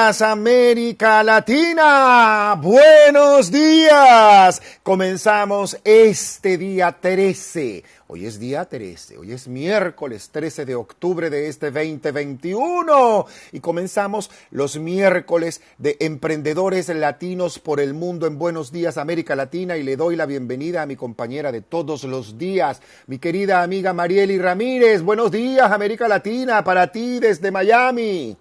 Días 0.00 0.22
América 0.22 1.22
Latina, 1.22 2.58
buenos 2.58 3.52
días. 3.52 4.62
Comenzamos 4.82 5.78
este 5.84 6.56
día 6.56 6.96
13. 6.98 7.84
Hoy 8.06 8.24
es 8.24 8.40
día 8.40 8.64
13, 8.64 9.18
hoy 9.18 9.32
es 9.32 9.46
miércoles 9.46 10.30
13 10.32 10.64
de 10.64 10.74
octubre 10.74 11.28
de 11.28 11.48
este 11.48 11.70
2021 11.70 13.26
y 13.52 13.60
comenzamos 13.60 14.30
los 14.50 14.78
miércoles 14.78 15.60
de 15.76 15.98
emprendedores 16.00 16.88
latinos 16.88 17.58
por 17.58 17.78
el 17.78 17.92
mundo 17.92 18.26
en 18.26 18.38
Buenos 18.38 18.72
días 18.72 18.96
América 18.96 19.36
Latina 19.36 19.76
y 19.76 19.82
le 19.82 19.96
doy 19.96 20.16
la 20.16 20.24
bienvenida 20.24 20.80
a 20.80 20.86
mi 20.86 20.96
compañera 20.96 21.52
de 21.52 21.60
todos 21.60 22.04
los 22.04 22.38
días, 22.38 22.80
mi 23.06 23.18
querida 23.18 23.62
amiga 23.62 23.92
Marieli 23.92 24.38
Ramírez. 24.38 25.02
Buenos 25.02 25.30
días 25.30 25.70
América 25.70 26.08
Latina 26.08 26.64
para 26.64 26.90
ti 26.90 27.20
desde 27.20 27.50
Miami. 27.50 28.38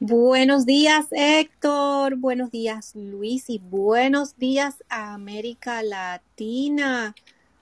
Buenos 0.00 0.66
días, 0.66 1.06
Héctor. 1.12 2.16
Buenos 2.16 2.50
días, 2.50 2.94
Luis. 2.96 3.48
Y 3.48 3.58
buenos 3.58 4.36
días 4.36 4.82
a 4.88 5.14
América 5.14 5.82
Latina. 5.82 7.14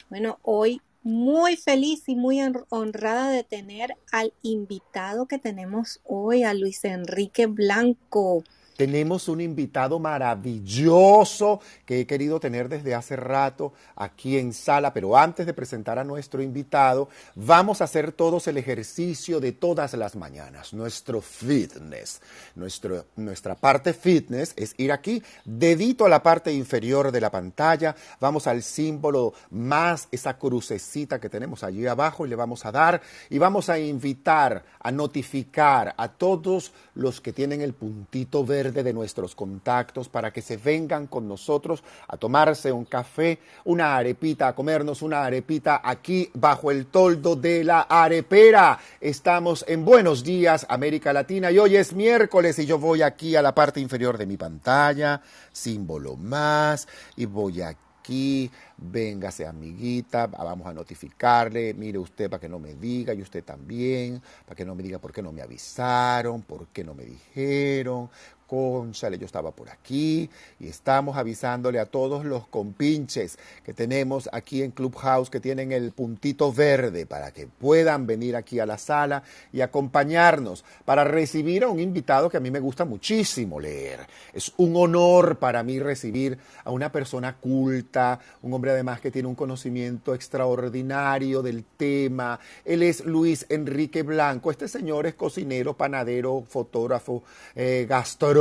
Bueno, 0.08 0.38
hoy 0.42 0.80
muy 1.02 1.56
feliz 1.56 2.08
y 2.08 2.16
muy 2.16 2.40
honrada 2.70 3.30
de 3.30 3.44
tener 3.44 3.96
al 4.10 4.32
invitado 4.42 5.26
que 5.26 5.38
tenemos 5.38 6.00
hoy, 6.04 6.42
a 6.42 6.54
Luis 6.54 6.84
Enrique 6.84 7.46
Blanco. 7.46 8.42
Tenemos 8.82 9.28
un 9.28 9.40
invitado 9.40 10.00
maravilloso 10.00 11.60
que 11.86 12.00
he 12.00 12.04
querido 12.04 12.40
tener 12.40 12.68
desde 12.68 12.96
hace 12.96 13.14
rato 13.14 13.72
aquí 13.94 14.38
en 14.38 14.52
sala, 14.52 14.92
pero 14.92 15.16
antes 15.16 15.46
de 15.46 15.54
presentar 15.54 16.00
a 16.00 16.04
nuestro 16.04 16.42
invitado, 16.42 17.08
vamos 17.36 17.80
a 17.80 17.84
hacer 17.84 18.10
todos 18.10 18.48
el 18.48 18.56
ejercicio 18.56 19.38
de 19.38 19.52
todas 19.52 19.94
las 19.94 20.16
mañanas, 20.16 20.74
nuestro 20.74 21.20
fitness. 21.20 22.20
Nuestro, 22.56 23.04
nuestra 23.14 23.54
parte 23.54 23.92
fitness 23.92 24.52
es 24.56 24.74
ir 24.78 24.90
aquí, 24.90 25.22
dedito 25.44 26.04
a 26.04 26.08
la 26.08 26.20
parte 26.20 26.52
inferior 26.52 27.12
de 27.12 27.20
la 27.20 27.30
pantalla, 27.30 27.94
vamos 28.18 28.48
al 28.48 28.64
símbolo 28.64 29.32
más, 29.50 30.08
esa 30.10 30.36
crucecita 30.36 31.20
que 31.20 31.28
tenemos 31.28 31.62
allí 31.62 31.86
abajo 31.86 32.26
y 32.26 32.30
le 32.30 32.34
vamos 32.34 32.66
a 32.66 32.72
dar 32.72 33.00
y 33.30 33.38
vamos 33.38 33.68
a 33.68 33.78
invitar, 33.78 34.64
a 34.80 34.90
notificar 34.90 35.94
a 35.96 36.08
todos 36.08 36.72
los 36.96 37.20
que 37.20 37.32
tienen 37.32 37.60
el 37.60 37.74
puntito 37.74 38.44
verde 38.44 38.71
de 38.72 38.94
nuestros 38.94 39.34
contactos 39.34 40.08
para 40.08 40.32
que 40.32 40.40
se 40.40 40.56
vengan 40.56 41.06
con 41.06 41.28
nosotros 41.28 41.84
a 42.08 42.16
tomarse 42.16 42.72
un 42.72 42.86
café, 42.86 43.38
una 43.64 43.94
arepita, 43.94 44.48
a 44.48 44.54
comernos 44.54 45.02
una 45.02 45.22
arepita 45.22 45.82
aquí 45.84 46.30
bajo 46.32 46.70
el 46.70 46.86
toldo 46.86 47.36
de 47.36 47.64
la 47.64 47.82
arepera. 47.82 48.78
Estamos 48.98 49.66
en 49.68 49.84
Buenos 49.84 50.24
Días, 50.24 50.64
América 50.70 51.12
Latina, 51.12 51.50
y 51.50 51.58
hoy 51.58 51.76
es 51.76 51.92
miércoles 51.92 52.58
y 52.58 52.64
yo 52.64 52.78
voy 52.78 53.02
aquí 53.02 53.36
a 53.36 53.42
la 53.42 53.54
parte 53.54 53.80
inferior 53.80 54.16
de 54.16 54.24
mi 54.24 54.38
pantalla, 54.38 55.20
símbolo 55.52 56.16
más, 56.16 56.88
y 57.16 57.26
voy 57.26 57.60
aquí 57.60 57.92
aquí, 58.02 58.50
véngase 58.78 59.46
amiguita, 59.46 60.26
vamos 60.26 60.66
a 60.66 60.74
notificarle, 60.74 61.72
mire 61.72 61.98
usted 61.98 62.28
para 62.28 62.40
que 62.40 62.48
no 62.48 62.58
me 62.58 62.74
diga, 62.74 63.14
y 63.14 63.22
usted 63.22 63.44
también, 63.44 64.20
para 64.44 64.56
que 64.56 64.64
no 64.64 64.74
me 64.74 64.82
diga 64.82 64.98
por 64.98 65.12
qué 65.12 65.22
no 65.22 65.30
me 65.30 65.40
avisaron, 65.40 66.42
por 66.42 66.66
qué 66.68 66.82
no 66.82 66.94
me 66.94 67.04
dijeron, 67.04 68.10
Yo 68.52 69.24
estaba 69.24 69.50
por 69.52 69.70
aquí 69.70 70.28
y 70.60 70.68
estamos 70.68 71.16
avisándole 71.16 71.80
a 71.80 71.86
todos 71.86 72.26
los 72.26 72.46
compinches 72.48 73.38
que 73.64 73.72
tenemos 73.72 74.28
aquí 74.30 74.62
en 74.62 74.72
Clubhouse 74.72 75.30
que 75.30 75.40
tienen 75.40 75.72
el 75.72 75.92
puntito 75.92 76.52
verde 76.52 77.06
para 77.06 77.30
que 77.32 77.46
puedan 77.46 78.06
venir 78.06 78.36
aquí 78.36 78.60
a 78.60 78.66
la 78.66 78.76
sala 78.76 79.22
y 79.54 79.62
acompañarnos 79.62 80.66
para 80.84 81.02
recibir 81.02 81.64
a 81.64 81.68
un 81.68 81.80
invitado 81.80 82.28
que 82.28 82.36
a 82.36 82.40
mí 82.40 82.50
me 82.50 82.60
gusta 82.60 82.84
muchísimo 82.84 83.58
leer. 83.58 84.00
Es 84.34 84.52
un 84.58 84.76
honor 84.76 85.38
para 85.38 85.62
mí 85.62 85.80
recibir 85.80 86.36
a 86.62 86.70
una 86.72 86.92
persona 86.92 87.34
culta, 87.36 88.20
un 88.42 88.52
hombre 88.52 88.72
además 88.72 89.00
que 89.00 89.10
tiene 89.10 89.28
un 89.28 89.34
conocimiento 89.34 90.14
extraordinario 90.14 91.40
del 91.40 91.64
tema. 91.78 92.38
Él 92.66 92.82
es 92.82 93.02
Luis 93.06 93.46
Enrique 93.48 94.02
Blanco. 94.02 94.50
Este 94.50 94.68
señor 94.68 95.06
es 95.06 95.14
cocinero, 95.14 95.74
panadero, 95.74 96.44
fotógrafo, 96.46 97.22
eh, 97.54 97.86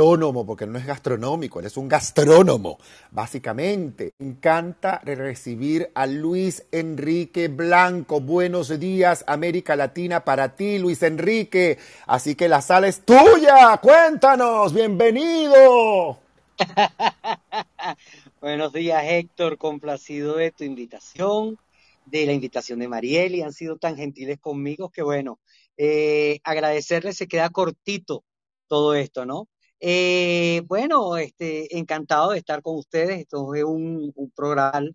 gastronómico 0.02 0.44
porque 0.44 0.66
no 0.66 0.78
es 0.78 0.86
gastronómico, 0.86 1.60
él 1.60 1.66
es 1.66 1.76
un 1.76 1.88
gastrónomo, 1.88 2.78
básicamente. 3.12 4.14
Me 4.18 4.26
encanta 4.26 5.00
recibir 5.04 5.90
a 5.94 6.06
Luis 6.06 6.64
Enrique 6.72 7.46
Blanco. 7.46 8.20
Buenos 8.20 8.80
días, 8.80 9.24
América 9.28 9.76
Latina, 9.76 10.24
para 10.24 10.56
ti, 10.56 10.78
Luis 10.78 11.02
Enrique. 11.04 11.78
Así 12.06 12.34
que 12.34 12.48
la 12.48 12.60
sala 12.62 12.88
es 12.88 13.04
tuya. 13.04 13.76
Cuéntanos, 13.80 14.74
bienvenido. 14.74 16.18
Buenos 18.40 18.72
días, 18.72 19.04
Héctor. 19.06 19.56
Complacido 19.56 20.36
de 20.36 20.50
tu 20.50 20.64
invitación, 20.64 21.58
de 22.06 22.26
la 22.26 22.32
invitación 22.32 22.80
de 22.80 22.88
Marieli. 22.88 23.42
Han 23.42 23.52
sido 23.52 23.76
tan 23.76 23.96
gentiles 23.96 24.40
conmigo 24.40 24.90
que, 24.90 25.02
bueno, 25.02 25.38
eh, 25.76 26.40
agradecerles 26.42 27.16
se 27.16 27.28
queda 27.28 27.50
cortito 27.50 28.24
todo 28.66 28.94
esto, 28.94 29.24
¿no? 29.26 29.48
Eh, 29.84 30.62
bueno, 30.66 31.16
este, 31.16 31.76
encantado 31.76 32.30
de 32.32 32.38
estar 32.38 32.62
con 32.62 32.76
ustedes. 32.76 33.20
Esto 33.20 33.54
es 33.54 33.64
un, 33.64 34.12
programa 34.34 34.88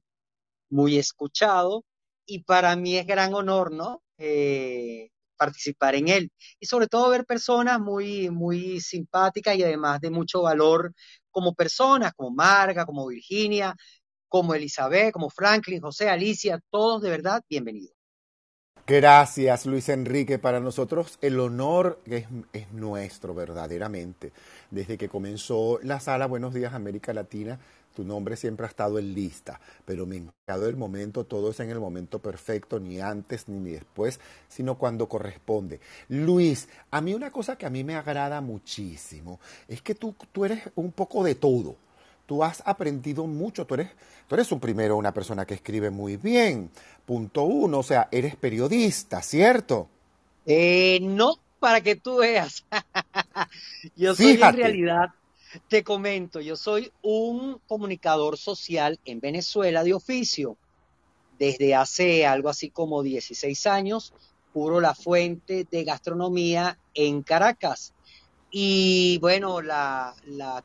muy 0.70 0.98
escuchado 0.98 1.86
y 2.26 2.44
para 2.44 2.76
mí 2.78 2.98
es 2.98 3.08
gran 3.08 3.34
honor, 3.34 3.72
¿no? 3.74 4.04
Eh, 4.18 5.10
participar 5.38 5.96
en 5.96 6.08
él 6.10 6.32
y 6.60 6.68
sobre 6.68 6.88
todo 6.88 7.10
ver 7.10 7.26
personas 7.26 7.80
muy, 7.80 8.30
muy 8.32 8.82
simpáticas 8.82 9.58
y 9.58 9.64
además 9.64 10.02
de 10.02 10.12
mucho 10.12 10.44
valor 10.44 10.94
como 11.32 11.54
personas, 11.56 12.14
como 12.16 12.32
Marga, 12.32 12.86
como 12.86 13.08
Virginia, 13.08 13.76
como 14.30 14.56
Elizabeth, 14.56 15.12
como 15.14 15.30
Franklin, 15.30 15.82
José, 15.82 16.10
Alicia, 16.10 16.60
todos 16.72 17.02
de 17.02 17.10
verdad 17.12 17.44
bienvenidos. 17.50 17.97
Gracias, 18.88 19.66
Luis 19.66 19.90
Enrique. 19.90 20.40
Para 20.40 20.62
nosotros 20.62 21.20
el 21.22 21.42
honor 21.42 22.00
es, 22.06 22.26
es, 22.54 22.72
nuestro, 22.72 23.36
verdaderamente. 23.36 24.32
Desde 24.72 24.98
que 24.98 25.10
comenzó 25.10 25.78
la 25.84 26.00
sala 26.00 26.26
Buenos 26.26 26.54
Días 26.54 26.74
América 26.74 27.12
Latina, 27.12 27.60
tu 27.94 28.06
nombre 28.06 28.38
siempre 28.38 28.66
ha 28.66 28.70
estado 28.70 28.98
en 28.98 29.14
lista, 29.14 29.60
pero 29.84 30.06
me 30.06 30.16
encantado 30.16 30.70
el 30.70 30.78
momento, 30.78 31.26
todo 31.26 31.52
es 31.52 31.60
en 31.60 31.70
el 31.70 31.82
momento 31.82 32.20
perfecto, 32.20 32.80
ni 32.80 33.02
antes 33.02 33.50
ni 33.50 33.72
después, 33.72 34.22
sino 34.48 34.78
cuando 34.78 35.10
corresponde. 35.10 35.82
Luis, 36.08 36.70
a 36.90 37.02
mí 37.02 37.14
una 37.14 37.30
cosa 37.30 37.58
que 37.58 37.66
a 37.66 37.70
mí 37.70 37.84
me 37.84 37.96
agrada 37.96 38.40
muchísimo 38.40 39.42
es 39.68 39.82
que 39.82 39.96
tú, 39.96 40.16
tú 40.32 40.46
eres 40.46 40.62
un 40.76 40.94
poco 40.94 41.26
de 41.26 41.36
todo 41.36 41.76
tú 42.28 42.44
has 42.44 42.62
aprendido 42.66 43.26
mucho, 43.26 43.66
tú 43.66 43.74
eres, 43.74 43.90
tú 44.28 44.36
eres 44.36 44.52
un 44.52 44.60
primero 44.60 44.98
una 44.98 45.14
persona 45.14 45.46
que 45.46 45.56
escribe 45.56 45.90
muy 45.90 46.18
bien, 46.18 46.70
punto 47.06 47.44
uno, 47.44 47.80
o 47.80 47.84
sea, 47.84 48.10
eres 48.12 48.36
periodista, 48.36 49.24
¿cierto? 49.24 49.88
Eh, 50.46 51.00
no, 51.02 51.40
para 51.60 51.82
que 51.82 51.96
tú 51.96 52.18
veas. 52.18 52.66
yo 53.96 54.14
soy 54.14 54.40
en 54.42 54.54
realidad, 54.54 55.10
te 55.70 55.84
comento, 55.84 56.42
yo 56.42 56.56
soy 56.56 56.92
un 57.02 57.60
comunicador 57.68 58.38
social 58.38 59.00
en 59.06 59.20
Venezuela 59.20 59.84
de 59.84 59.94
oficio. 59.94 60.58
Desde 61.40 61.76
hace 61.76 62.26
algo 62.26 62.50
así 62.50 62.70
como 62.70 63.04
16 63.04 63.68
años, 63.68 64.14
cubro 64.54 64.82
la 64.82 64.96
fuente 64.96 65.66
de 65.70 65.84
gastronomía 65.84 66.78
en 66.94 67.22
Caracas 67.22 67.94
y 68.50 69.18
bueno, 69.20 69.62
la, 69.62 70.16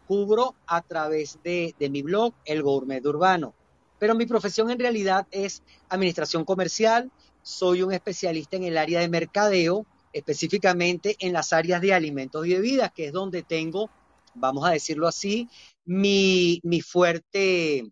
cubro 0.06 0.54
a 0.66 0.82
través 0.82 1.38
de, 1.42 1.74
mi 1.90 2.02
blog, 2.02 2.34
El 2.44 2.62
Gourmet 2.62 3.04
Urbano. 3.04 3.54
Pero 3.98 4.14
mi 4.14 4.26
profesión 4.26 4.70
en 4.70 4.78
realidad 4.78 5.26
es 5.30 5.62
administración 5.88 6.44
comercial, 6.44 7.10
soy 7.42 7.82
un 7.82 7.92
especialista 7.92 8.56
en 8.56 8.64
el 8.64 8.78
área 8.78 9.00
de 9.00 9.08
mercadeo, 9.08 9.86
específicamente 10.12 11.16
en 11.18 11.32
las 11.32 11.52
áreas 11.52 11.80
de 11.80 11.94
alimentos 11.94 12.46
y 12.46 12.54
bebidas, 12.54 12.92
que 12.92 13.06
es 13.06 13.12
donde 13.12 13.42
tengo, 13.42 13.90
vamos 14.34 14.64
a 14.66 14.70
decirlo 14.70 15.08
así, 15.08 15.48
mi, 15.84 16.60
mi 16.62 16.80
fuerte 16.80 17.90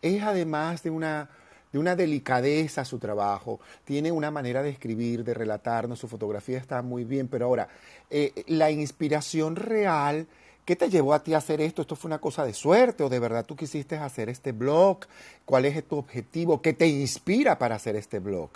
Es 0.00 0.22
además 0.22 0.82
de 0.82 0.90
una, 0.90 1.28
de 1.72 1.78
una 1.78 1.94
delicadeza 1.94 2.84
su 2.84 2.98
trabajo, 2.98 3.60
tiene 3.84 4.12
una 4.12 4.30
manera 4.30 4.62
de 4.62 4.70
escribir, 4.70 5.24
de 5.24 5.34
relatarnos, 5.34 5.98
su 5.98 6.08
fotografía 6.08 6.58
está 6.58 6.82
muy 6.82 7.04
bien, 7.04 7.28
pero 7.28 7.46
ahora, 7.46 7.68
eh, 8.10 8.44
la 8.46 8.70
inspiración 8.70 9.56
real 9.56 10.26
¿Qué 10.64 10.76
te 10.76 10.88
llevó 10.88 11.12
a 11.12 11.22
ti 11.24 11.34
a 11.34 11.38
hacer 11.38 11.60
esto? 11.60 11.82
¿Esto 11.82 11.96
fue 11.96 12.08
una 12.08 12.20
cosa 12.20 12.44
de 12.44 12.54
suerte 12.54 13.02
o 13.02 13.08
de 13.08 13.18
verdad 13.18 13.44
tú 13.44 13.56
quisiste 13.56 13.96
hacer 13.96 14.28
este 14.28 14.52
blog? 14.52 15.00
¿Cuál 15.44 15.64
es 15.64 15.86
tu 15.88 15.96
objetivo? 15.96 16.62
¿Qué 16.62 16.72
te 16.72 16.86
inspira 16.86 17.58
para 17.58 17.74
hacer 17.74 17.96
este 17.96 18.20
blog? 18.20 18.50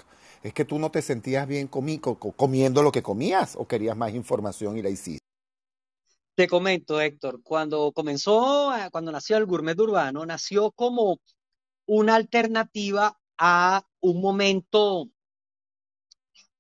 ¿Es 0.45 0.53
que 0.53 0.65
tú 0.65 0.79
no 0.79 0.91
te 0.93 1.03
sentías 1.03 1.49
bien 1.49 1.67
comiendo 1.67 2.83
lo 2.85 2.93
que 2.93 3.03
comías 3.03 3.57
o 3.57 3.67
querías 3.67 3.97
más 3.97 4.15
información 4.15 4.77
y 4.77 4.83
la 4.83 4.91
hiciste? 4.91 5.19
Te 6.37 6.47
comento, 6.47 7.01
Héctor, 7.01 7.43
cuando 7.43 7.91
comenzó, 7.91 8.71
cuando 8.93 9.11
nació 9.11 9.39
el 9.39 9.47
gourmet 9.47 9.81
urbano, 9.81 10.25
nació 10.27 10.71
como 10.71 11.19
una 11.87 12.15
alternativa 12.15 13.19
a 13.39 13.85
un 14.01 14.21
momento 14.21 15.09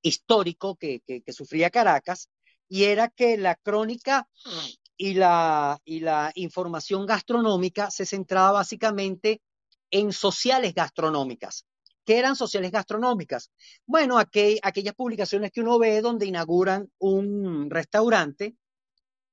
histórico 0.03 0.76
que 0.76 1.23
sufría 1.29 1.71
Caracas, 1.71 2.31
y 2.69 2.85
era 2.85 3.09
que 3.09 3.37
la 3.37 3.55
crónica 3.55 4.29
y 4.97 5.15
la, 5.15 5.79
y 5.85 6.00
la 6.00 6.33
información 6.35 7.07
gastronómica 7.07 7.91
se 7.91 8.07
centraba 8.07 8.53
básicamente 8.53 9.41
en 9.91 10.12
sociales 10.12 10.75
gastronómicas. 10.75 11.67
¿Qué 12.05 12.19
eran 12.19 12.37
sociales 12.37 12.71
gastronómicas? 12.71 13.50
Bueno, 13.85 14.19
aquellas 14.19 14.95
publicaciones 14.95 15.50
que 15.50 15.61
uno 15.61 15.79
ve 15.79 16.00
donde 16.00 16.26
inauguran 16.26 16.88
un 16.99 17.69
restaurante 17.69 18.55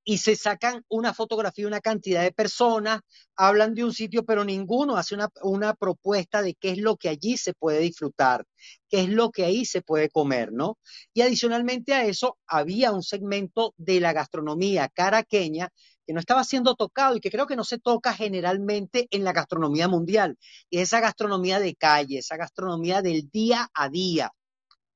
y 0.04 0.18
se 0.18 0.36
sacan 0.36 0.84
una 0.88 1.14
fotografía, 1.14 1.66
una 1.66 1.80
cantidad 1.80 2.22
de 2.22 2.32
personas, 2.32 3.00
hablan 3.36 3.74
de 3.74 3.84
un 3.84 3.92
sitio, 3.92 4.24
pero 4.24 4.44
ninguno 4.44 4.96
hace 4.96 5.14
una, 5.14 5.28
una, 5.42 5.74
propuesta 5.74 6.42
de 6.42 6.54
qué 6.54 6.70
es 6.70 6.78
lo 6.78 6.96
que 6.96 7.08
allí 7.08 7.36
se 7.38 7.54
puede 7.54 7.80
disfrutar, 7.80 8.44
qué 8.88 9.02
es 9.02 9.08
lo 9.08 9.30
que 9.30 9.44
ahí 9.44 9.64
se 9.64 9.82
puede 9.82 10.10
comer, 10.10 10.52
¿no? 10.52 10.78
Y 11.14 11.22
adicionalmente 11.22 11.94
a 11.94 12.04
eso, 12.04 12.38
había 12.46 12.92
un 12.92 13.02
segmento 13.02 13.74
de 13.78 14.00
la 14.00 14.12
gastronomía 14.12 14.88
caraqueña 14.88 15.70
que 16.06 16.12
no 16.12 16.20
estaba 16.20 16.44
siendo 16.44 16.74
tocado 16.74 17.16
y 17.16 17.20
que 17.20 17.30
creo 17.30 17.46
que 17.46 17.56
no 17.56 17.64
se 17.64 17.78
toca 17.78 18.12
generalmente 18.12 19.08
en 19.10 19.24
la 19.24 19.32
gastronomía 19.32 19.88
mundial. 19.88 20.36
Y 20.68 20.78
esa 20.78 21.00
gastronomía 21.00 21.58
de 21.58 21.74
calle, 21.74 22.18
esa 22.18 22.36
gastronomía 22.36 23.00
del 23.00 23.30
día 23.30 23.70
a 23.72 23.88
día, 23.88 24.30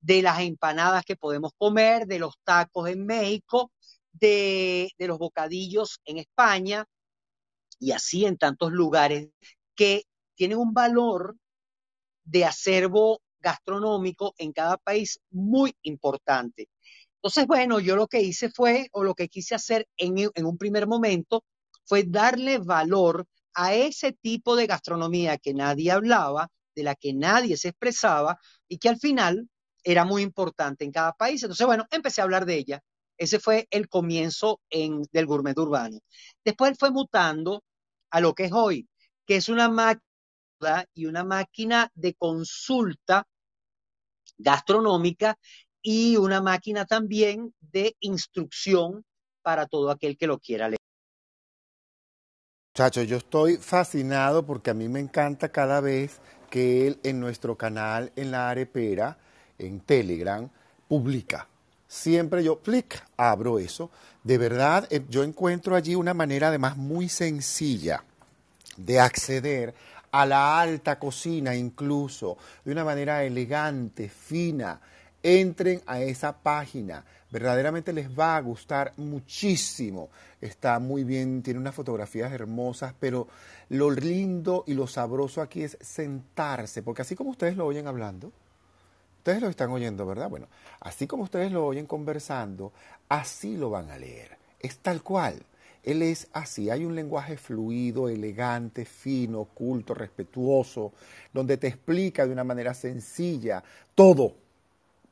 de 0.00 0.22
las 0.22 0.40
empanadas 0.40 1.04
que 1.04 1.16
podemos 1.16 1.52
comer, 1.56 2.06
de 2.06 2.18
los 2.18 2.34
tacos 2.44 2.88
en 2.88 3.04
México, 3.04 3.72
de, 4.20 4.92
los 4.98 5.18
bocadillos 5.18 6.00
en 6.04 6.18
España 6.18 6.84
y 7.78 7.92
así 7.92 8.24
en 8.24 8.36
tantos 8.36 8.72
lugares 8.72 9.28
que 9.74 10.04
tienen 10.34 10.58
un 10.58 10.72
valor 10.72 11.36
de 12.24 12.44
acervo 12.44 13.20
gastronómico 13.40 14.34
en 14.38 14.52
cada 14.52 14.76
país 14.76 15.20
muy 15.30 15.74
importante. 15.82 16.68
Entonces, 17.16 17.46
bueno, 17.46 17.80
yo 17.80 17.96
lo 17.96 18.06
que 18.06 18.20
hice 18.20 18.50
fue, 18.50 18.88
o 18.92 19.04
lo 19.04 19.14
que 19.14 19.28
quise 19.28 19.54
hacer 19.54 19.86
en, 19.96 20.16
en, 20.34 20.46
un 20.46 20.58
primer 20.58 20.86
momento, 20.86 21.44
fue 21.84 22.04
darle 22.04 22.58
valor 22.58 23.26
a 23.54 23.74
ese 23.74 24.12
tipo 24.12 24.56
de 24.56 24.66
gastronomía 24.66 25.38
que 25.38 25.54
nadie 25.54 25.90
hablaba, 25.90 26.48
de 26.74 26.82
la 26.84 26.94
que 26.94 27.12
nadie 27.12 27.56
se 27.56 27.68
expresaba 27.68 28.38
y 28.68 28.78
que 28.78 28.88
al 28.88 28.98
final 28.98 29.48
era 29.82 30.04
muy 30.04 30.22
importante 30.22 30.84
en 30.84 30.92
cada 30.92 31.12
país. 31.12 31.42
Entonces, 31.42 31.66
bueno, 31.66 31.86
empecé 31.90 32.20
a 32.20 32.24
hablar 32.24 32.46
de 32.46 32.56
ella 32.56 32.82
ese 33.18 33.40
fue 33.40 33.66
el 33.70 33.88
comienzo 33.88 34.60
en, 34.70 35.02
del 35.12 35.26
gourmet 35.26 35.58
urbano. 35.58 35.98
Después 36.44 36.78
fue 36.78 36.90
mutando 36.90 37.64
a 38.10 38.20
lo 38.20 38.34
que 38.34 38.44
es 38.44 38.52
hoy, 38.52 38.88
que 39.26 39.36
es 39.36 39.48
una 39.48 39.68
máquina 39.68 40.02
y 40.94 41.06
una 41.06 41.24
máquina 41.24 41.90
de 41.94 42.14
consulta 42.14 43.26
gastronómica 44.38 45.36
y 45.82 46.16
una 46.16 46.40
máquina 46.40 46.84
también 46.84 47.54
de 47.60 47.96
instrucción 48.00 49.04
para 49.42 49.66
todo 49.66 49.90
aquel 49.90 50.16
que 50.16 50.26
lo 50.26 50.38
quiera 50.38 50.68
leer. 50.68 50.78
Chacho, 52.74 53.02
yo 53.02 53.16
estoy 53.16 53.56
fascinado 53.56 54.46
porque 54.46 54.70
a 54.70 54.74
mí 54.74 54.88
me 54.88 55.00
encanta 55.00 55.50
cada 55.50 55.80
vez 55.80 56.20
que 56.50 56.86
él 56.86 57.00
en 57.02 57.18
nuestro 57.18 57.56
canal 57.56 58.12
en 58.14 58.30
la 58.30 58.50
arepera, 58.50 59.18
en 59.58 59.80
Telegram, 59.80 60.48
publica 60.86 61.48
siempre 61.88 62.44
yo, 62.44 62.60
clic, 62.60 63.02
abro 63.16 63.58
eso. 63.58 63.90
De 64.22 64.38
verdad, 64.38 64.86
eh, 64.90 65.02
yo 65.08 65.24
encuentro 65.24 65.74
allí 65.74 65.94
una 65.94 66.14
manera 66.14 66.48
además 66.48 66.76
muy 66.76 67.08
sencilla 67.08 68.04
de 68.76 69.00
acceder 69.00 69.74
a 70.12 70.24
la 70.26 70.60
alta 70.60 70.98
cocina 70.98 71.54
incluso, 71.54 72.36
de 72.64 72.72
una 72.72 72.84
manera 72.84 73.24
elegante, 73.24 74.08
fina. 74.08 74.80
Entren 75.20 75.82
a 75.86 76.00
esa 76.00 76.32
página, 76.32 77.04
verdaderamente 77.30 77.92
les 77.92 78.08
va 78.08 78.36
a 78.36 78.40
gustar 78.40 78.92
muchísimo. 78.96 80.10
Está 80.40 80.78
muy 80.78 81.02
bien, 81.02 81.42
tiene 81.42 81.58
unas 81.58 81.74
fotografías 81.74 82.32
hermosas, 82.32 82.94
pero 83.00 83.26
lo 83.70 83.90
lindo 83.90 84.62
y 84.66 84.74
lo 84.74 84.86
sabroso 84.86 85.42
aquí 85.42 85.64
es 85.64 85.76
sentarse, 85.80 86.82
porque 86.82 87.02
así 87.02 87.16
como 87.16 87.30
ustedes 87.30 87.56
lo 87.56 87.66
oyen 87.66 87.88
hablando, 87.88 88.32
Ustedes 89.18 89.42
lo 89.42 89.48
están 89.48 89.70
oyendo, 89.70 90.06
¿verdad? 90.06 90.30
Bueno, 90.30 90.48
así 90.80 91.06
como 91.06 91.24
ustedes 91.24 91.52
lo 91.52 91.66
oyen 91.66 91.86
conversando, 91.86 92.72
así 93.08 93.56
lo 93.56 93.70
van 93.70 93.90
a 93.90 93.98
leer. 93.98 94.36
Es 94.58 94.78
tal 94.78 95.02
cual. 95.02 95.42
Él 95.84 96.02
es 96.02 96.28
así. 96.32 96.70
Hay 96.70 96.84
un 96.84 96.94
lenguaje 96.94 97.36
fluido, 97.36 98.08
elegante, 98.08 98.84
fino, 98.84 99.44
culto, 99.44 99.94
respetuoso, 99.94 100.92
donde 101.32 101.56
te 101.56 101.66
explica 101.68 102.26
de 102.26 102.32
una 102.32 102.44
manera 102.44 102.74
sencilla 102.74 103.62
todo. 103.94 104.34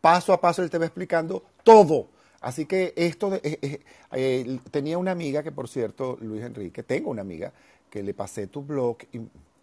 Paso 0.01 0.33
a 0.33 0.41
paso 0.41 0.63
él 0.63 0.71
te 0.71 0.79
va 0.79 0.87
explicando 0.87 1.43
todo. 1.63 2.09
Así 2.41 2.67
que 2.67 2.93
esto, 2.97 3.31
de, 3.31 3.41
eh, 3.43 3.81
eh, 4.13 4.59
tenía 4.71 4.99
una 4.99 5.13
amiga 5.13 5.43
que, 5.43 5.53
por 5.53 5.69
cierto, 5.69 6.17
Luis 6.21 6.43
Enrique, 6.43 6.83
tengo 6.83 7.11
una 7.11 7.23
amiga 7.23 7.53
que 7.91 8.03
le 8.03 8.15
pasé 8.15 8.47
tu 8.47 8.63
blog, 8.63 8.99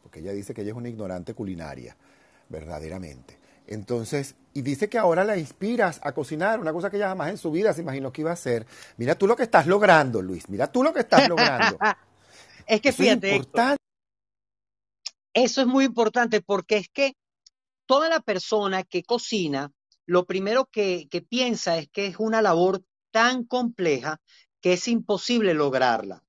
porque 0.01 0.19
ella 0.19 0.33
dice 0.33 0.53
que 0.53 0.61
ella 0.61 0.71
es 0.71 0.77
una 0.77 0.89
ignorante 0.89 1.33
culinaria, 1.33 1.95
verdaderamente. 2.49 3.42
Entonces, 3.67 4.35
y 4.53 4.61
dice 4.61 4.89
que 4.89 4.97
ahora 4.97 5.23
la 5.23 5.37
inspiras 5.37 5.99
a 6.03 6.11
cocinar, 6.11 6.59
una 6.59 6.73
cosa 6.73 6.89
que 6.89 6.97
ella 6.97 7.09
jamás 7.09 7.29
en 7.29 7.37
su 7.37 7.51
vida 7.51 7.73
se 7.73 7.81
imaginó 7.81 8.11
que 8.11 8.21
iba 8.21 8.29
a 8.29 8.33
hacer. 8.33 8.65
Mira 8.97 9.15
tú 9.15 9.27
lo 9.27 9.35
que 9.35 9.43
estás 9.43 9.67
logrando, 9.67 10.21
Luis, 10.21 10.49
mira 10.49 10.71
tú 10.71 10.83
lo 10.83 10.93
que 10.93 11.01
estás 11.01 11.27
logrando. 11.27 11.77
es 12.67 12.81
que 12.81 12.91
fíjate, 12.91 13.29
es 13.29 13.35
importante. 13.37 13.83
eso 15.33 15.61
es 15.61 15.67
muy 15.67 15.85
importante 15.85 16.41
porque 16.41 16.77
es 16.77 16.89
que 16.89 17.15
toda 17.85 18.09
la 18.09 18.19
persona 18.19 18.83
que 18.83 19.03
cocina, 19.03 19.71
lo 20.05 20.25
primero 20.25 20.65
que, 20.65 21.07
piensa 21.29 21.77
es 21.77 21.89
que 21.89 22.07
es 22.07 22.17
una 22.19 22.41
labor 22.41 22.83
tan 23.11 23.45
compleja 23.45 24.19
que 24.61 24.73
es 24.73 24.87
imposible 24.87 25.53
lograrla. 25.53 26.23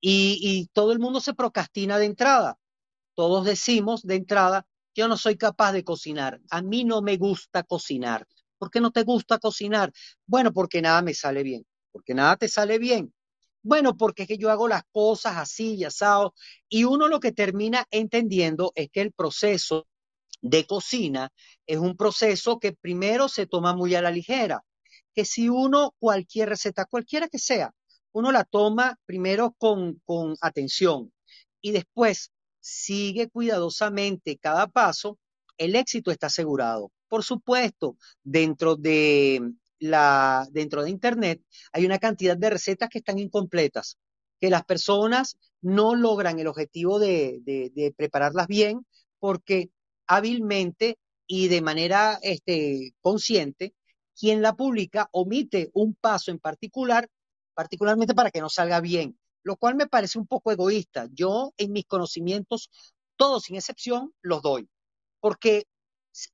y 0.00 0.68
todo 0.72 0.92
el 0.92 0.98
mundo 0.98 1.20
se 1.20 1.34
procrastina 1.34 1.98
de 1.98 2.06
entrada. 2.06 2.58
Todos 3.14 3.44
decimos 3.44 4.02
de 4.02 4.14
entrada, 4.14 4.66
yo 5.00 5.08
no 5.08 5.16
soy 5.16 5.36
capaz 5.36 5.72
de 5.72 5.82
cocinar. 5.82 6.42
A 6.50 6.60
mí 6.60 6.84
no 6.84 7.00
me 7.00 7.16
gusta 7.16 7.62
cocinar. 7.62 8.26
¿Por 8.58 8.70
qué 8.70 8.82
no 8.82 8.90
te 8.90 9.02
gusta 9.02 9.38
cocinar? 9.38 9.90
Bueno, 10.26 10.52
porque 10.52 10.82
nada 10.82 11.00
me 11.00 11.14
sale 11.14 11.42
bien. 11.42 11.64
Porque 11.90 12.12
nada 12.12 12.36
te 12.36 12.48
sale 12.48 12.78
bien. 12.78 13.14
Bueno, 13.62 13.96
porque 13.96 14.22
es 14.22 14.28
que 14.28 14.36
yo 14.36 14.50
hago 14.50 14.68
las 14.68 14.82
cosas 14.92 15.38
así 15.38 15.76
y 15.76 15.84
asado. 15.84 16.34
Y 16.68 16.84
uno 16.84 17.08
lo 17.08 17.18
que 17.18 17.32
termina 17.32 17.86
entendiendo 17.90 18.72
es 18.74 18.90
que 18.90 19.00
el 19.00 19.12
proceso 19.12 19.86
de 20.42 20.66
cocina 20.66 21.32
es 21.66 21.78
un 21.78 21.96
proceso 21.96 22.58
que 22.58 22.72
primero 22.74 23.30
se 23.30 23.46
toma 23.46 23.74
muy 23.74 23.94
a 23.94 24.02
la 24.02 24.10
ligera, 24.10 24.64
que 25.14 25.24
si 25.24 25.48
uno 25.48 25.94
cualquier 25.98 26.50
receta, 26.50 26.84
cualquiera 26.84 27.26
que 27.28 27.38
sea, 27.38 27.72
uno 28.12 28.32
la 28.32 28.44
toma 28.44 28.98
primero 29.06 29.54
con, 29.56 30.02
con 30.04 30.36
atención 30.42 31.10
y 31.62 31.72
después 31.72 32.32
sigue 32.60 33.28
cuidadosamente 33.28 34.38
cada 34.38 34.66
paso, 34.66 35.18
el 35.58 35.76
éxito 35.76 36.10
está 36.10 36.28
asegurado. 36.28 36.90
Por 37.08 37.24
supuesto, 37.24 37.96
dentro 38.22 38.76
de 38.76 39.42
la, 39.78 40.46
dentro 40.52 40.82
de 40.82 40.90
Internet 40.90 41.42
hay 41.72 41.84
una 41.84 41.98
cantidad 41.98 42.36
de 42.36 42.50
recetas 42.50 42.88
que 42.88 42.98
están 42.98 43.18
incompletas, 43.18 43.98
que 44.40 44.50
las 44.50 44.64
personas 44.64 45.36
no 45.60 45.94
logran 45.94 46.38
el 46.38 46.46
objetivo 46.46 46.98
de, 46.98 47.92
prepararlas 47.96 48.46
bien 48.46 48.86
porque 49.18 49.70
hábilmente 50.06 50.98
y 51.26 51.48
de 51.48 51.60
manera 51.62 52.18
este, 52.22 52.94
consciente, 53.00 53.74
quien 54.18 54.42
la 54.42 54.54
publica 54.54 55.08
omite 55.12 55.70
un 55.74 55.94
paso 55.94 56.30
en 56.30 56.38
particular, 56.38 57.08
particularmente 57.54 58.14
para 58.14 58.30
que 58.30 58.40
no 58.40 58.48
salga 58.48 58.80
bien, 58.80 59.18
lo 59.42 59.56
cual 59.56 59.74
me 59.74 59.86
parece 59.86 60.18
un 60.18 60.26
poco 60.26 60.52
egoísta. 60.52 61.08
Yo 61.12 61.52
en 61.56 61.72
mis 61.72 61.86
conocimientos, 61.86 62.70
todos 63.16 63.44
sin 63.44 63.56
excepción, 63.56 64.12
los 64.22 64.42
doy, 64.42 64.68
porque 65.20 65.66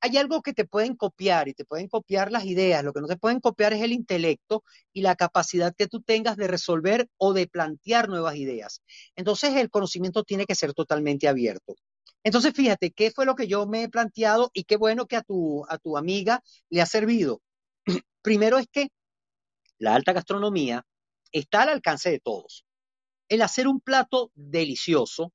hay 0.01 0.17
algo 0.17 0.41
que 0.41 0.53
te 0.53 0.65
pueden 0.65 0.95
copiar 0.95 1.47
y 1.47 1.53
te 1.53 1.65
pueden 1.65 1.87
copiar 1.87 2.31
las 2.31 2.45
ideas, 2.45 2.83
lo 2.83 2.93
que 2.93 3.01
no 3.01 3.07
te 3.07 3.17
pueden 3.17 3.39
copiar 3.39 3.73
es 3.73 3.81
el 3.83 3.91
intelecto 3.91 4.63
y 4.93 5.01
la 5.01 5.15
capacidad 5.15 5.73
que 5.75 5.87
tú 5.87 6.01
tengas 6.01 6.37
de 6.37 6.47
resolver 6.47 7.07
o 7.17 7.33
de 7.33 7.47
plantear 7.47 8.09
nuevas 8.09 8.35
ideas. 8.35 8.81
Entonces 9.15 9.55
el 9.55 9.69
conocimiento 9.69 10.23
tiene 10.23 10.45
que 10.45 10.55
ser 10.55 10.73
totalmente 10.73 11.27
abierto. 11.27 11.75
Entonces, 12.23 12.53
fíjate, 12.53 12.91
¿qué 12.91 13.11
fue 13.11 13.25
lo 13.25 13.35
que 13.35 13.47
yo 13.47 13.67
me 13.67 13.83
he 13.83 13.89
planteado 13.89 14.49
y 14.53 14.63
qué 14.63 14.75
bueno 14.75 15.05
que 15.05 15.15
a 15.15 15.21
tu, 15.21 15.65
a 15.69 15.77
tu 15.77 15.97
amiga 15.97 16.43
le 16.69 16.81
ha 16.81 16.85
servido? 16.85 17.41
Primero 18.21 18.57
es 18.57 18.67
que 18.67 18.89
la 19.77 19.95
alta 19.95 20.13
gastronomía 20.13 20.85
está 21.31 21.63
al 21.63 21.69
alcance 21.69 22.09
de 22.09 22.19
todos. 22.19 22.65
El 23.29 23.41
hacer 23.41 23.67
un 23.67 23.81
plato 23.81 24.31
delicioso, 24.35 25.33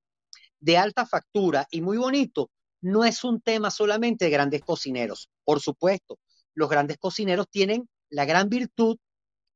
de 0.61 0.79
alta 0.79 1.07
factura 1.07 1.67
y 1.71 1.81
muy 1.81 1.99
bonito, 1.99 2.51
no 2.81 3.05
es 3.05 3.25
un 3.25 3.41
tema 3.41 3.71
solamente 3.71 4.25
de 4.27 4.31
grandes 4.31 4.63
cocineros. 4.63 5.29
Por 5.45 5.61
supuesto, 5.61 6.19
los 6.55 6.69
grandes 6.69 6.99
cocineros 6.99 7.49
tienen 7.51 7.89
la 8.09 8.25
gran 8.25 8.49
virtud 8.49 8.99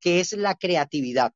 que 0.00 0.20
es 0.20 0.32
la 0.32 0.54
creatividad. 0.54 1.32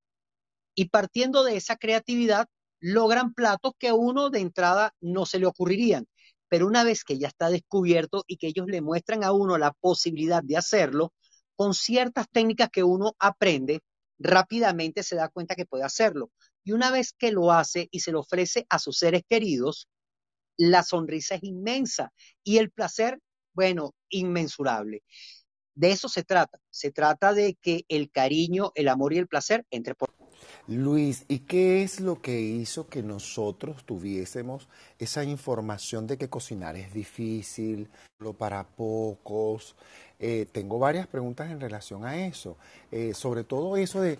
Y 0.74 0.88
partiendo 0.88 1.42
de 1.44 1.56
esa 1.56 1.76
creatividad, 1.76 2.46
logran 2.80 3.34
platos 3.34 3.72
que 3.78 3.88
a 3.88 3.94
uno 3.94 4.30
de 4.30 4.40
entrada 4.40 4.94
no 5.00 5.26
se 5.26 5.38
le 5.38 5.46
ocurrirían. 5.46 6.06
Pero 6.48 6.66
una 6.66 6.84
vez 6.84 7.04
que 7.04 7.18
ya 7.18 7.28
está 7.28 7.48
descubierto 7.48 8.24
y 8.26 8.36
que 8.36 8.48
ellos 8.48 8.66
le 8.66 8.80
muestran 8.80 9.24
a 9.24 9.32
uno 9.32 9.58
la 9.58 9.72
posibilidad 9.72 10.42
de 10.42 10.56
hacerlo, 10.56 11.12
con 11.56 11.74
ciertas 11.74 12.26
técnicas 12.30 12.70
que 12.70 12.82
uno 12.82 13.14
aprende, 13.18 13.80
rápidamente 14.18 15.02
se 15.02 15.16
da 15.16 15.28
cuenta 15.28 15.54
que 15.54 15.66
puede 15.66 15.84
hacerlo. 15.84 16.30
Y 16.64 16.72
una 16.72 16.90
vez 16.90 17.12
que 17.12 17.32
lo 17.32 17.52
hace 17.52 17.88
y 17.90 18.00
se 18.00 18.12
lo 18.12 18.20
ofrece 18.20 18.66
a 18.68 18.78
sus 18.78 18.98
seres 18.98 19.22
queridos, 19.28 19.88
la 20.56 20.82
sonrisa 20.82 21.36
es 21.36 21.44
inmensa 21.44 22.12
y 22.44 22.58
el 22.58 22.70
placer, 22.70 23.18
bueno, 23.54 23.94
inmensurable. 24.10 25.02
De 25.74 25.92
eso 25.92 26.08
se 26.08 26.24
trata. 26.24 26.58
Se 26.68 26.90
trata 26.90 27.32
de 27.32 27.56
que 27.62 27.84
el 27.88 28.10
cariño, 28.10 28.72
el 28.74 28.88
amor 28.88 29.14
y 29.14 29.18
el 29.18 29.28
placer 29.28 29.64
entre 29.70 29.94
por 29.94 30.10
Luis, 30.66 31.24
¿y 31.28 31.40
qué 31.40 31.82
es 31.82 32.00
lo 32.00 32.20
que 32.20 32.40
hizo 32.40 32.88
que 32.88 33.02
nosotros 33.02 33.84
tuviésemos 33.84 34.68
esa 34.98 35.24
información 35.24 36.06
de 36.06 36.16
que 36.16 36.28
cocinar 36.28 36.76
es 36.76 36.92
difícil, 36.92 37.88
lo 38.18 38.34
para 38.34 38.64
pocos? 38.64 39.74
Eh, 40.18 40.46
tengo 40.52 40.78
varias 40.78 41.06
preguntas 41.06 41.50
en 41.50 41.60
relación 41.60 42.04
a 42.04 42.26
eso, 42.26 42.56
eh, 42.92 43.14
sobre 43.14 43.42
todo 43.42 43.76
eso 43.76 44.00
de, 44.00 44.18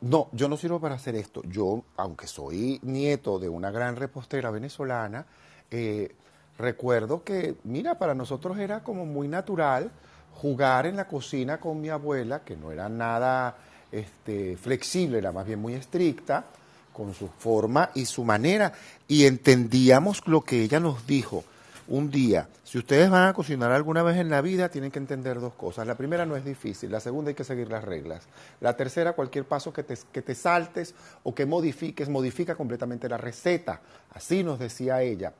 no, 0.00 0.28
yo 0.32 0.48
no 0.48 0.56
sirvo 0.56 0.80
para 0.80 0.94
hacer 0.94 1.14
esto. 1.16 1.42
Yo, 1.44 1.82
aunque 1.96 2.26
soy 2.26 2.78
nieto 2.82 3.38
de 3.38 3.48
una 3.48 3.70
gran 3.70 3.96
repostera 3.96 4.50
venezolana, 4.50 5.26
eh, 5.70 6.14
recuerdo 6.58 7.22
que, 7.24 7.56
mira, 7.64 7.98
para 7.98 8.14
nosotros 8.14 8.58
era 8.58 8.82
como 8.82 9.06
muy 9.06 9.28
natural 9.28 9.90
jugar 10.34 10.86
en 10.86 10.96
la 10.96 11.08
cocina 11.08 11.58
con 11.58 11.80
mi 11.80 11.88
abuela, 11.88 12.40
que 12.40 12.56
no 12.56 12.70
era 12.70 12.88
nada 12.88 13.56
este, 13.90 14.56
flexible, 14.56 15.18
era 15.18 15.32
más 15.32 15.46
bien 15.46 15.60
muy 15.60 15.74
estricta 15.74 16.44
con 16.92 17.14
su 17.14 17.28
forma 17.28 17.90
y 17.94 18.06
su 18.06 18.24
manera. 18.24 18.72
Y 19.08 19.26
entendíamos 19.26 20.26
lo 20.26 20.42
que 20.42 20.62
ella 20.62 20.80
nos 20.80 21.06
dijo 21.06 21.44
un 21.88 22.10
día. 22.10 22.48
Si 22.64 22.78
ustedes 22.78 23.10
van 23.10 23.28
a 23.28 23.32
cocinar 23.32 23.72
alguna 23.72 24.02
vez 24.02 24.16
en 24.16 24.30
la 24.30 24.40
vida, 24.40 24.68
tienen 24.68 24.90
que 24.90 24.98
entender 24.98 25.40
dos 25.40 25.54
cosas. 25.54 25.86
La 25.86 25.94
primera 25.94 26.26
no 26.26 26.36
es 26.36 26.44
difícil, 26.44 26.90
la 26.90 27.00
segunda 27.00 27.30
hay 27.30 27.34
que 27.34 27.44
seguir 27.44 27.68
las 27.68 27.84
reglas. 27.84 28.24
La 28.60 28.76
tercera, 28.76 29.12
cualquier 29.12 29.44
paso 29.44 29.72
que 29.72 29.82
te, 29.82 29.96
que 30.12 30.22
te 30.22 30.34
saltes 30.34 30.94
o 31.22 31.34
que 31.34 31.46
modifiques, 31.46 32.08
modifica 32.08 32.54
completamente 32.54 33.08
la 33.08 33.16
receta. 33.16 33.80
Así 34.12 34.42
nos 34.42 34.58
decía 34.58 35.02
ella. 35.02 35.32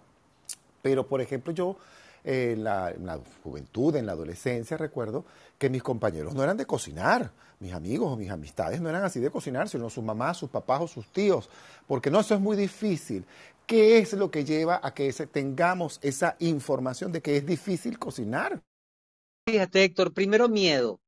Pero, 0.82 1.06
por 1.06 1.20
ejemplo, 1.20 1.52
yo 1.52 1.76
en 2.26 2.64
la, 2.64 3.20
juventud, 3.44 3.94
en 3.94 4.06
la 4.06 4.12
adolescencia, 4.12 4.76
recuerdo 4.76 5.24
que 5.58 5.70
mis 5.70 5.82
compañeros 5.82 6.34
no 6.34 6.42
eran 6.42 6.56
de 6.56 6.66
cocinar, 6.66 7.30
mis 7.60 7.72
amigos 7.72 8.12
o 8.12 8.16
mis 8.16 8.30
amistades 8.30 8.80
no 8.80 8.88
eran 8.88 9.04
así 9.04 9.20
de 9.20 9.30
cocinar, 9.30 9.68
sino 9.68 9.88
sus 9.88 10.04
mamás, 10.04 10.36
sus 10.36 10.50
papás 10.50 10.80
o 10.82 10.88
sus 10.88 11.06
tíos, 11.06 11.48
porque 11.86 12.10
no, 12.10 12.20
eso 12.20 12.34
es 12.34 12.40
muy 12.40 12.56
difícil. 12.56 13.24
¿Qué 13.66 13.98
es 13.98 14.12
lo 14.12 14.30
que 14.30 14.44
lleva 14.44 14.80
a 14.80 14.94
que 14.94 15.12
tengamos 15.12 15.98
esa 16.00 16.36
información 16.38 17.10
de 17.10 17.20
que 17.20 17.36
es 17.36 17.44
difícil 17.44 17.98
cocinar? 17.98 18.62
Fíjate, 19.44 19.82
Héctor, 19.82 20.14
primero 20.14 20.48
miedo. 20.48 21.00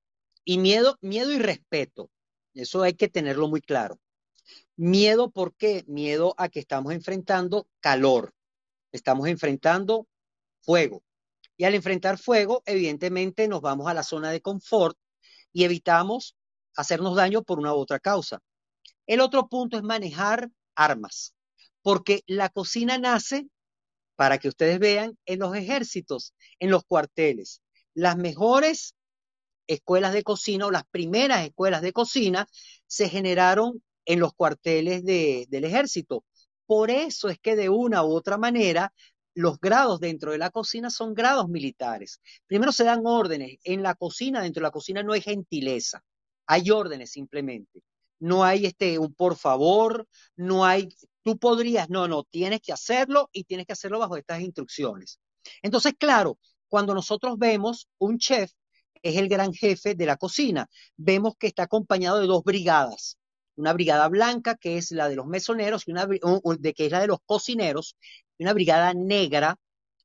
Y 0.45 0.59
miedo, 0.59 0.99
miedo 1.01 1.33
y 1.33 1.39
respeto. 1.39 2.11
Eso 2.55 2.83
hay 2.83 2.95
que 2.95 3.09
tenerlo 3.09 3.47
muy 3.49 3.61
claro. 3.61 4.01
Miedo, 4.77 5.31
¿por 5.31 5.55
qué? 5.55 5.85
Miedo 5.87 6.35
a 6.37 6.49
que 6.49 6.59
estamos 6.59 6.93
enfrentando 6.93 7.69
calor. 7.79 8.35
Estamos 8.91 9.29
enfrentando 9.29 10.09
fuego. 10.61 11.05
Y 11.57 11.65
al 11.65 11.75
enfrentar 11.75 12.19
fuego, 12.19 12.63
evidentemente 12.67 13.47
nos 13.47 13.61
vamos 13.61 13.87
a 13.87 13.95
la 13.95 14.03
zona 14.03 14.31
de 14.31 14.41
confort 14.41 14.99
y 15.53 15.65
evitamos 15.65 16.37
hacernos 16.75 17.15
daño 17.15 17.43
por 17.43 17.59
una 17.61 17.75
u 17.75 17.79
otra 17.79 18.01
causa. 18.01 18.41
El 19.07 19.21
otro 19.21 19.49
punto 19.49 19.77
es 19.77 19.83
manejar 19.83 20.51
armas, 20.75 21.35
porque 21.89 22.23
la 22.27 22.51
cocina 22.51 22.99
nace, 22.99 23.49
para 24.15 24.37
que 24.37 24.49
ustedes 24.49 24.79
vean, 24.79 25.17
en 25.25 25.39
los 25.39 25.57
ejércitos, 25.57 26.35
en 26.59 26.69
los 26.69 26.85
cuarteles. 26.85 27.63
Las 27.95 28.19
mejores 28.19 28.95
escuelas 29.67 30.13
de 30.13 30.23
cocina 30.23 30.67
o 30.67 30.71
las 30.71 30.85
primeras 30.91 31.47
escuelas 31.47 31.81
de 31.81 31.95
cocina 31.95 32.47
se 32.87 33.09
generaron 33.09 33.83
en 34.05 34.21
los 34.21 34.35
cuarteles 34.35 35.03
del 35.03 35.65
ejército. 35.65 36.27
Por 36.67 36.91
eso 36.91 37.31
es 37.31 37.39
que 37.39 37.57
de 37.57 37.71
una 37.71 38.05
u 38.05 38.13
otra 38.13 38.37
manera 38.37 38.93
los 39.33 39.59
grados 39.59 39.99
dentro 39.99 40.33
de 40.33 40.39
la 40.39 40.51
cocina 40.51 40.91
son 40.91 41.15
grados 41.15 41.49
militares. 41.49 42.21
Primero 42.47 42.71
se 42.73 42.85
dan 42.85 43.07
órdenes. 43.07 43.61
En 43.65 43.83
la 43.83 43.95
cocina, 43.95 44.43
dentro 44.43 44.61
de 44.61 44.67
la 44.67 44.73
cocina 44.73 45.03
no 45.03 45.15
hay 45.15 45.23
gentileza. 45.23 46.05
Hay 46.45 46.71
órdenes 46.71 47.13
simplemente. 47.13 47.81
No 48.21 48.45
hay 48.45 48.67
este 48.67 48.99
un 48.99 49.15
por 49.15 49.37
favor, 49.37 50.07
no 50.37 50.67
hay 50.67 50.89
tú 51.29 51.39
podrías, 51.39 51.91
no, 51.91 52.09
no, 52.09 52.25
tienes 52.25 52.63
que 52.63 52.73
hacerlo 52.73 53.29
y 53.33 53.45
tienes 53.45 53.67
que 53.67 53.75
hacerlo 53.75 53.99
bajo 53.99 54.17
estas 54.17 54.41
instrucciones. 54.41 55.21
Entonces, 55.61 55.93
claro, 55.99 56.39
cuando 56.69 56.95
nosotros 56.95 57.37
vemos 57.37 57.87
un 57.99 58.17
chef 58.19 58.51
es 59.03 59.17
el 59.17 59.29
gran 59.29 59.53
jefe 59.53 59.95
de 59.95 60.07
la 60.07 60.17
cocina, 60.17 60.67
vemos 60.97 61.35
que 61.39 61.49
está 61.49 61.65
acompañado 61.65 62.19
de 62.19 62.27
dos 62.27 62.43
brigadas 62.45 63.19
una 63.57 63.73
brigada 63.73 64.09
blanca 64.09 64.55
que 64.55 64.79
es 64.79 64.93
la 64.93 65.09
de 65.09 65.17
los 65.17 65.27
mesoneros 65.27 65.83
y 65.87 65.91
una 65.91 66.07
de 66.07 66.75
que 66.75 66.87
es 66.87 66.93
la 66.93 67.01
de 67.01 67.09
los 67.09 67.19
cocineros 67.27 67.97
y 68.39 68.45
una 68.45 68.53
brigada 68.55 68.95
negra 68.95 69.57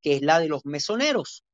que 0.02 0.16
es 0.16 0.24
la 0.24 0.40
de 0.40 0.50
los 0.50 0.66
mesoneros. 0.66 1.46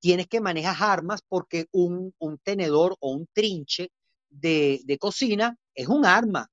Tienes 0.00 0.26
que 0.26 0.40
manejar 0.40 0.76
armas 0.80 1.20
porque 1.28 1.66
un, 1.70 2.14
tenedor 2.42 2.96
o 2.98 3.10
un 3.10 3.28
trinche 3.32 3.90
de, 4.30 4.80
de 4.84 4.98
cocina 4.98 5.56
es 5.74 5.86
un 5.86 6.06
arma, 6.06 6.50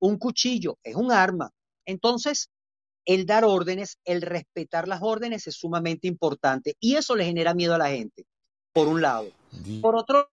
un 0.00 0.18
cuchillo 0.18 0.78
es 0.82 0.96
un 0.96 1.12
arma. 1.12 1.52
Entonces, 1.86 2.50
el 3.04 3.26
dar 3.26 3.44
órdenes, 3.44 3.98
el 4.04 4.22
respetar 4.22 4.88
las 4.88 5.02
órdenes 5.02 5.46
es 5.46 5.56
sumamente 5.56 6.06
importante 6.06 6.76
y 6.80 6.96
eso 6.96 7.16
le 7.16 7.24
genera 7.24 7.54
miedo 7.54 7.74
a 7.74 7.78
la 7.78 7.90
gente, 7.90 8.24
por 8.72 8.88
un 8.88 9.02
lado. 9.02 9.30
Por 9.80 9.96
otro 9.96 10.28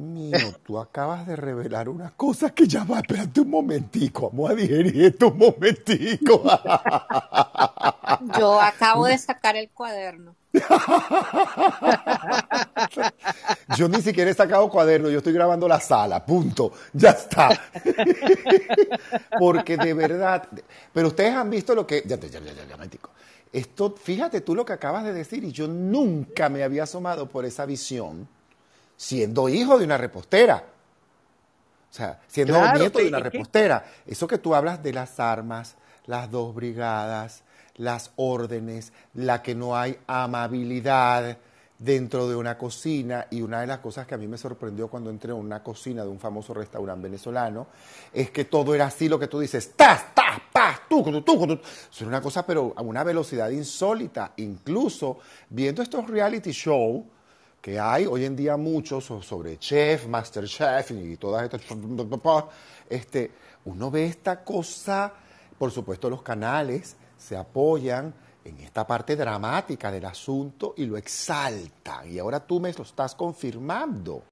mío, 0.00 0.38
tú 0.64 0.78
acabas 0.78 1.26
de 1.26 1.36
revelar 1.36 1.88
una 1.88 2.10
cosa 2.10 2.50
que 2.50 2.66
ya 2.66 2.84
va, 2.84 2.98
espérate 2.98 3.40
un 3.40 3.50
momentico, 3.50 4.30
vamos 4.30 4.50
a 4.50 4.54
digerir 4.54 5.04
esto 5.04 5.28
un 5.28 5.38
momentico. 5.38 6.42
Yo 8.38 8.60
acabo 8.60 9.06
de 9.06 9.16
sacar 9.18 9.56
el 9.56 9.70
cuaderno. 9.70 10.34
yo 13.76 13.88
ni 13.88 14.02
siquiera 14.02 14.30
he 14.30 14.34
sacado 14.34 14.68
cuaderno, 14.68 15.08
yo 15.08 15.18
estoy 15.18 15.32
grabando 15.32 15.68
la 15.68 15.78
sala, 15.78 16.24
punto, 16.24 16.72
ya 16.92 17.10
está. 17.10 17.50
Porque 19.38 19.76
de 19.76 19.94
verdad, 19.94 20.48
pero 20.92 21.08
ustedes 21.08 21.34
han 21.34 21.50
visto 21.50 21.74
lo 21.74 21.86
que, 21.86 22.02
ya, 22.06 22.18
ya, 22.18 22.28
ya, 22.28 22.40
ya, 22.40 22.52
ya, 22.66 22.76
esto, 23.52 23.94
fíjate 23.96 24.40
tú 24.42 24.54
lo 24.54 24.64
que 24.64 24.72
acabas 24.72 25.04
de 25.04 25.12
decir 25.12 25.42
y 25.44 25.52
yo 25.52 25.66
nunca 25.66 26.48
me 26.48 26.62
había 26.62 26.84
asomado 26.84 27.28
por 27.28 27.44
esa 27.44 27.66
visión 27.66 28.28
siendo 29.00 29.48
hijo 29.48 29.78
de 29.78 29.86
una 29.86 29.96
repostera. 29.96 30.62
O 31.90 31.92
sea, 31.92 32.20
siendo 32.26 32.60
nieto 32.74 32.98
de 32.98 33.08
una 33.08 33.18
repostera. 33.18 33.82
Eso 34.06 34.26
que 34.26 34.36
tú 34.36 34.54
hablas 34.54 34.82
de 34.82 34.92
las 34.92 35.18
armas, 35.18 35.76
las 36.04 36.30
dos 36.30 36.54
brigadas, 36.54 37.42
las 37.76 38.12
órdenes, 38.16 38.92
la 39.14 39.42
que 39.42 39.54
no 39.54 39.74
hay 39.74 39.98
amabilidad 40.06 41.38
dentro 41.78 42.28
de 42.28 42.36
una 42.36 42.58
cocina 42.58 43.26
y 43.30 43.40
una 43.40 43.62
de 43.62 43.68
las 43.68 43.78
cosas 43.78 44.06
que 44.06 44.16
a 44.16 44.18
mí 44.18 44.28
me 44.28 44.36
sorprendió 44.36 44.88
cuando 44.88 45.08
entré 45.08 45.32
en 45.32 45.38
una 45.38 45.62
cocina 45.62 46.02
de 46.02 46.10
un 46.10 46.20
famoso 46.20 46.52
restaurante 46.52 47.04
venezolano 47.04 47.68
es 48.12 48.30
que 48.30 48.44
todo 48.44 48.74
era 48.74 48.84
así 48.84 49.08
lo 49.08 49.18
que 49.18 49.28
tú 49.28 49.40
dices, 49.40 49.72
tas, 49.76 50.14
tas, 50.14 50.42
pas, 50.52 50.82
tú, 50.90 51.02
tú, 51.04 51.22
tú, 51.22 51.46
tú. 51.46 51.58
Es 51.90 52.02
una 52.02 52.20
cosa 52.20 52.44
pero 52.44 52.74
a 52.76 52.82
una 52.82 53.02
velocidad 53.02 53.48
insólita, 53.48 54.34
incluso 54.36 55.20
viendo 55.48 55.80
estos 55.80 56.06
reality 56.06 56.50
shows 56.50 57.04
que 57.60 57.78
hay 57.78 58.06
hoy 58.06 58.24
en 58.24 58.36
día 58.36 58.56
muchos 58.56 59.04
sobre 59.04 59.58
chef, 59.58 60.06
master 60.06 60.46
chef 60.46 60.92
y 60.92 61.16
todas 61.16 61.44
estas 61.44 61.62
este 62.88 63.30
uno 63.64 63.90
ve 63.90 64.06
esta 64.06 64.42
cosa, 64.42 65.12
por 65.58 65.70
supuesto 65.70 66.08
los 66.08 66.22
canales 66.22 66.96
se 67.18 67.36
apoyan 67.36 68.14
en 68.44 68.58
esta 68.60 68.86
parte 68.86 69.16
dramática 69.16 69.92
del 69.92 70.06
asunto 70.06 70.74
y 70.76 70.86
lo 70.86 70.96
exaltan. 70.96 72.10
Y 72.10 72.18
ahora 72.18 72.44
tú 72.44 72.58
me 72.58 72.72
lo 72.72 72.82
estás 72.82 73.14
confirmando. 73.14 74.24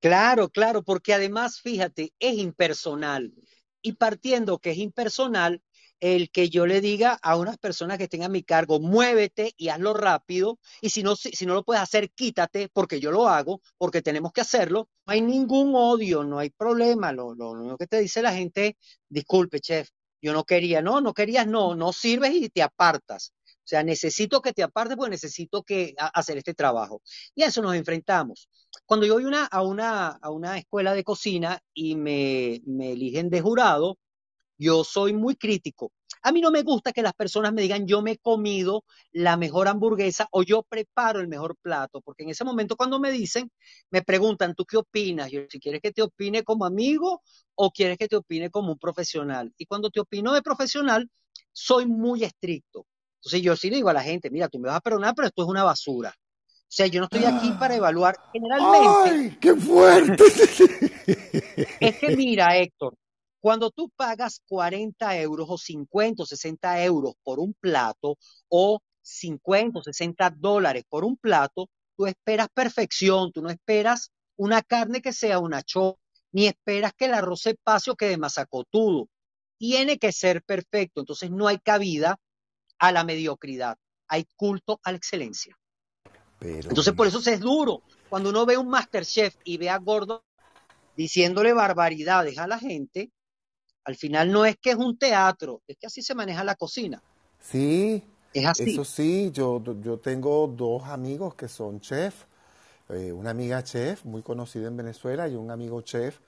Claro, 0.00 0.48
claro, 0.50 0.82
porque 0.82 1.14
además, 1.14 1.60
fíjate, 1.60 2.12
es 2.18 2.34
impersonal. 2.34 3.32
Y 3.80 3.92
partiendo 3.92 4.58
que 4.58 4.72
es 4.72 4.78
impersonal, 4.78 5.62
el 6.02 6.32
que 6.32 6.50
yo 6.50 6.66
le 6.66 6.80
diga 6.80 7.16
a 7.22 7.36
unas 7.36 7.58
personas 7.58 7.96
que 7.96 8.04
estén 8.04 8.24
a 8.24 8.28
mi 8.28 8.42
cargo, 8.42 8.80
muévete 8.80 9.54
y 9.56 9.68
hazlo 9.68 9.94
rápido, 9.94 10.58
y 10.80 10.90
si 10.90 11.04
no, 11.04 11.14
si, 11.14 11.46
no 11.46 11.54
lo 11.54 11.62
puedes 11.62 11.80
hacer, 11.80 12.10
quítate, 12.10 12.68
porque 12.68 12.98
yo 12.98 13.12
lo 13.12 13.28
hago, 13.28 13.60
porque 13.78 14.02
tenemos 14.02 14.32
que 14.32 14.40
hacerlo, 14.40 14.88
no 15.06 15.12
hay 15.12 15.20
ningún 15.20 15.72
odio, 15.76 16.24
no 16.24 16.40
hay 16.40 16.50
problema. 16.50 17.12
Lo, 17.12 17.36
lo, 17.36 17.54
lo 17.54 17.78
que 17.78 17.86
te 17.86 18.00
dice 18.00 18.20
la 18.20 18.32
gente, 18.32 18.76
disculpe, 19.08 19.60
chef, 19.60 19.90
yo 20.20 20.32
no 20.32 20.42
quería, 20.42 20.82
no, 20.82 21.00
no 21.00 21.14
querías, 21.14 21.46
no, 21.46 21.76
no 21.76 21.92
sirves 21.92 22.34
y 22.34 22.48
te 22.48 22.62
apartas. 22.62 23.32
O 23.58 23.68
sea, 23.68 23.84
necesito 23.84 24.42
que 24.42 24.52
te 24.52 24.64
apartes 24.64 24.96
porque 24.96 25.10
necesito 25.10 25.62
que 25.62 25.94
hacer 25.96 26.36
este 26.36 26.52
trabajo. 26.52 27.00
Y 27.36 27.44
a 27.44 27.46
eso 27.46 27.62
nos 27.62 27.76
enfrentamos. 27.76 28.48
Cuando 28.86 29.06
yo 29.06 29.14
voy 29.14 29.24
una, 29.24 29.44
a, 29.46 29.62
una, 29.62 30.08
a 30.08 30.30
una 30.30 30.58
escuela 30.58 30.94
de 30.94 31.04
cocina 31.04 31.60
y 31.72 31.94
me, 31.94 32.60
me 32.66 32.90
eligen 32.92 33.30
de 33.30 33.40
jurado, 33.40 33.98
yo 34.62 34.84
soy 34.84 35.12
muy 35.12 35.34
crítico. 35.36 35.92
A 36.22 36.30
mí 36.30 36.40
no 36.40 36.52
me 36.52 36.62
gusta 36.62 36.92
que 36.92 37.02
las 37.02 37.14
personas 37.14 37.52
me 37.52 37.62
digan 37.62 37.86
yo 37.86 38.00
me 38.00 38.12
he 38.12 38.18
comido 38.18 38.84
la 39.10 39.36
mejor 39.36 39.66
hamburguesa 39.66 40.28
o 40.30 40.44
yo 40.44 40.62
preparo 40.62 41.18
el 41.18 41.26
mejor 41.26 41.56
plato, 41.60 42.00
porque 42.00 42.22
en 42.22 42.30
ese 42.30 42.44
momento 42.44 42.76
cuando 42.76 43.00
me 43.00 43.10
dicen, 43.10 43.50
me 43.90 44.02
preguntan, 44.02 44.54
¿tú 44.54 44.64
qué 44.64 44.76
opinas? 44.76 45.30
Yo, 45.32 45.40
si 45.50 45.58
quieres 45.58 45.80
que 45.80 45.90
te 45.90 46.02
opine 46.02 46.44
como 46.44 46.64
amigo 46.64 47.22
o 47.56 47.70
quieres 47.72 47.98
que 47.98 48.06
te 48.06 48.16
opine 48.16 48.50
como 48.50 48.72
un 48.72 48.78
profesional. 48.78 49.52
Y 49.58 49.66
cuando 49.66 49.90
te 49.90 49.98
opino 49.98 50.32
de 50.32 50.42
profesional, 50.42 51.10
soy 51.52 51.86
muy 51.86 52.22
estricto. 52.22 52.86
Entonces 53.16 53.42
yo 53.42 53.56
sí 53.56 53.68
le 53.70 53.76
digo 53.76 53.88
a 53.88 53.92
la 53.92 54.02
gente, 54.02 54.30
mira, 54.30 54.48
tú 54.48 54.60
me 54.60 54.68
vas 54.68 54.76
a 54.76 54.80
perdonar, 54.80 55.14
pero 55.16 55.26
esto 55.26 55.42
es 55.42 55.48
una 55.48 55.64
basura. 55.64 56.14
O 56.72 56.74
sea, 56.74 56.86
yo 56.86 57.00
no 57.00 57.04
estoy 57.04 57.24
aquí 57.24 57.50
para 57.58 57.76
evaluar 57.76 58.16
generalmente. 58.32 59.10
¡Ay, 59.10 59.38
qué 59.40 59.54
fuerte! 59.54 60.24
Es 61.80 61.98
que 61.98 62.16
mira, 62.16 62.56
Héctor, 62.56 62.96
cuando 63.42 63.72
tú 63.72 63.90
pagas 63.96 64.40
40 64.46 65.18
euros 65.18 65.48
o 65.50 65.58
50 65.58 66.22
o 66.22 66.26
60 66.26 66.84
euros 66.84 67.14
por 67.24 67.40
un 67.40 67.54
plato 67.54 68.16
o 68.48 68.78
50 69.02 69.80
o 69.80 69.82
60 69.82 70.30
dólares 70.36 70.84
por 70.88 71.04
un 71.04 71.16
plato, 71.16 71.68
tú 71.96 72.06
esperas 72.06 72.46
perfección, 72.54 73.32
tú 73.32 73.42
no 73.42 73.50
esperas 73.50 74.12
una 74.36 74.62
carne 74.62 75.02
que 75.02 75.12
sea 75.12 75.40
una 75.40 75.60
cho, 75.62 75.98
ni 76.30 76.46
esperas 76.46 76.92
que 76.96 77.06
el 77.06 77.14
arroz 77.14 77.40
se 77.40 77.56
pase 77.56 77.90
o 77.90 77.96
quede 77.96 78.16
masacotudo. 78.16 79.08
Tiene 79.58 79.98
que 79.98 80.12
ser 80.12 80.44
perfecto, 80.44 81.00
entonces 81.00 81.32
no 81.32 81.48
hay 81.48 81.58
cabida 81.58 82.20
a 82.78 82.92
la 82.92 83.02
mediocridad, 83.02 83.76
hay 84.06 84.24
culto 84.36 84.78
a 84.84 84.92
la 84.92 84.98
excelencia. 84.98 85.58
Entonces 86.40 86.94
por 86.94 87.08
eso 87.08 87.18
es 87.18 87.40
duro. 87.40 87.82
Cuando 88.08 88.30
uno 88.30 88.46
ve 88.46 88.56
un 88.56 88.68
Masterchef 88.68 89.34
y 89.42 89.56
ve 89.56 89.68
a 89.68 89.78
Gordo 89.78 90.24
diciéndole 90.96 91.52
barbaridades 91.52 92.38
a 92.38 92.46
la 92.46 92.60
gente, 92.60 93.10
al 93.84 93.96
final 93.96 94.30
no 94.30 94.44
es 94.44 94.56
que 94.56 94.70
es 94.70 94.76
un 94.76 94.96
teatro, 94.96 95.62
es 95.66 95.76
que 95.76 95.86
así 95.86 96.02
se 96.02 96.14
maneja 96.14 96.44
la 96.44 96.54
cocina. 96.54 97.02
Sí, 97.40 98.02
es 98.32 98.46
así. 98.46 98.72
Eso 98.72 98.84
sí, 98.84 99.30
yo, 99.32 99.62
yo 99.80 99.98
tengo 99.98 100.46
dos 100.46 100.84
amigos 100.84 101.34
que 101.34 101.48
son 101.48 101.80
chef, 101.80 102.24
eh, 102.88 103.12
una 103.12 103.30
amiga 103.30 103.62
chef 103.62 104.04
muy 104.04 104.22
conocida 104.22 104.68
en 104.68 104.76
Venezuela 104.76 105.28
y 105.28 105.34
un 105.34 105.50
amigo 105.50 105.80
chef, 105.82 106.18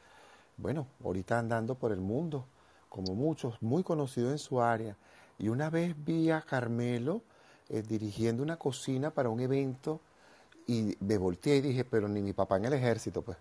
bueno, 0.57 0.87
ahorita 1.05 1.39
andando 1.39 1.75
por 1.75 1.93
el 1.93 2.01
mundo, 2.01 2.47
como 2.89 3.15
muchos, 3.15 3.61
muy 3.61 3.83
conocido 3.83 4.31
en 4.31 4.39
su 4.39 4.61
área. 4.61 4.97
Y 5.39 5.49
una 5.49 5.69
vez 5.69 5.95
vi 6.05 6.31
a 6.31 6.41
Carmelo 6.43 7.23
eh, 7.69 7.83
dirigiendo 7.83 8.43
una 8.43 8.57
cocina 8.57 9.11
para 9.11 9.29
un 9.29 9.41
evento 9.41 10.01
y 10.67 10.97
me 11.01 11.19
volteé 11.19 11.57
y 11.57 11.61
dije, 11.61 11.85
pero 11.85 12.09
ni 12.09 12.23
mi 12.23 12.33
papá 12.33 12.57
en 12.57 12.67
el 12.67 12.73
ejército, 12.73 13.23
pues. 13.23 13.37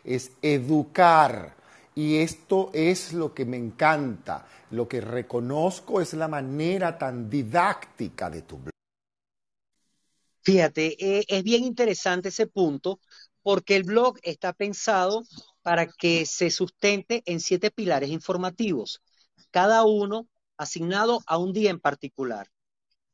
Es 0.03 0.33
educar. 0.43 1.55
Y 1.95 2.17
esto 2.17 2.71
es 2.73 3.13
lo 3.13 3.33
que 3.33 3.45
me 3.45 3.59
encanta, 3.59 4.45
lo 4.73 4.89
que 4.89 5.01
reconozco 5.01 6.01
es 6.01 6.15
la 6.15 6.27
manera 6.27 6.99
tan 6.99 7.31
didáctica 7.31 8.29
de 8.29 8.43
tu 8.43 8.57
blog. 8.57 8.72
Fíjate, 10.43 11.19
eh, 11.19 11.25
es 11.29 11.43
bien 11.45 11.65
interesante 11.65 12.29
ese 12.31 12.47
punto 12.47 13.01
porque 13.43 13.77
el 13.77 13.85
blog 13.85 14.19
está 14.23 14.53
pensado 14.53 15.23
para 15.63 15.87
que 15.87 16.27
se 16.27 16.51
sustente 16.51 17.23
en 17.27 17.41
siete 17.41 17.71
pilares 17.71 18.11
informativos, 18.11 19.03
cada 19.51 19.85
uno 19.85 20.29
asignado 20.57 21.21
a 21.27 21.39
un 21.39 21.53
día 21.53 21.71
en 21.71 21.81
particular. 21.81 22.49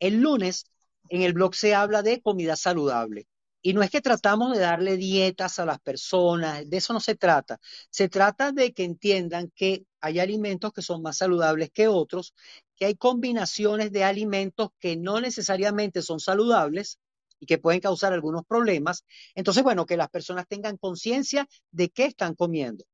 El 0.00 0.20
lunes 0.20 0.66
en 1.10 1.22
el 1.22 1.34
blog 1.34 1.54
se 1.54 1.74
habla 1.74 2.02
de 2.02 2.20
comida 2.22 2.56
saludable. 2.56 3.26
Y 3.62 3.74
no 3.74 3.82
es 3.82 3.90
que 3.90 4.00
tratamos 4.00 4.54
de 4.54 4.60
darle 4.60 4.96
dietas 4.96 5.58
a 5.58 5.66
las 5.66 5.80
personas, 5.80 6.68
de 6.70 6.76
eso 6.78 6.92
no 6.92 7.00
se 7.00 7.16
trata. 7.16 7.58
Se 7.90 8.08
trata 8.08 8.52
de 8.52 8.72
que 8.72 8.84
entiendan 8.84 9.52
que 9.54 9.84
hay 10.00 10.20
alimentos 10.20 10.72
que 10.72 10.82
son 10.82 11.02
más 11.02 11.18
saludables 11.18 11.70
que 11.70 11.88
otros, 11.88 12.34
que 12.76 12.86
hay 12.86 12.96
combinaciones 12.96 13.92
de 13.92 14.04
alimentos 14.04 14.70
que 14.80 14.96
no 14.96 15.20
necesariamente 15.20 16.02
son 16.02 16.20
saludables 16.20 16.98
y 17.40 17.46
que 17.46 17.58
pueden 17.58 17.80
causar 17.80 18.12
algunos 18.12 18.44
problemas. 18.46 19.04
Entonces, 19.34 19.62
bueno, 19.62 19.86
que 19.86 19.96
las 19.96 20.08
personas 20.08 20.46
tengan 20.48 20.76
conciencia 20.76 21.46
de 21.70 21.90
qué 21.90 22.04
están 22.06 22.34
comiendo. 22.34 22.84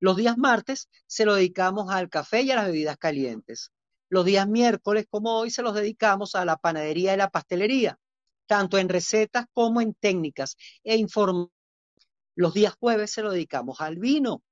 Los 0.00 0.16
días 0.16 0.36
martes 0.36 0.88
se 1.06 1.24
lo 1.24 1.34
dedicamos 1.34 1.90
al 1.90 2.08
café 2.08 2.42
y 2.42 2.50
a 2.50 2.56
las 2.56 2.66
bebidas 2.66 2.96
calientes. 2.96 3.70
Los 4.08 4.24
días 4.24 4.48
miércoles, 4.48 5.06
como 5.08 5.38
hoy, 5.38 5.50
se 5.50 5.62
los 5.62 5.74
dedicamos 5.74 6.34
a 6.34 6.44
la 6.44 6.56
panadería 6.56 7.14
y 7.14 7.16
la 7.16 7.30
pastelería, 7.30 7.98
tanto 8.46 8.78
en 8.78 8.88
recetas 8.88 9.46
como 9.52 9.80
en 9.80 9.94
técnicas 9.94 10.56
e 10.84 10.96
información. 10.96 11.50
Los 12.34 12.54
días 12.54 12.74
jueves 12.80 13.12
se 13.12 13.22
lo 13.22 13.30
dedicamos 13.30 13.80
al 13.80 13.98
vino. 13.98 14.42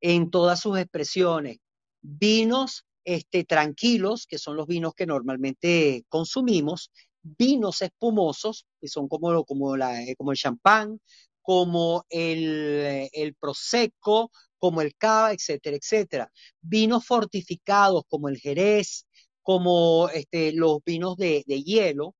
en 0.00 0.30
todas 0.30 0.60
sus 0.60 0.78
expresiones. 0.78 1.58
Vinos 2.02 2.84
este, 3.04 3.44
tranquilos, 3.44 4.26
que 4.26 4.38
son 4.38 4.56
los 4.56 4.66
vinos 4.66 4.94
que 4.94 5.06
normalmente 5.06 6.04
consumimos, 6.08 6.90
vinos 7.22 7.82
espumosos, 7.82 8.66
que 8.80 8.88
son 8.88 9.08
como, 9.08 9.44
como, 9.44 9.76
la, 9.76 10.02
eh, 10.02 10.14
como 10.16 10.32
el 10.32 10.38
champán, 10.38 11.00
como 11.40 12.04
el, 12.08 13.08
el 13.12 13.34
prosecco, 13.34 14.30
como 14.58 14.80
el 14.80 14.94
cava, 14.96 15.32
etcétera, 15.32 15.76
etcétera. 15.76 16.32
Vinos 16.60 17.04
fortificados 17.06 18.04
como 18.08 18.28
el 18.28 18.38
jerez, 18.38 19.06
como 19.42 20.08
este, 20.10 20.52
los 20.52 20.78
vinos 20.84 21.16
de, 21.16 21.42
de 21.46 21.62
hielo, 21.62 22.14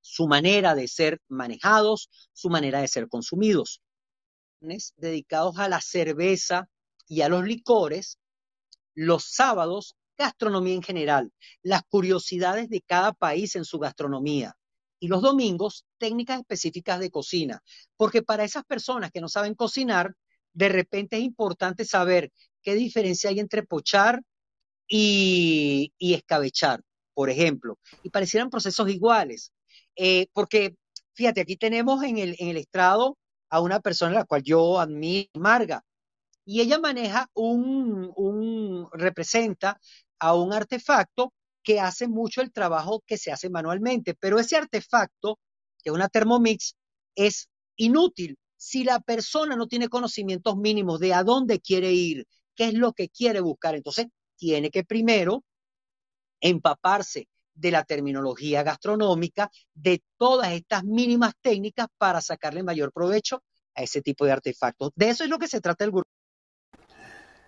su 0.00 0.28
manera 0.28 0.74
de 0.74 0.86
ser 0.86 1.20
manejados, 1.28 2.10
su 2.32 2.48
manera 2.50 2.80
de 2.80 2.88
ser 2.88 3.08
consumidos. 3.08 3.80
Dedicados 4.96 5.58
a 5.58 5.68
la 5.68 5.80
cerveza 5.80 6.68
y 7.08 7.22
a 7.22 7.28
los 7.28 7.44
licores, 7.44 8.18
los 8.94 9.24
sábados, 9.24 9.96
gastronomía 10.16 10.74
en 10.74 10.82
general, 10.82 11.32
las 11.62 11.82
curiosidades 11.88 12.68
de 12.68 12.80
cada 12.80 13.12
país 13.12 13.56
en 13.56 13.64
su 13.64 13.78
gastronomía. 13.78 14.56
Y 14.98 15.08
los 15.08 15.22
domingos, 15.22 15.84
técnicas 15.98 16.40
específicas 16.40 17.00
de 17.00 17.10
cocina. 17.10 17.62
Porque 17.96 18.22
para 18.22 18.44
esas 18.44 18.64
personas 18.64 19.10
que 19.10 19.20
no 19.20 19.28
saben 19.28 19.54
cocinar, 19.54 20.14
de 20.52 20.68
repente 20.70 21.16
es 21.16 21.22
importante 21.22 21.84
saber 21.84 22.32
qué 22.62 22.74
diferencia 22.74 23.30
hay 23.30 23.40
entre 23.40 23.62
pochar 23.62 24.22
y, 24.88 25.92
escabechar, 25.98 26.82
por 27.14 27.28
ejemplo. 27.28 27.78
Y 28.02 28.10
parecieran 28.10 28.50
procesos 28.50 28.88
iguales. 28.88 29.52
Eh, 29.96 30.28
porque, 30.32 30.76
fíjate, 31.14 31.42
aquí 31.42 31.56
tenemos 31.56 32.02
en 32.02 32.18
el, 32.18 32.56
estrado 32.56 33.18
a 33.50 33.60
una 33.60 33.80
persona 33.80 34.12
a 34.12 34.20
la 34.20 34.24
cual 34.24 34.42
yo 34.42 34.80
admiro, 34.80 35.28
Marga, 35.34 35.84
y 36.44 36.60
ella 36.60 36.78
maneja 36.78 37.28
un, 37.34 38.12
un, 38.16 38.88
representa 38.92 39.80
a 40.18 40.34
un 40.34 40.52
artefacto 40.52 41.32
que 41.62 41.80
hace 41.80 42.08
mucho 42.08 42.42
el 42.42 42.52
trabajo 42.52 43.02
que 43.06 43.18
se 43.18 43.32
hace 43.32 43.50
manualmente, 43.50 44.14
pero 44.14 44.38
ese 44.38 44.56
artefacto, 44.56 45.38
que 45.82 45.90
es 45.90 45.94
una 45.94 46.08
Thermomix, 46.08 46.76
es 47.14 47.48
inútil 47.76 48.38
si 48.56 48.84
la 48.84 49.00
persona 49.00 49.56
no 49.56 49.66
tiene 49.66 49.88
conocimientos 49.88 50.56
mínimos 50.56 51.00
de 51.00 51.12
a 51.12 51.22
dónde 51.22 51.60
quiere 51.60 51.92
ir, 51.92 52.26
qué 52.54 52.66
es 52.66 52.74
lo 52.74 52.92
que 52.92 53.08
quiere 53.08 53.40
buscar. 53.40 53.74
Entonces, 53.74 54.06
tiene 54.36 54.70
que 54.70 54.84
primero 54.84 55.44
empaparse 56.40 57.28
de 57.54 57.70
la 57.70 57.84
terminología 57.84 58.62
gastronómica, 58.62 59.50
de 59.74 60.02
todas 60.18 60.52
estas 60.52 60.84
mínimas 60.84 61.34
técnicas 61.40 61.86
para 61.98 62.20
sacarle 62.20 62.62
mayor 62.62 62.92
provecho 62.92 63.42
a 63.74 63.82
ese 63.82 64.02
tipo 64.02 64.24
de 64.24 64.32
artefactos. 64.32 64.92
De 64.94 65.08
eso 65.08 65.24
es 65.24 65.30
lo 65.30 65.38
que 65.38 65.48
se 65.48 65.60
trata 65.60 65.84
el 65.84 65.90
grupo. 65.90 66.10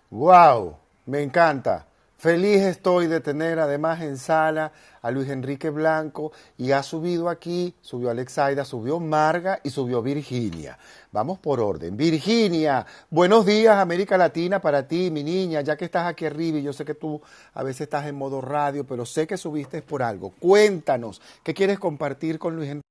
¡Wow! 0.09 0.77
Me 1.05 1.21
encanta. 1.21 1.88
Feliz 2.19 2.63
estoy 2.63 3.07
de 3.07 3.21
tener 3.21 3.59
además 3.59 4.01
en 4.01 4.17
sala 4.17 4.73
a 5.01 5.09
Luis 5.09 5.29
Enrique 5.29 5.69
Blanco 5.69 6.33
y 6.57 6.73
ha 6.73 6.83
subido 6.83 7.29
aquí, 7.29 7.73
subió 7.79 8.09
Alexaida, 8.09 8.65
subió 8.65 8.99
Marga 8.99 9.61
y 9.63 9.69
subió 9.69 10.01
Virginia. 10.01 10.77
Vamos 11.13 11.39
por 11.39 11.61
orden. 11.61 11.95
Virginia, 11.95 12.85
buenos 13.09 13.45
días 13.45 13.77
América 13.77 14.17
Latina 14.17 14.59
para 14.59 14.85
ti, 14.85 15.09
mi 15.11 15.23
niña, 15.23 15.61
ya 15.61 15.77
que 15.77 15.85
estás 15.85 16.07
aquí 16.07 16.25
arriba 16.25 16.57
y 16.57 16.63
yo 16.63 16.73
sé 16.73 16.83
que 16.83 16.93
tú 16.93 17.21
a 17.53 17.63
veces 17.63 17.83
estás 17.83 18.05
en 18.05 18.15
modo 18.15 18.41
radio, 18.41 18.85
pero 18.85 19.05
sé 19.05 19.25
que 19.25 19.37
subiste 19.37 19.81
por 19.81 20.03
algo. 20.03 20.33
Cuéntanos, 20.41 21.21
¿qué 21.41 21.53
quieres 21.53 21.79
compartir 21.79 22.37
con 22.37 22.53
Luis 22.53 22.67
Enrique? 22.67 22.89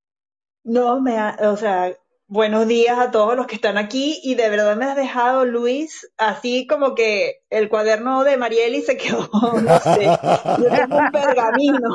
No, 0.65 1.03
me 1.03 1.19
o 1.43 1.57
sea, 1.59 1.95
Buenos 2.31 2.69
días 2.69 2.99
a 2.99 3.11
todos 3.11 3.37
los 3.37 3.47
que 3.47 3.55
están 3.55 3.79
aquí 3.79 4.21
y 4.23 4.35
de 4.35 4.51
verdad 4.51 4.77
me 4.77 4.85
has 4.85 4.97
dejado, 4.97 5.47
Luis, 5.47 6.13
así 6.19 6.67
como 6.67 6.95
que 6.95 7.41
el 7.49 7.71
cuaderno 7.71 8.23
de 8.23 8.37
Marieli 8.37 8.83
se 8.83 8.99
quedó, 8.99 9.31
no 9.63 9.81
sé, 9.81 10.05
yo 10.05 10.97
un 10.97 11.11
pergamino. 11.11 11.89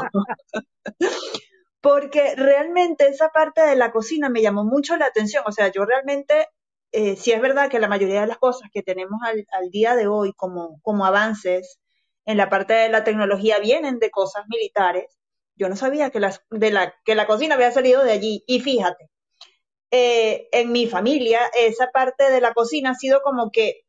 Porque 1.81 2.33
realmente 2.35 3.07
esa 3.09 3.29
parte 3.29 3.61
de 3.61 3.75
la 3.75 3.91
cocina 3.91 4.27
me 4.29 4.41
llamó 4.41 4.63
mucho 4.63 4.97
la 4.97 5.05
atención. 5.05 5.43
O 5.45 5.51
sea, 5.51 5.71
yo 5.71 5.85
realmente, 5.85 6.47
eh, 6.91 7.15
sí 7.15 7.31
es 7.31 7.39
verdad 7.39 7.69
que 7.69 7.79
la 7.79 7.87
mayoría 7.87 8.21
de 8.21 8.27
las 8.27 8.39
cosas 8.39 8.71
que 8.73 8.81
tenemos 8.81 9.19
al, 9.23 9.69
día 9.69 9.95
de 9.95 10.07
hoy 10.07 10.33
como, 10.35 10.79
como 10.81 11.05
avances 11.05 11.79
en 12.25 12.37
la 12.37 12.49
parte 12.49 12.73
de 12.73 12.89
la 12.89 13.03
tecnología 13.03 13.59
vienen 13.59 13.99
de 13.99 14.09
cosas 14.09 14.45
militares. 14.47 15.15
Yo 15.55 15.69
no 15.69 15.75
sabía 15.75 16.09
que, 16.09 16.19
las, 16.19 16.41
de 16.49 16.71
la, 16.71 16.95
que 17.05 17.13
la 17.13 17.27
cocina 17.27 17.53
había 17.53 17.71
salido 17.71 18.03
de 18.03 18.13
allí. 18.13 18.43
Y 18.47 18.61
fíjate, 18.61 19.12
eh, 19.95 20.49
en 20.51 20.71
mi 20.71 20.87
familia 20.87 21.41
esa 21.55 21.91
parte 21.91 22.31
de 22.31 22.41
la 22.41 22.55
cocina 22.55 22.89
ha 22.89 22.95
sido 22.95 23.21
como 23.21 23.51
que 23.51 23.81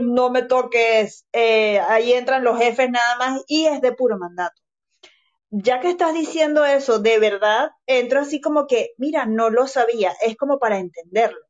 no 0.00 0.30
me 0.30 0.44
toques, 0.44 1.26
eh, 1.30 1.78
ahí 1.78 2.14
entran 2.14 2.42
los 2.42 2.56
jefes 2.56 2.90
nada 2.90 3.16
más 3.18 3.44
y 3.46 3.66
es 3.66 3.82
de 3.82 3.92
puro 3.92 4.16
mandato. 4.16 4.62
Ya 5.50 5.80
que 5.80 5.90
estás 5.90 6.14
diciendo 6.14 6.64
eso, 6.64 7.00
de 7.00 7.18
verdad, 7.18 7.72
entro 7.84 8.20
así 8.20 8.40
como 8.40 8.66
que, 8.66 8.94
mira, 8.96 9.26
no 9.26 9.50
lo 9.50 9.66
sabía, 9.66 10.14
es 10.22 10.38
como 10.38 10.58
para 10.58 10.78
entenderlo. 10.78 11.44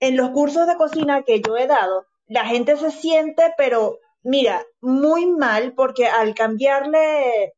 En 0.00 0.16
los 0.16 0.30
cursos 0.30 0.66
de 0.66 0.76
cocina 0.76 1.22
que 1.22 1.42
yo 1.42 1.58
he 1.58 1.66
dado, 1.66 2.06
la 2.26 2.46
gente 2.46 2.78
se 2.78 2.90
siente, 2.90 3.52
pero 3.58 3.98
mira, 4.22 4.64
muy 4.80 5.26
mal 5.26 5.74
porque 5.74 6.06
al 6.06 6.34
cambiarle 6.34 7.52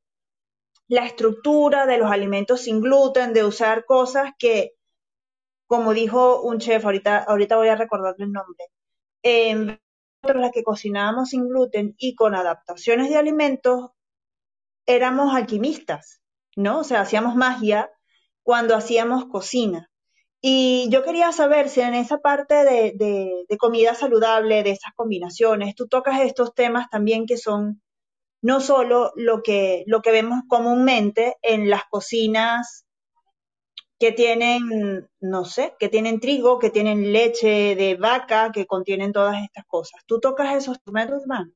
la 0.89 1.07
estructura 1.07 1.87
de 1.87 1.99
los 1.99 2.11
alimentos 2.11 2.63
sin 2.63 2.81
gluten, 2.81 3.33
de 3.33 3.45
usar 3.45 3.85
cosas 3.85 4.33
que 4.37 4.73
como 5.75 5.93
dijo 5.93 6.41
un 6.43 6.61
chef, 6.61 6.85
ahorita, 6.85 7.27
voy 7.57 7.67
a 7.67 7.75
recordarle 7.75 8.27
el 8.27 8.31
nombre, 8.31 8.65
eh, 9.25 9.77
las 10.23 10.53
que 10.53 10.63
cocinábamos 10.63 11.31
sin 11.31 11.49
gluten 11.49 11.97
y 11.99 12.15
con 12.15 12.37
adaptaciones 12.37 13.11
de 13.11 13.17
alimentos, 13.17 13.91
éramos 14.87 15.35
alquimistas, 15.35 16.21
¿no? 16.55 16.79
O 16.79 16.85
sea, 16.85 17.01
hacíamos 17.01 17.35
magia 17.35 17.91
cuando 18.45 18.77
hacíamos 18.77 19.27
cocina. 19.27 19.91
Y 20.41 20.89
yo 20.91 21.03
quería 21.03 21.33
saber 21.33 21.69
si 21.69 21.81
en 21.81 21.95
esa 21.95 22.19
parte 22.19 22.55
de, 22.55 23.45
comida 23.59 23.97
saludable, 23.97 24.63
de 24.63 24.71
esas 24.71 24.93
combinaciones, 24.95 25.75
tú 25.75 25.89
tocas 25.89 26.21
estos 26.21 26.55
temas 26.55 26.89
también 26.89 27.27
que 27.27 27.37
son 27.37 27.83
no 28.43 28.61
solo 28.61 29.11
lo 29.17 29.43
que 29.43 29.85
vemos 30.05 30.43
comúnmente 30.47 31.37
en 31.43 31.69
las 31.69 31.83
cocinas 31.91 32.84
que 33.99 34.13
tienen, 34.13 35.09
no 35.21 35.45
sé, 35.45 35.75
que 35.79 35.89
tienen 35.89 36.21
trigo, 36.21 36.59
que 36.59 36.71
tienen 36.71 37.13
leche 37.13 37.77
de 37.77 37.97
vaca, 37.97 38.51
que 38.53 38.67
contienen 38.67 39.13
todas 39.13 39.43
estas 39.43 39.65
cosas. 39.67 40.03
¿Tú 40.07 40.21
tocas 40.21 40.55
esos 40.55 40.79
gourmet 40.85 41.11
urbanos? 41.11 41.55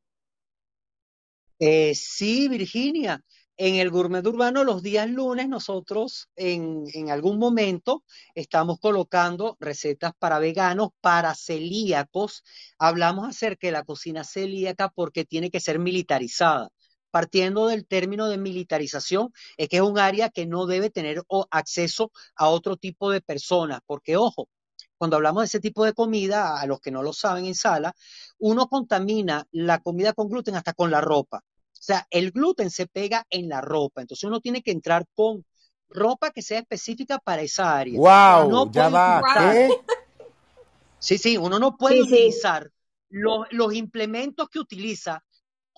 Eh, 1.58 1.94
sí, 1.94 2.48
Virginia. 2.48 3.22
En 3.56 3.74
el 3.74 3.90
gourmet 3.90 4.24
urbano 4.24 4.62
los 4.62 4.84
días 4.84 5.10
lunes 5.10 5.48
nosotros 5.48 6.28
en, 6.36 6.84
en, 6.94 7.10
algún 7.10 7.40
momento 7.40 8.04
estamos 8.36 8.78
colocando 8.78 9.56
recetas 9.58 10.12
para 10.16 10.38
veganos, 10.38 10.90
para 11.00 11.34
celíacos. 11.34 12.44
Hablamos 12.78 13.28
acerca 13.28 13.66
de 13.66 13.72
la 13.72 13.82
cocina 13.82 14.22
celíaca 14.22 14.88
porque 14.88 15.24
tiene 15.24 15.50
que 15.50 15.58
ser 15.58 15.80
militarizada 15.80 16.70
partiendo 17.10 17.66
del 17.68 17.86
término 17.86 18.28
de 18.28 18.38
militarización, 18.38 19.32
es 19.56 19.68
que 19.68 19.76
es 19.76 19.82
un 19.82 19.98
área 19.98 20.30
que 20.30 20.46
no 20.46 20.66
debe 20.66 20.90
tener 20.90 21.22
acceso 21.50 22.10
a 22.36 22.48
otro 22.48 22.76
tipo 22.76 23.10
de 23.10 23.20
personas, 23.20 23.80
porque 23.86 24.16
ojo, 24.16 24.48
cuando 24.96 25.16
hablamos 25.16 25.42
de 25.42 25.46
ese 25.46 25.60
tipo 25.60 25.84
de 25.84 25.94
comida, 25.94 26.60
a 26.60 26.66
los 26.66 26.80
que 26.80 26.90
no 26.90 27.02
lo 27.02 27.12
saben 27.12 27.46
en 27.46 27.54
sala, 27.54 27.94
uno 28.38 28.68
contamina 28.68 29.46
la 29.52 29.78
comida 29.78 30.12
con 30.12 30.28
gluten 30.28 30.56
hasta 30.56 30.72
con 30.72 30.90
la 30.90 31.00
ropa. 31.00 31.38
O 31.38 31.80
sea, 31.80 32.06
el 32.10 32.32
gluten 32.32 32.70
se 32.70 32.86
pega 32.86 33.24
en 33.30 33.48
la 33.48 33.60
ropa, 33.60 34.00
entonces 34.00 34.24
uno 34.24 34.40
tiene 34.40 34.62
que 34.62 34.72
entrar 34.72 35.06
con 35.14 35.44
ropa 35.88 36.30
que 36.30 36.42
sea 36.42 36.58
específica 36.58 37.18
para 37.18 37.42
esa 37.42 37.78
área. 37.78 37.98
¡Wow! 37.98 38.70
ya 38.72 38.88
va. 38.88 39.22
Sí, 40.98 41.16
sí, 41.16 41.36
uno 41.36 41.60
no 41.60 41.76
puede 41.76 42.02
utilizar 42.02 42.70
Los, 43.08 43.46
los 43.52 43.72
implementos 43.72 44.48
que 44.48 44.58
utiliza 44.58 45.24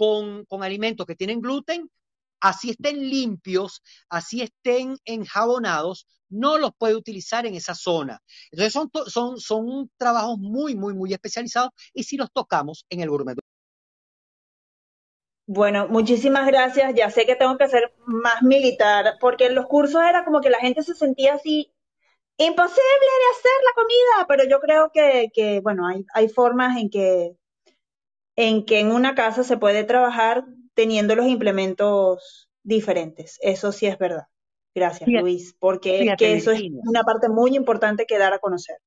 con, 0.00 0.62
alimentos 0.62 1.06
que 1.06 1.14
tienen 1.14 1.42
gluten, 1.42 1.90
así 2.40 2.70
estén 2.70 3.10
limpios, 3.10 3.82
así 4.08 4.40
estén 4.40 4.96
enjabonados, 5.04 6.06
no 6.30 6.56
los 6.56 6.70
puede 6.78 6.94
utilizar 6.94 7.44
en 7.44 7.54
esa 7.54 7.74
zona. 7.74 8.22
Entonces 8.50 8.72
son, 8.72 8.90
son, 9.08 9.38
son 9.38 9.90
trabajos 9.98 10.38
muy, 10.38 10.74
muy, 10.74 10.94
muy 10.94 11.12
especializados 11.12 11.72
y 11.92 12.04
si 12.04 12.16
los 12.16 12.32
tocamos 12.32 12.86
en 12.88 13.00
el 13.00 13.10
gourmet. 13.10 13.36
Bueno, 15.46 15.86
muchísimas 15.88 16.46
gracias. 16.46 16.94
Ya 16.94 17.10
sé 17.10 17.26
que 17.26 17.36
tengo 17.36 17.58
que 17.58 17.68
ser 17.68 17.92
más 18.06 18.42
militar, 18.42 19.18
porque 19.20 19.46
en 19.46 19.54
los 19.54 19.66
cursos 19.66 20.00
era 20.02 20.24
como 20.24 20.40
que 20.40 20.48
la 20.48 20.60
gente 20.60 20.82
se 20.82 20.94
sentía 20.94 21.34
así, 21.34 21.70
imposible 22.38 23.10
de 23.22 23.38
hacer 23.38 23.58
la 23.66 23.74
comida, 23.74 24.26
pero 24.28 24.44
yo 24.48 24.60
creo 24.60 24.90
que, 24.94 25.28
que 25.34 25.60
bueno, 25.60 25.86
hay, 25.86 26.06
hay 26.14 26.30
formas 26.30 26.78
en 26.78 26.88
que 26.88 27.36
en 28.40 28.64
que 28.64 28.80
en 28.80 28.90
una 28.90 29.14
casa 29.14 29.44
se 29.44 29.58
puede 29.58 29.84
trabajar 29.84 30.46
teniendo 30.72 31.14
los 31.14 31.26
implementos 31.26 32.48
diferentes. 32.62 33.38
Eso 33.42 33.70
sí 33.70 33.84
es 33.84 33.98
verdad. 33.98 34.28
Gracias, 34.74 35.10
Luis, 35.10 35.54
porque 35.58 36.14
eso 36.18 36.50
es 36.52 36.62
una 36.86 37.02
parte 37.02 37.28
muy 37.28 37.54
importante 37.54 38.06
que 38.06 38.16
dar 38.16 38.32
a 38.32 38.38
conocer. 38.38 38.78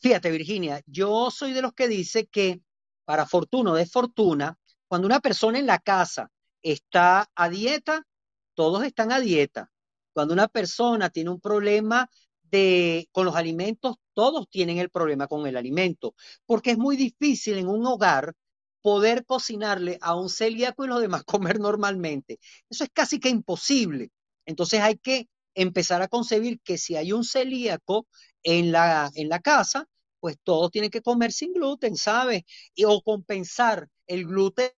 Fíjate, 0.00 0.30
Virginia, 0.30 0.82
yo 0.86 1.30
soy 1.30 1.54
de 1.54 1.62
los 1.62 1.72
que 1.72 1.88
dice 1.88 2.26
que 2.26 2.60
para 3.06 3.24
fortuna 3.24 3.72
o 3.72 3.76
desfortuna, 3.76 4.58
cuando 4.88 5.06
una 5.06 5.20
persona 5.20 5.58
en 5.58 5.66
la 5.66 5.78
casa 5.78 6.30
está 6.62 7.30
a 7.34 7.48
dieta, 7.48 8.06
todos 8.52 8.84
están 8.84 9.10
a 9.10 9.20
dieta. 9.20 9.70
Cuando 10.12 10.34
una 10.34 10.48
persona 10.48 11.08
tiene 11.08 11.30
un 11.30 11.40
problema 11.40 12.10
de, 12.42 13.08
con 13.12 13.24
los 13.24 13.36
alimentos, 13.36 13.96
todos 14.12 14.50
tienen 14.50 14.76
el 14.76 14.90
problema 14.90 15.28
con 15.28 15.46
el 15.46 15.56
alimento, 15.56 16.14
porque 16.44 16.72
es 16.72 16.78
muy 16.78 16.98
difícil 16.98 17.56
en 17.56 17.68
un 17.68 17.86
hogar 17.86 18.34
poder 18.82 19.24
cocinarle 19.26 19.98
a 20.00 20.14
un 20.14 20.28
celíaco 20.28 20.84
y 20.84 20.88
los 20.88 21.00
demás 21.00 21.24
comer 21.24 21.60
normalmente. 21.60 22.38
Eso 22.68 22.84
es 22.84 22.90
casi 22.92 23.20
que 23.20 23.28
imposible. 23.28 24.10
Entonces 24.46 24.80
hay 24.80 24.96
que 24.98 25.28
empezar 25.54 26.02
a 26.02 26.08
concebir 26.08 26.60
que 26.62 26.78
si 26.78 26.96
hay 26.96 27.12
un 27.12 27.24
celíaco 27.24 28.06
en 28.42 28.72
la, 28.72 29.10
en 29.14 29.28
la 29.28 29.40
casa, 29.40 29.86
pues 30.20 30.36
todos 30.42 30.70
tienen 30.70 30.90
que 30.90 31.02
comer 31.02 31.32
sin 31.32 31.52
gluten, 31.52 31.96
¿sabes? 31.96 32.42
O 32.86 33.02
compensar 33.02 33.88
el 34.06 34.26
gluten 34.26 34.70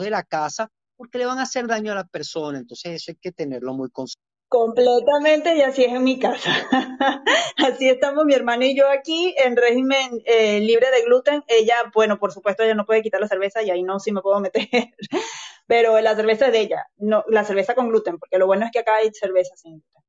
de 0.00 0.10
la 0.10 0.22
casa 0.22 0.70
porque 0.96 1.18
le 1.18 1.26
van 1.26 1.38
a 1.38 1.42
hacer 1.42 1.66
daño 1.66 1.92
a 1.92 1.96
la 1.96 2.04
persona. 2.04 2.58
Entonces 2.58 2.92
eso 2.92 3.10
hay 3.12 3.16
que 3.16 3.32
tenerlo 3.32 3.74
muy 3.74 3.90
consciente. 3.90 4.31
Completamente, 4.52 5.56
y 5.56 5.62
así 5.62 5.82
es 5.82 5.94
en 5.94 6.04
mi 6.04 6.18
casa. 6.18 6.50
así 7.56 7.88
estamos 7.88 8.26
mi 8.26 8.34
hermano 8.34 8.66
y 8.66 8.76
yo 8.76 8.86
aquí 8.86 9.34
en 9.38 9.56
régimen 9.56 10.20
eh, 10.26 10.60
libre 10.60 10.90
de 10.90 11.04
gluten. 11.04 11.42
Ella, 11.48 11.76
bueno, 11.94 12.18
por 12.18 12.32
supuesto, 12.32 12.62
ella 12.62 12.74
no 12.74 12.84
puede 12.84 13.00
quitar 13.00 13.18
la 13.18 13.28
cerveza 13.28 13.62
y 13.62 13.70
ahí 13.70 13.82
no 13.82 13.98
sí 13.98 14.12
me 14.12 14.20
puedo 14.20 14.40
meter. 14.40 14.68
Pero 15.66 15.98
la 16.00 16.14
cerveza 16.14 16.48
es 16.48 16.52
de 16.52 16.60
ella, 16.60 16.86
no, 16.98 17.24
la 17.28 17.44
cerveza 17.44 17.74
con 17.74 17.88
gluten, 17.88 18.18
porque 18.18 18.36
lo 18.36 18.46
bueno 18.46 18.66
es 18.66 18.72
que 18.72 18.80
acá 18.80 18.96
hay 18.96 19.10
cerveza 19.14 19.56
sin 19.56 19.78
gluten. 19.78 20.02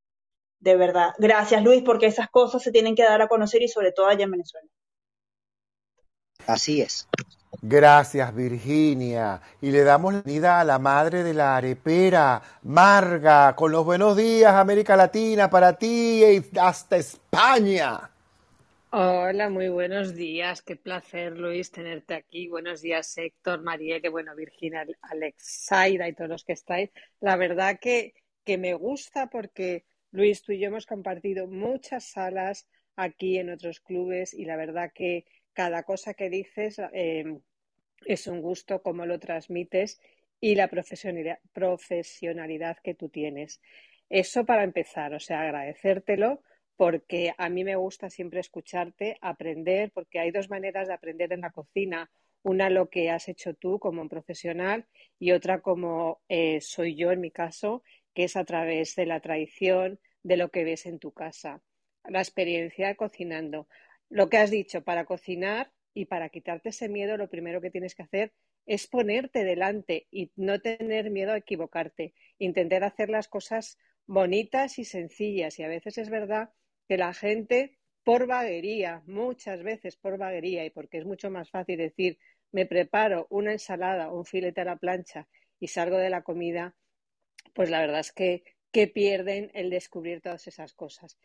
De 0.59 0.75
verdad. 0.75 1.13
Gracias, 1.19 1.63
Luis, 1.63 1.81
porque 1.81 2.07
esas 2.07 2.29
cosas 2.29 2.61
se 2.61 2.73
tienen 2.73 2.95
que 2.95 3.03
dar 3.03 3.21
a 3.21 3.29
conocer 3.29 3.61
y 3.61 3.69
sobre 3.69 3.93
todo 3.93 4.07
allá 4.07 4.25
en 4.25 4.31
Venezuela. 4.31 4.67
Así 6.47 6.81
es. 6.81 7.07
Gracias, 7.61 8.35
Virginia. 8.35 9.41
Y 9.61 9.71
le 9.71 9.83
damos 9.83 10.13
la 10.13 10.21
bienvenida 10.21 10.59
a 10.59 10.63
la 10.65 10.79
madre 10.79 11.23
de 11.23 11.33
la 11.33 11.55
arepera, 11.55 12.41
Marga, 12.63 13.55
con 13.55 13.71
los 13.71 13.85
buenos 13.85 14.17
días, 14.17 14.53
América 14.53 14.97
Latina, 14.97 15.49
para 15.49 15.77
ti 15.77 16.23
y 16.25 16.59
hasta 16.59 16.97
España. 16.97 18.09
Hola, 18.91 19.49
muy 19.49 19.69
buenos 19.69 20.13
días. 20.13 20.61
Qué 20.61 20.75
placer, 20.75 21.37
Luis, 21.37 21.71
tenerte 21.71 22.15
aquí. 22.15 22.47
Buenos 22.47 22.81
días, 22.81 23.17
Héctor, 23.17 23.61
Marielle, 23.63 24.09
bueno, 24.09 24.35
Virginia, 24.35 24.85
Alexaida 25.01 26.07
y 26.07 26.13
todos 26.13 26.29
los 26.29 26.43
que 26.43 26.53
estáis. 26.53 26.91
La 27.21 27.35
verdad 27.37 27.79
que, 27.79 28.13
que 28.43 28.57
me 28.57 28.73
gusta 28.73 29.31
porque, 29.31 29.85
Luis, 30.11 30.43
tú 30.43 30.51
y 30.51 30.59
yo 30.59 30.67
hemos 30.67 30.85
compartido 30.85 31.47
muchas 31.47 32.03
salas 32.03 32.67
aquí 32.95 33.37
en 33.39 33.49
otros 33.49 33.79
clubes 33.79 34.33
y 34.33 34.45
la 34.45 34.57
verdad 34.57 34.91
que 34.93 35.25
cada 35.53 35.83
cosa 35.83 36.13
que 36.13 36.29
dices 36.29 36.79
em, 36.91 37.41
es 38.05 38.27
un 38.27 38.41
gusto 38.41 38.81
cómo 38.81 39.05
lo 39.05 39.19
transmites 39.19 40.01
y 40.39 40.55
la 40.55 40.67
profesionalidad, 40.67 41.39
profesionalidad 41.53 42.77
que 42.83 42.95
tú 42.95 43.09
tienes. 43.09 43.61
Eso 44.09 44.45
para 44.45 44.63
empezar, 44.63 45.13
o 45.13 45.19
sea, 45.19 45.41
agradecértelo 45.41 46.41
porque 46.75 47.33
a 47.37 47.49
mí 47.49 47.63
me 47.63 47.75
gusta 47.75 48.09
siempre 48.09 48.39
escucharte, 48.39 49.17
aprender, 49.21 49.91
porque 49.93 50.19
hay 50.19 50.31
dos 50.31 50.49
maneras 50.49 50.87
de 50.87 50.93
aprender 50.93 51.31
en 51.31 51.41
la 51.41 51.51
cocina. 51.51 52.11
Una 52.41 52.69
lo 52.69 52.89
que 52.89 53.09
has 53.09 53.29
hecho 53.29 53.53
tú 53.53 53.79
como 53.79 54.01
un 54.01 54.09
profesional 54.09 54.85
y 55.17 55.31
otra 55.31 55.61
como 55.61 56.21
eh, 56.27 56.59
soy 56.61 56.95
yo 56.95 57.11
en 57.11 57.21
mi 57.21 57.31
caso, 57.31 57.83
que 58.13 58.25
es 58.25 58.35
a 58.35 58.43
través 58.43 58.95
de 58.95 59.05
la 59.05 59.21
tradición, 59.21 59.99
de 60.23 60.37
lo 60.37 60.49
que 60.49 60.63
ves 60.63 60.85
en 60.85 60.99
tu 60.99 61.11
casa, 61.11 61.61
la 62.03 62.19
experiencia 62.19 62.95
cocinando. 62.95 63.67
Lo 64.13 64.29
que 64.29 64.37
has 64.37 64.51
dicho, 64.51 64.83
para 64.83 65.05
cocinar 65.05 65.71
y 65.95 66.05
para 66.05 66.29
quitarte 66.29 66.69
ese 66.69 66.87
miedo, 66.87 67.17
lo 67.17 67.31
primero 67.31 67.61
que 67.61 67.71
tienes 67.71 67.95
que 67.95 68.03
hacer 68.03 68.31
es 68.67 68.85
ponerte 68.85 69.43
delante 69.43 70.05
y 70.11 70.31
no 70.35 70.61
tener 70.61 71.09
miedo 71.09 71.31
a 71.31 71.37
equivocarte, 71.37 72.13
intentar 72.37 72.83
hacer 72.83 73.09
las 73.09 73.27
cosas 73.27 73.79
bonitas 74.05 74.77
y 74.77 74.85
sencillas. 74.85 75.57
Y 75.57 75.63
a 75.63 75.67
veces 75.67 75.97
es 75.97 76.11
verdad 76.11 76.51
que 76.87 76.97
la 76.97 77.15
gente, 77.15 77.79
por 78.03 78.27
vaguería, 78.27 79.01
muchas 79.07 79.63
veces 79.63 79.95
por 79.95 80.19
vaguería, 80.19 80.63
y 80.63 80.69
porque 80.69 80.99
es 80.99 81.05
mucho 81.05 81.31
más 81.31 81.49
fácil 81.49 81.79
decir, 81.79 82.19
me 82.51 82.67
preparo 82.67 83.25
una 83.31 83.53
ensalada 83.53 84.11
o 84.11 84.19
un 84.19 84.25
filete 84.25 84.61
a 84.61 84.65
la 84.65 84.75
plancha 84.75 85.27
y 85.59 85.69
salgo 85.69 85.97
de 85.97 86.11
la 86.11 86.21
comida, 86.21 86.75
pues 87.55 87.71
la 87.71 87.81
verdad 87.81 88.01
es 88.01 88.11
que, 88.11 88.43
que 88.71 88.85
pierden 88.87 89.49
el 89.55 89.71
descubrir 89.71 90.21
todas 90.21 90.45
esas 90.45 90.75
cosas. 90.75 91.17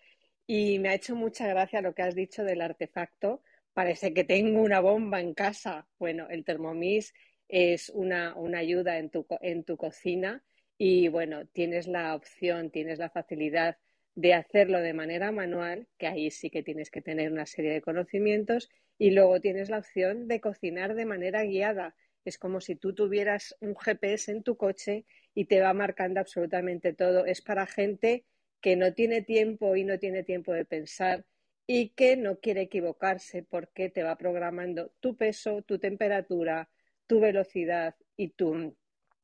Y 0.50 0.78
me 0.78 0.88
ha 0.88 0.94
hecho 0.94 1.14
mucha 1.14 1.46
gracia 1.46 1.82
lo 1.82 1.94
que 1.94 2.02
has 2.02 2.14
dicho 2.14 2.42
del 2.42 2.62
artefacto. 2.62 3.42
Parece 3.74 4.14
que 4.14 4.24
tengo 4.24 4.62
una 4.62 4.80
bomba 4.80 5.20
en 5.20 5.34
casa. 5.34 5.86
Bueno, 5.98 6.26
el 6.30 6.42
Thermomix 6.42 7.12
es 7.48 7.90
una, 7.90 8.34
una 8.34 8.58
ayuda 8.58 8.98
en 8.98 9.10
tu, 9.10 9.26
en 9.42 9.62
tu 9.64 9.76
cocina 9.76 10.42
y 10.78 11.08
bueno, 11.08 11.46
tienes 11.48 11.86
la 11.86 12.14
opción, 12.14 12.70
tienes 12.70 12.98
la 12.98 13.10
facilidad 13.10 13.76
de 14.14 14.32
hacerlo 14.32 14.80
de 14.80 14.94
manera 14.94 15.32
manual, 15.32 15.86
que 15.98 16.06
ahí 16.06 16.30
sí 16.30 16.48
que 16.48 16.62
tienes 16.62 16.90
que 16.90 17.02
tener 17.02 17.30
una 17.30 17.44
serie 17.44 17.72
de 17.72 17.82
conocimientos, 17.82 18.70
y 18.96 19.10
luego 19.10 19.40
tienes 19.40 19.68
la 19.68 19.78
opción 19.78 20.28
de 20.28 20.40
cocinar 20.40 20.94
de 20.94 21.04
manera 21.04 21.44
guiada. 21.44 21.94
Es 22.24 22.38
como 22.38 22.60
si 22.60 22.74
tú 22.74 22.94
tuvieras 22.94 23.54
un 23.60 23.76
GPS 23.76 24.32
en 24.32 24.42
tu 24.42 24.56
coche 24.56 25.04
y 25.34 25.44
te 25.44 25.60
va 25.60 25.72
marcando 25.74 26.20
absolutamente 26.20 26.94
todo. 26.94 27.26
Es 27.26 27.42
para 27.42 27.66
gente 27.66 28.24
que 28.60 28.76
no 28.76 28.92
tiene 28.94 29.22
tiempo 29.22 29.76
y 29.76 29.84
no 29.84 29.98
tiene 29.98 30.22
tiempo 30.24 30.52
de 30.52 30.64
pensar 30.64 31.24
y 31.66 31.90
que 31.90 32.16
no 32.16 32.40
quiere 32.40 32.62
equivocarse 32.62 33.42
porque 33.42 33.90
te 33.90 34.02
va 34.02 34.16
programando 34.16 34.92
tu 35.00 35.16
peso, 35.16 35.62
tu 35.62 35.78
temperatura, 35.78 36.68
tu 37.06 37.20
velocidad 37.20 37.94
y 38.16 38.30
tu, 38.30 38.76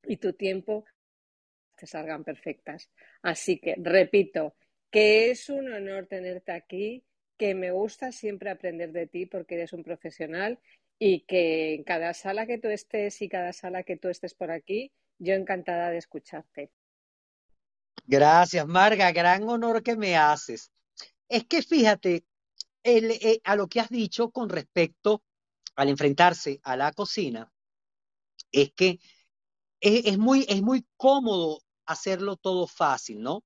y 0.05 0.17
tu 0.19 0.35
tiempo 0.35 0.85
te 1.77 1.87
salgan 1.87 2.23
perfectas. 2.23 2.91
Así 3.23 3.59
que, 3.59 3.75
repito, 3.79 4.55
que 4.91 5.31
es 5.31 5.49
un 5.49 5.73
honor 5.73 6.07
tenerte 6.07 6.53
aquí, 6.53 7.05
que 7.37 7.55
me 7.55 7.71
gusta 7.73 8.13
siempre 8.13 8.51
aprender 8.51 8.93
de 8.93 9.07
ti 9.07 9.27
porque 9.27 9.57
eres 9.57 9.73
un 9.73 9.83
profesional 9.83 10.61
y 10.99 11.21
que 11.27 11.75
en 11.75 11.83
cada 11.83 12.15
sala 12.15 12.47
que 12.47 12.59
tú 12.59 12.69
estés 12.69 13.21
y 13.23 13.29
cada 13.29 13.53
sala 13.53 13.83
que 13.83 13.97
tú 13.97 14.09
estés 14.09 14.35
por 14.35 14.51
aquí, 14.51 14.93
yo 15.19 15.35
encantada 15.35 15.91
de 15.91 15.99
escucharte. 15.99 16.71
Gracias, 18.07 18.67
Marga, 18.67 19.13
gran 19.13 19.49
honor 19.49 19.83
que 19.83 19.97
me 19.97 20.17
haces. 20.17 20.71
Es 21.29 21.47
que 21.47 21.63
fíjate, 21.63 22.25
eh, 22.85 23.41
a 23.45 23.57
lo 23.57 23.69
que 23.69 23.81
has 23.81 23.91
dicho 23.91 24.31
con 24.31 24.49
respecto 24.49 25.23
al 25.77 25.89
enfrentarse 25.91 26.61
a 26.65 26.77
la 26.77 26.93
cocina, 26.93 27.53
es 28.53 28.73
que 28.75 29.01
es, 29.81 30.19
muy, 30.19 30.47
es 30.49 30.63
muy 30.63 30.87
cómodo 30.97 31.61
hacerlo 31.87 32.37
todo 32.37 32.67
fácil, 32.67 33.21
¿no? 33.23 33.45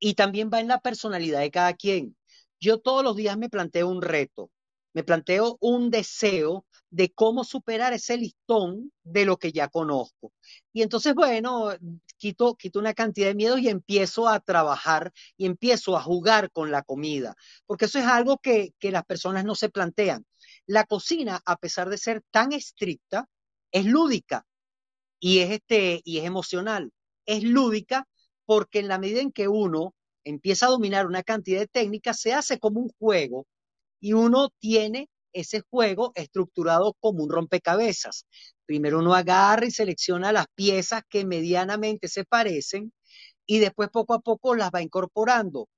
Y 0.00 0.14
también 0.14 0.50
va 0.52 0.60
en 0.60 0.68
la 0.68 0.80
personalidad 0.80 1.40
de 1.40 1.50
cada 1.50 1.74
quien. 1.74 2.16
Yo 2.60 2.80
todos 2.80 3.04
los 3.04 3.16
días 3.16 3.38
me 3.38 3.48
planteo 3.50 3.88
un 3.88 4.02
reto, 4.02 4.50
me 4.94 5.04
planteo 5.04 5.58
un 5.60 5.90
deseo 5.90 6.65
de 6.90 7.12
cómo 7.12 7.44
superar 7.44 7.92
ese 7.92 8.16
listón 8.16 8.92
de 9.02 9.24
lo 9.24 9.36
que 9.36 9.52
ya 9.52 9.68
conozco. 9.68 10.32
Y 10.72 10.82
entonces, 10.82 11.14
bueno, 11.14 11.70
quito, 12.16 12.54
quito 12.54 12.78
una 12.78 12.94
cantidad 12.94 13.28
de 13.28 13.34
miedos 13.34 13.60
y 13.60 13.68
empiezo 13.68 14.28
a 14.28 14.40
trabajar 14.40 15.12
y 15.36 15.46
empiezo 15.46 15.96
a 15.96 16.02
jugar 16.02 16.50
con 16.52 16.70
la 16.70 16.82
comida, 16.82 17.34
porque 17.66 17.86
eso 17.86 17.98
es 17.98 18.06
algo 18.06 18.38
que, 18.38 18.72
que 18.78 18.90
las 18.90 19.04
personas 19.04 19.44
no 19.44 19.54
se 19.54 19.68
plantean. 19.68 20.24
La 20.66 20.84
cocina, 20.84 21.40
a 21.44 21.56
pesar 21.56 21.90
de 21.90 21.98
ser 21.98 22.22
tan 22.30 22.52
estricta, 22.52 23.28
es 23.72 23.84
lúdica 23.84 24.46
y 25.20 25.40
es, 25.40 25.50
este, 25.50 26.00
y 26.04 26.18
es 26.18 26.24
emocional. 26.24 26.92
Es 27.26 27.42
lúdica 27.42 28.06
porque 28.44 28.80
en 28.80 28.88
la 28.88 28.98
medida 28.98 29.20
en 29.20 29.32
que 29.32 29.48
uno 29.48 29.94
empieza 30.24 30.66
a 30.66 30.70
dominar 30.70 31.06
una 31.06 31.22
cantidad 31.22 31.60
de 31.60 31.66
técnicas, 31.68 32.20
se 32.20 32.32
hace 32.32 32.58
como 32.58 32.80
un 32.80 32.90
juego 32.98 33.46
y 34.00 34.12
uno 34.12 34.50
tiene 34.58 35.08
ese 35.32 35.62
juego 35.70 36.12
estructurado 36.14 36.94
como 37.00 37.22
un 37.24 37.30
rompecabezas. 37.30 38.26
Primero 38.66 38.98
uno 38.98 39.14
agarra 39.14 39.66
y 39.66 39.70
selecciona 39.70 40.32
las 40.32 40.46
piezas 40.54 41.02
que 41.08 41.24
medianamente 41.24 42.08
se 42.08 42.24
parecen 42.24 42.92
y 43.46 43.58
después 43.58 43.90
poco 43.90 44.14
a 44.14 44.20
poco 44.20 44.54
las 44.54 44.70
va 44.70 44.82
incorporando. 44.82 45.68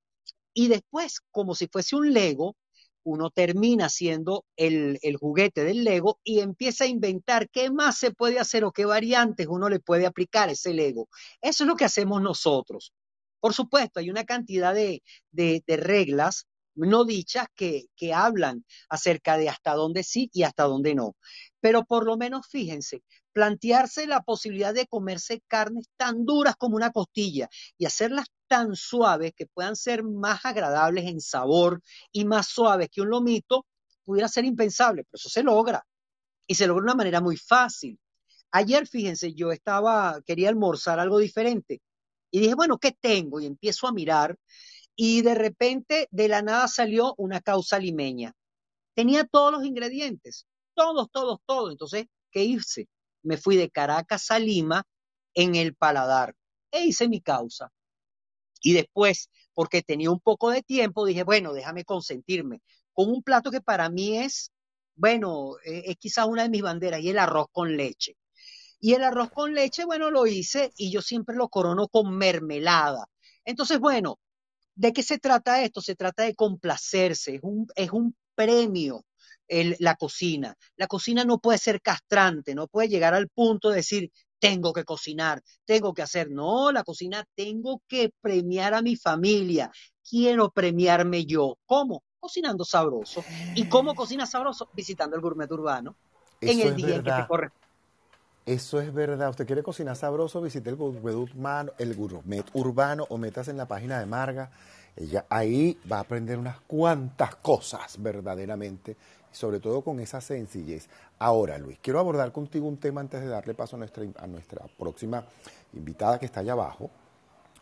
Y 0.55 0.69
después, 0.69 1.21
como 1.31 1.55
si 1.55 1.69
fuese 1.69 1.97
un 1.97 2.13
Lego, 2.13 2.57
uno 3.05 3.31
termina 3.31 3.89
siendo 3.89 4.45
el, 4.57 4.99
el, 5.03 5.17
juguete 5.17 5.65
del 5.65 5.85
Lego 5.85 6.19
y 6.25 6.41
empieza 6.41 6.85
a 6.85 6.89
inventar 6.89 7.49
qué 7.49 7.71
más 7.71 7.99
se 7.99 8.11
puede 8.11 8.39
hacer 8.39 8.65
o 8.65 8.73
qué 8.73 8.85
variantes 8.85 9.47
uno 9.49 9.69
le 9.69 9.81
puede 9.81 10.07
aplicar 10.07 10.49
a 10.49 10.53
ese 10.53 10.75
Lego. 10.75 11.09
Eso 11.41 11.65
es 11.65 11.69
lo 11.69 11.77
que 11.77 11.85
hacemos 11.85 12.21
nosotros. 12.21 12.93
Por 13.41 13.55
supuesto, 13.55 14.01
hay 14.01 14.11
una 14.11 14.25
cantidad 14.25 14.75
de, 14.75 15.03
de, 15.31 15.63
de 15.67 15.77
reglas 15.77 16.47
no 16.87 17.05
dichas 17.05 17.47
que, 17.55 17.87
que 17.97 18.13
hablan 18.15 18.65
acerca 18.89 19.37
de 19.37 19.49
hasta 19.49 19.75
dónde 19.75 20.03
sí 20.05 20.31
y 20.33 20.43
hasta 20.45 20.65
dónde 20.65 20.95
no. 20.95 21.17
Pero 21.61 21.85
por 21.85 22.05
lo 22.07 22.17
menos 22.17 22.47
fíjense, 22.49 23.03
plantearse 23.33 24.07
la 24.07 24.23
posibilidad 24.23 24.75
de 24.75 24.87
comerse 24.87 25.43
carnes 25.49 25.89
tan 25.97 26.25
duras 26.25 26.57
como 26.57 26.77
una 26.77 26.91
costilla 26.93 27.49
y 27.77 27.87
hacerlas 27.87 28.27
tan 28.49 28.75
suaves 28.77 29.33
que 29.37 29.47
puedan 29.47 29.77
ser 29.77 30.03
más 30.05 30.41
agradables 30.45 31.05
en 31.07 31.21
sabor 31.21 31.83
y 32.13 32.25
más 32.25 32.49
suaves 32.49 32.89
que 32.91 33.01
un 33.03 33.11
lomito, 33.11 33.67
pudiera 34.05 34.29
ser 34.29 34.45
impensable, 34.45 35.05
pero 35.05 35.19
eso 35.19 35.29
se 35.29 35.43
logra. 35.43 35.85
y 36.47 36.55
se 36.55 36.67
logra 36.67 36.83
de 36.83 36.87
una 36.87 36.95
manera 36.95 37.21
muy 37.21 37.37
fácil. 37.37 37.99
Ayer, 38.53 38.87
fíjense, 38.87 39.35
yo 39.35 39.53
estaba, 39.53 40.21
quería 40.27 40.49
almorzar 40.51 41.01
algo 41.01 41.19
diferente 41.19 41.81
y 42.31 42.41
dije, 42.41 42.55
bueno, 42.55 42.79
¿qué 42.79 42.93
tengo? 42.93 43.41
Y 43.41 43.47
empiezo 43.47 43.87
a 43.89 43.93
mirar 43.93 44.37
y 45.01 45.23
de 45.23 45.37
repente 45.37 46.09
de 46.11 46.27
la 46.27 46.43
nada 46.43 46.67
salió 46.67 47.15
una 47.19 47.41
causa 47.41 47.79
limeña. 47.79 48.35
Tenía 48.95 49.25
todos 49.25 49.53
los 49.53 49.65
ingredientes, 49.65 50.45
todos, 50.75 51.09
todos, 51.13 51.39
todos. 51.47 51.71
Entonces, 51.71 52.07
¿qué 52.33 52.43
hice? 52.43 52.89
Me 53.23 53.37
fui 53.37 53.57
de 53.57 53.71
Caracas 53.71 54.29
a 54.33 54.41
Lima 54.41 54.83
en 55.35 55.55
el 55.55 55.77
paladar 55.77 56.35
e 56.73 56.85
hice 56.85 57.09
mi 57.09 57.21
causa. 57.21 57.71
Y 58.61 58.73
después, 58.73 59.31
porque 59.55 59.83
tenía 59.83 60.11
un 60.11 60.19
poco 60.19 60.51
de 60.51 60.63
tiempo, 60.63 61.07
dije, 61.07 61.23
bueno, 61.23 61.53
déjame 61.53 61.85
consentirme 61.85 62.61
con 62.93 63.09
un 63.09 63.23
plato 63.23 63.53
que 63.53 63.61
para 63.61 63.91
mí 63.91 64.19
es, 64.19 64.51
bueno, 64.97 65.59
eh, 65.65 65.85
es 65.87 65.97
quizás 65.99 66.27
una 66.27 66.43
de 66.43 66.51
mis 66.51 66.63
banderas, 66.63 67.01
y 67.03 67.11
el 67.11 67.21
arroz 67.21 67.47
con 67.53 67.77
leche. 67.77 68.17
Y 68.81 68.95
el 68.95 69.05
arroz 69.05 69.31
con 69.31 69.55
leche, 69.55 69.85
bueno, 69.85 70.11
lo 70.11 70.27
hice 70.27 70.73
y 70.77 70.91
yo 70.91 71.03
siempre 71.03 71.37
lo 71.37 71.49
corono 71.49 71.87
con 71.87 72.17
mermelada. 72.17 73.07
Entonces, 73.45 73.79
bueno, 73.79 74.19
¿de 74.79 74.93
qué 74.93 75.03
se 75.03 75.19
trata 75.19 75.63
esto? 75.63 75.81
Se 75.81 75.97
trata 75.97 76.23
de 76.23 76.35
complacerse, 76.35 77.35
es 77.35 77.41
un, 77.43 77.67
es 77.75 77.91
un 77.91 78.15
premio 78.35 79.05
el, 79.49 79.77
la 79.81 79.97
cocina. 79.97 80.57
La 80.77 80.87
cocina 80.87 81.25
no 81.25 81.39
puede 81.39 81.59
ser 81.59 81.83
castrante, 81.83 82.55
no 82.55 82.69
puede 82.69 82.89
llegar 82.89 83.13
al 83.13 83.29
punto 83.29 83.71
de 83.71 83.77
decir, 83.77 84.13
tengo 84.39 84.73
que 84.73 84.85
cocinar, 84.85 85.43
tengo 85.65 85.93
que 85.93 86.03
hacer. 86.03 86.31
No, 86.31 86.71
la 86.71 86.85
cocina 86.85 87.25
tengo 87.35 87.83
que 87.89 88.13
premiar 88.21 88.73
a 88.73 88.83
mi 88.83 88.95
familia. 88.95 89.71
Quiero 90.09 90.51
premiarme 90.51 91.27
yo. 91.27 91.59
¿Cómo? 91.67 92.05
Cocinando 92.21 92.65
sabroso. 92.65 93.25
¿Y 93.57 93.69
cómo 93.69 93.97
cocina 93.97 94.27
sabroso? 94.27 94.71
Visitando 94.75 95.17
el 95.17 95.23
gourmet 95.23 95.51
urbano 95.51 95.97
en 96.41 96.61
el 96.61 96.77
día 96.77 96.97
en 96.97 97.03
que 97.03 97.11
te 97.11 97.27
corre. 97.27 97.51
Eso 98.49 98.81
es 98.81 98.95
verdad. 98.95 99.29
Usted 99.29 99.47
quiere 99.47 99.63
cocinar 99.63 99.95
sabroso, 99.95 100.41
visite 100.41 100.71
el 100.71 100.77
gourmet 100.77 101.15
urbano, 101.15 101.73
el 101.77 101.95
gourmet 101.95 102.47
urbano 102.55 103.05
o 103.11 103.19
metas 103.19 103.49
en 103.49 103.59
la 103.59 103.69
página 103.69 104.01
de 104.01 104.07
Marga. 104.07 104.51
Ella 104.97 105.27
ahí 105.29 105.79
va 105.93 105.99
a 105.99 106.01
aprender 106.01 106.39
unas 106.39 106.59
cuantas 106.61 107.37
cosas 107.37 108.03
verdaderamente 108.03 108.97
sobre 109.31 109.61
todo 109.61 109.83
con 109.83 110.01
esa 110.01 110.23
sencillez. 110.23 110.89
Ahora, 111.19 111.59
Luis, 111.59 111.79
quiero 111.83 112.01
abordar 112.01 112.33
contigo 112.33 112.67
un 112.67 112.79
tema 112.79 113.03
antes 113.03 113.21
de 113.21 113.27
darle 113.27 113.53
paso 113.53 113.77
a 113.77 113.81
nuestra, 113.81 114.03
a 114.17 114.27
nuestra 114.27 114.65
próxima 114.79 115.23
invitada 115.75 116.19
que 116.19 116.25
está 116.25 116.41
allá 116.41 116.53
abajo, 116.53 116.91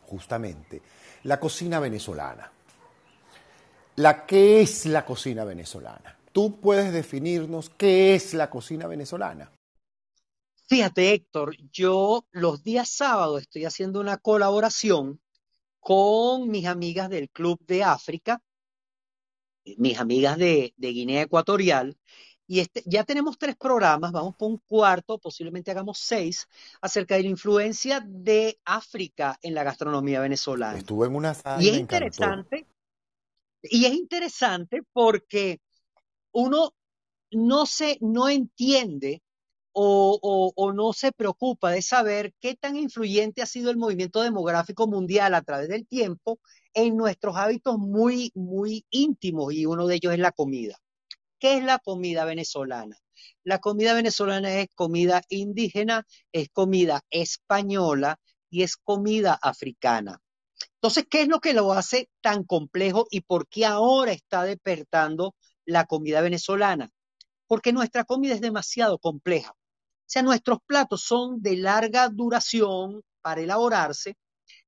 justamente, 0.07 0.81
la 1.25 1.40
cocina 1.40 1.81
venezolana. 1.81 2.49
La 3.96 4.25
qué 4.25 4.61
es 4.61 4.87
la 4.87 5.05
cocina 5.05 5.42
venezolana. 5.42 6.16
¿Tú 6.31 6.61
puedes 6.61 6.92
definirnos 6.92 7.70
qué 7.70 8.14
es 8.14 8.35
la 8.35 8.49
cocina 8.49 8.87
venezolana? 8.87 9.51
Fíjate, 10.66 11.12
Héctor, 11.12 11.57
yo 11.72 12.26
los 12.33 12.62
días 12.62 12.88
sábados 12.88 13.42
estoy 13.42 13.64
haciendo 13.64 14.00
una 14.00 14.18
colaboración 14.18 15.20
con 15.81 16.48
mis 16.50 16.66
amigas 16.66 17.09
del 17.09 17.31
Club 17.31 17.64
de 17.66 17.85
África 17.85 18.42
mis 19.76 19.98
amigas 19.98 20.38
de, 20.38 20.72
Guinea 20.79 21.22
Ecuatorial. 21.22 21.96
Y 22.48 22.61
este, 22.61 22.83
ya 22.87 23.02
tenemos 23.02 23.38
tres 23.38 23.57
programas, 23.57 24.12
vamos 24.12 24.37
por 24.37 24.48
un 24.48 24.59
cuarto, 24.59 25.18
posiblemente 25.18 25.72
hagamos 25.72 25.98
seis, 25.98 26.46
acerca 26.81 27.16
de 27.16 27.24
la 27.24 27.29
influencia 27.29 28.00
de 28.07 28.61
África 28.64 29.37
en 29.42 29.55
la 29.55 29.64
gastronomía 29.64 30.20
venezolana. 30.20 30.79
Estuve 30.79 31.09
en 31.09 31.16
una 31.16 31.35
sala. 31.35 31.61
Y 31.61 31.70
es 31.70 31.76
interesante, 31.76 32.66
y 33.64 33.87
es 33.87 33.94
interesante 33.94 34.83
porque 34.92 35.61
uno 36.31 36.72
no 37.33 37.66
se, 37.66 37.98
no 38.00 38.29
entiende 38.29 39.22
o, 39.79 40.73
no 40.75 40.93
se 40.95 41.12
preocupa 41.12 41.71
de 41.71 41.83
saber 41.83 42.33
qué 42.41 42.55
tan 42.55 42.77
influyente 42.77 43.43
ha 43.43 43.47
sido 43.47 43.70
el 43.70 43.77
movimiento 43.77 44.22
demográfico 44.22 44.87
mundial 44.87 45.35
a 45.35 45.43
través 45.43 45.68
del 45.68 45.87
tiempo 45.87 46.41
en 46.72 46.97
nuestros 46.97 47.37
hábitos 47.37 47.77
muy, 47.77 48.33
muy 48.35 48.87
íntimos 48.89 49.53
y 49.53 49.66
uno 49.66 49.87
de 49.87 49.97
ellos 49.97 50.14
es 50.14 50.18
la 50.18 50.33
comida. 50.33 50.79
¿Qué 51.39 51.59
es 51.59 51.64
la 51.64 51.79
comida 51.79 52.24
venezolana? 52.24 52.97
La 53.45 53.59
comida 53.59 53.93
venezolana 53.93 54.61
es 54.61 54.68
comida 54.74 55.20
indígena, 55.29 56.07
es 56.33 56.49
comida 56.49 57.03
española 57.11 58.18
y 58.49 58.62
es 58.62 58.79
comida 58.79 59.39
africana. 59.43 60.22
Entonces, 60.77 61.05
¿qué 61.11 61.20
es 61.22 61.29
lo 61.29 61.41
que 61.41 61.53
lo 61.53 61.74
hace 61.74 62.09
tan 62.22 62.45
complejo 62.45 63.07
y 63.11 63.20
por 63.20 63.47
qué 63.47 63.66
ahora 63.66 64.12
está 64.12 64.45
despertando 64.45 65.35
la 65.66 65.85
comida 65.85 66.22
venezolana? 66.22 66.91
Porque 67.47 67.74
nuestra 67.74 68.05
comida 68.05 68.35
es 68.35 68.41
demasiado 68.41 68.99
compleja. 68.99 69.55
O 70.07 70.09
sea, 70.09 70.22
nuestros 70.22 70.59
platos 70.66 71.02
son 71.02 71.42
de 71.42 71.57
larga 71.57 72.09
duración 72.09 73.02
para 73.22 73.40
elaborarse 73.40 74.16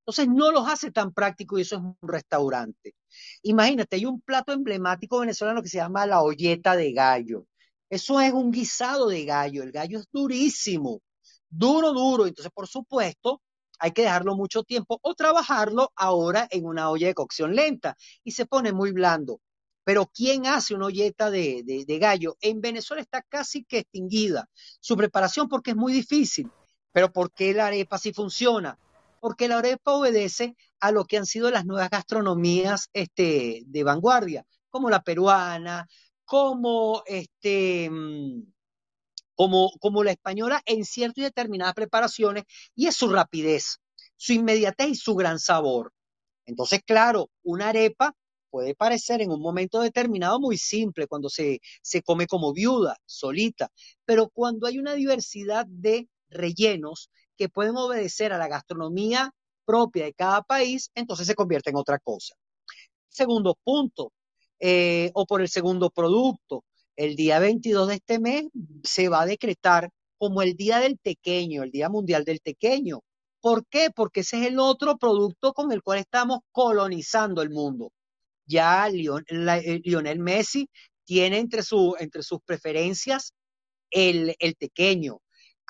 entonces 0.08 0.34
no 0.34 0.50
los 0.52 0.66
hace 0.66 0.90
tan 0.90 1.12
prácticos 1.12 1.58
y 1.58 1.62
eso 1.62 1.76
es 1.76 1.82
un 1.82 1.96
restaurante. 2.00 2.94
Imagínate, 3.42 3.96
hay 3.96 4.06
un 4.06 4.22
plato 4.22 4.52
emblemático 4.52 5.18
venezolano 5.18 5.62
que 5.62 5.68
se 5.68 5.76
llama 5.76 6.06
la 6.06 6.22
olleta 6.22 6.74
de 6.76 6.92
gallo. 6.94 7.44
Eso 7.90 8.18
es 8.18 8.32
un 8.32 8.50
guisado 8.50 9.08
de 9.08 9.26
gallo. 9.26 9.62
El 9.62 9.70
gallo 9.70 9.98
es 9.98 10.06
durísimo, 10.10 11.02
duro, 11.50 11.92
duro. 11.92 12.26
Entonces, 12.26 12.50
por 12.54 12.66
supuesto, 12.66 13.42
hay 13.78 13.90
que 13.92 14.00
dejarlo 14.00 14.34
mucho 14.34 14.62
tiempo 14.62 14.98
o 15.02 15.14
trabajarlo 15.14 15.92
ahora 15.94 16.48
en 16.50 16.64
una 16.64 16.88
olla 16.88 17.08
de 17.08 17.14
cocción 17.14 17.54
lenta 17.54 17.94
y 18.24 18.32
se 18.32 18.46
pone 18.46 18.72
muy 18.72 18.92
blando. 18.92 19.42
Pero 19.88 20.04
¿quién 20.04 20.46
hace 20.46 20.74
una 20.74 20.84
olleta 20.84 21.30
de, 21.30 21.62
de, 21.64 21.98
gallo? 21.98 22.36
En 22.42 22.60
Venezuela 22.60 23.00
está 23.00 23.22
casi 23.22 23.64
que 23.64 23.78
extinguida 23.78 24.46
su 24.80 24.98
preparación 24.98 25.48
porque 25.48 25.70
es 25.70 25.78
muy 25.78 25.94
difícil. 25.94 26.50
Pero 26.92 27.10
¿por 27.10 27.32
qué 27.32 27.54
la 27.54 27.68
arepa 27.68 27.96
sí 27.96 28.12
funciona? 28.12 28.78
porque 29.18 29.48
la 29.48 29.56
arepa 29.58 29.92
obedece 29.92 30.56
a 30.78 30.92
lo 30.92 31.06
que 31.06 31.16
han 31.16 31.24
sido 31.24 31.50
las 31.50 31.64
nuevas 31.64 31.88
gastronomías 31.88 32.90
este, 32.92 33.62
de 33.64 33.82
vanguardia, 33.82 34.44
como 34.68 34.90
la 34.90 35.00
peruana, 35.00 35.88
como, 36.26 37.02
este, 37.06 37.88
mm, 37.88 38.42
como, 39.34 39.70
como 39.80 40.04
la 40.04 40.10
española 40.10 40.60
en 40.66 40.84
ciertas 40.84 41.16
y 41.16 41.22
determinadas 41.22 41.72
preparaciones, 41.72 42.44
y 42.74 42.88
es 42.88 42.94
su 42.94 43.08
rapidez, 43.08 43.78
su 44.16 44.34
inmediatez 44.34 44.88
y 44.90 44.94
su 44.96 45.14
gran 45.14 45.38
sabor. 45.38 45.94
Entonces, 46.44 46.82
claro, 46.84 47.30
una 47.42 47.70
arepa 47.70 48.14
puede 48.50 48.74
parecer 48.74 49.22
en 49.22 49.30
un 49.30 49.40
momento 49.40 49.80
determinado 49.80 50.40
muy 50.40 50.58
simple 50.58 51.06
cuando 51.06 51.28
se, 51.28 51.60
se 51.82 52.02
come 52.02 52.26
como 52.26 52.52
viuda, 52.52 52.96
solita, 53.06 53.70
pero 54.04 54.28
cuando 54.28 54.66
hay 54.66 54.78
una 54.78 54.94
diversidad 54.94 55.66
de 55.68 56.08
rellenos 56.30 57.10
que 57.36 57.48
pueden 57.48 57.76
obedecer 57.76 58.32
a 58.32 58.38
la 58.38 58.48
gastronomía 58.48 59.32
propia 59.64 60.04
de 60.06 60.14
cada 60.14 60.42
país, 60.42 60.90
entonces 60.94 61.26
se 61.26 61.34
convierte 61.34 61.70
en 61.70 61.76
otra 61.76 61.98
cosa. 61.98 62.34
Segundo 63.08 63.56
punto, 63.64 64.12
eh, 64.60 65.10
o 65.14 65.26
por 65.26 65.40
el 65.40 65.48
segundo 65.48 65.90
producto, 65.90 66.64
el 66.96 67.16
día 67.16 67.38
22 67.38 67.88
de 67.88 67.94
este 67.94 68.18
mes 68.18 68.46
se 68.82 69.08
va 69.08 69.22
a 69.22 69.26
decretar 69.26 69.90
como 70.18 70.42
el 70.42 70.56
Día 70.56 70.80
del 70.80 70.98
Tequeño, 70.98 71.62
el 71.62 71.70
Día 71.70 71.88
Mundial 71.88 72.24
del 72.24 72.40
Tequeño. 72.40 73.00
¿Por 73.40 73.66
qué? 73.66 73.90
Porque 73.94 74.20
ese 74.20 74.40
es 74.40 74.46
el 74.48 74.58
otro 74.58 74.98
producto 74.98 75.52
con 75.52 75.70
el 75.70 75.82
cual 75.82 76.00
estamos 76.00 76.40
colonizando 76.50 77.40
el 77.42 77.50
mundo. 77.50 77.92
Ya 78.48 78.88
eh, 78.88 79.80
Lionel 79.84 80.18
Messi 80.18 80.68
tiene 81.04 81.38
entre, 81.38 81.62
su, 81.62 81.94
entre 81.98 82.22
sus 82.22 82.40
preferencias 82.44 83.32
el, 83.90 84.34
el 84.40 84.56
tequeño 84.56 85.20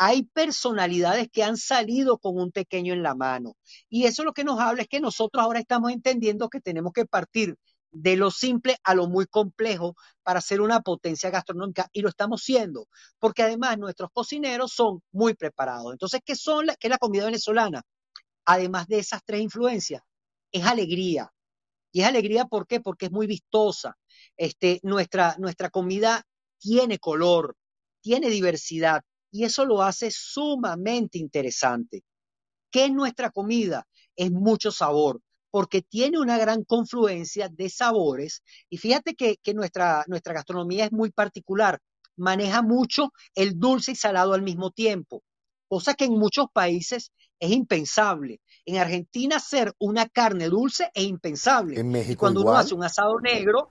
hay 0.01 0.23
personalidades 0.23 1.29
que 1.31 1.43
han 1.43 1.57
salido 1.57 2.19
con 2.19 2.39
un 2.39 2.53
pequeño 2.53 2.95
en 2.95 3.03
la 3.03 3.17
mano. 3.17 3.57
Y 3.91 4.05
eso 4.05 4.23
lo 4.23 4.33
que 4.33 4.45
nos 4.45 4.61
habla 4.61 4.83
es 4.83 4.89
que 4.89 5.01
nosotros 5.01 5.43
ahora 5.43 5.59
estamos 5.59 5.91
entendiendo 5.91 6.49
que 6.49 6.61
tenemos 6.61 6.93
que 6.93 7.05
partir 7.05 7.57
de 7.91 8.17
lo 8.17 8.31
simple 8.31 8.77
a 8.85 8.95
lo 8.95 9.09
muy 9.09 9.27
complejo 9.27 9.97
para 10.23 10.41
ser 10.41 10.61
una 10.61 10.83
potencia 10.83 11.31
gastronómica 11.31 11.89
y 11.93 12.03
lo 12.03 12.09
estamos 12.11 12.43
siendo, 12.43 12.87
porque 13.19 13.43
además 13.43 13.77
nuestros 13.79 14.11
cocineros 14.13 14.73
son 14.73 15.03
muy 15.11 15.35
preparados. 15.35 15.93
Entonces, 15.93 16.21
¿qué 16.25 16.37
son 16.37 16.67
la, 16.67 16.77
qué 16.77 16.87
es 16.87 16.91
la 16.91 16.99
comida 16.99 17.25
venezolana? 17.25 17.83
Además 18.45 18.87
de 18.87 18.99
esas 19.01 19.23
tres 19.25 19.41
influencias, 19.41 20.03
es 20.53 20.65
alegría. 20.65 21.33
Y 21.93 22.03
es 22.03 22.07
alegría 22.07 22.45
¿por 22.45 22.67
qué? 22.67 22.81
Porque 22.81 23.07
es 23.07 23.13
muy 23.13 23.27
vistosa. 23.27 23.97
Este, 24.37 24.81
nuestra, 24.83 25.37
nuestra 25.39 25.71
comida 25.71 26.23
tiene 26.59 26.99
color, 26.99 27.57
tiene 28.01 28.31
diversidad, 28.31 29.03
y 29.31 29.45
eso 29.45 29.65
lo 29.65 29.83
hace 29.83 30.11
sumamente 30.11 31.19
interesante. 31.19 32.03
¿Qué 32.71 32.87
es 32.87 32.93
nuestra 32.93 33.31
comida? 33.31 33.87
Es 34.17 34.31
mucho 34.31 34.73
sabor, 34.73 35.21
porque 35.51 35.83
tiene 35.83 36.19
una 36.19 36.39
gran 36.39 36.65
confluencia 36.65 37.49
de 37.49 37.71
sabores. 37.71 38.43
Y 38.69 38.79
fíjate 38.79 39.15
que, 39.15 39.39
nuestra, 39.55 40.05
nuestra 40.07 40.35
gastronomía 40.35 40.87
es 40.87 40.93
muy 40.93 41.11
particular, 41.11 41.81
maneja 42.17 42.63
mucho 42.63 43.13
el 43.35 43.59
dulce 43.59 43.93
y 43.93 43.97
salado 43.97 44.35
al 44.35 44.43
mismo 44.43 44.71
tiempo, 44.71 45.23
cosa 45.69 45.95
que 45.95 46.07
en 46.07 46.19
muchos 46.19 46.47
países 46.53 47.13
es 47.39 47.51
impensable. 47.51 48.41
En 48.69 48.77
Argentina 48.77 49.37
hacer 49.37 49.75
una 49.79 50.07
carne 50.07 50.49
dulce 50.49 50.91
es 50.95 51.05
impensable. 51.05 51.81
En 51.81 51.89
México 51.89 52.13
y 52.13 52.17
cuando 52.17 52.43
uno 52.43 52.53
hace 52.53 52.75
un 52.75 52.85
asado 52.85 53.19
negro, 53.19 53.71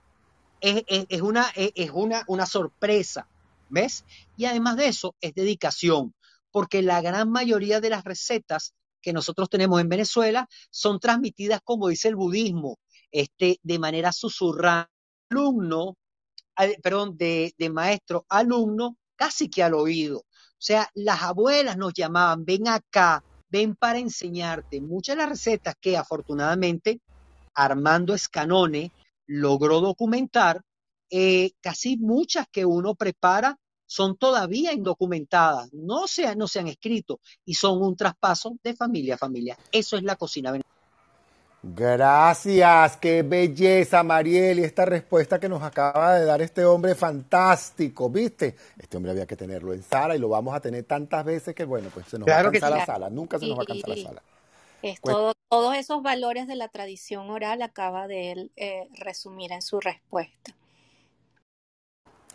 es, 0.60 1.22
una, 1.22 1.46
es 1.54 1.90
una, 1.92 2.24
una 2.26 2.46
sorpresa. 2.46 3.28
¿ves? 3.68 4.04
Y 4.36 4.46
además 4.46 4.76
de 4.76 4.88
eso, 4.88 5.14
es 5.20 5.34
dedicación, 5.34 6.14
porque 6.50 6.82
la 6.82 7.00
gran 7.00 7.30
mayoría 7.30 7.80
de 7.80 7.90
las 7.90 8.04
recetas 8.04 8.74
que 9.00 9.12
nosotros 9.12 9.48
tenemos 9.48 9.80
en 9.80 9.88
Venezuela 9.88 10.48
son 10.70 10.98
transmitidas, 10.98 11.60
como 11.62 11.88
dice 11.88 12.08
el 12.08 12.16
budismo, 12.16 12.78
este, 13.12 13.60
de 13.62 13.78
manera 13.78 14.12
susurrada, 14.12 14.90
alumno, 15.30 15.96
perdón, 16.82 17.16
de, 17.16 17.54
de 17.56 17.70
maestro, 17.70 18.26
alumno, 18.28 18.96
casi 19.14 19.48
que 19.48 19.62
al 19.62 19.74
oído. 19.74 20.18
O 20.18 20.60
sea, 20.60 20.90
las 20.94 21.22
abuelas 21.22 21.76
nos 21.76 21.92
llamaban, 21.94 22.44
ven 22.44 22.66
acá, 22.66 23.22
ven 23.50 23.74
para 23.76 23.98
enseñarte. 23.98 24.80
Muchas 24.80 25.16
de 25.16 25.22
las 25.22 25.30
recetas 25.30 25.74
que 25.80 25.96
afortunadamente 25.96 27.00
Armando 27.54 28.14
Escanone 28.14 28.92
logró 29.26 29.80
documentar, 29.80 30.62
eh, 31.10 31.52
casi 31.60 31.96
muchas 31.96 32.46
que 32.50 32.64
uno 32.64 32.94
prepara 32.94 33.58
son 33.86 34.16
todavía 34.18 34.74
indocumentadas, 34.74 35.72
no 35.72 36.06
se, 36.06 36.36
no 36.36 36.46
se 36.46 36.60
han 36.60 36.68
escrito 36.68 37.20
y 37.46 37.54
son 37.54 37.82
un 37.82 37.96
traspaso 37.96 38.56
de 38.62 38.74
familia 38.74 39.14
a 39.14 39.18
familia. 39.18 39.58
Eso 39.72 39.96
es 39.96 40.02
la 40.02 40.16
cocina. 40.16 40.52
Gracias, 41.60 42.96
qué 42.98 43.22
belleza, 43.22 44.04
Mariel, 44.04 44.60
y 44.60 44.64
esta 44.64 44.84
respuesta 44.84 45.40
que 45.40 45.48
nos 45.48 45.60
acaba 45.62 46.14
de 46.14 46.24
dar 46.24 46.40
este 46.40 46.64
hombre 46.64 46.94
fantástico, 46.94 48.08
¿viste? 48.08 48.54
Este 48.78 48.96
hombre 48.96 49.10
había 49.10 49.26
que 49.26 49.34
tenerlo 49.34 49.74
en 49.74 49.82
sala 49.82 50.14
y 50.14 50.20
lo 50.20 50.28
vamos 50.28 50.54
a 50.54 50.60
tener 50.60 50.84
tantas 50.84 51.24
veces 51.24 51.56
que, 51.56 51.64
bueno, 51.64 51.90
pues 51.92 52.06
se 52.06 52.18
nos 52.18 52.28
va 52.28 52.38
a 52.38 52.42
cansar 52.44 52.70
la 52.70 52.86
sala, 52.86 53.10
nunca 53.10 53.40
se 53.40 53.46
nos 53.46 53.58
va 53.58 53.64
a 53.64 53.66
cansar 53.66 53.88
la 53.88 54.04
sala. 54.04 54.22
Es 54.82 55.00
todos 55.00 55.76
esos 55.76 56.02
valores 56.02 56.46
de 56.46 56.54
la 56.54 56.68
tradición 56.68 57.28
oral 57.30 57.62
acaba 57.62 58.06
de 58.06 58.32
él 58.32 58.52
eh, 58.54 58.88
resumir 58.92 59.50
en 59.50 59.62
su 59.62 59.80
respuesta. 59.80 60.54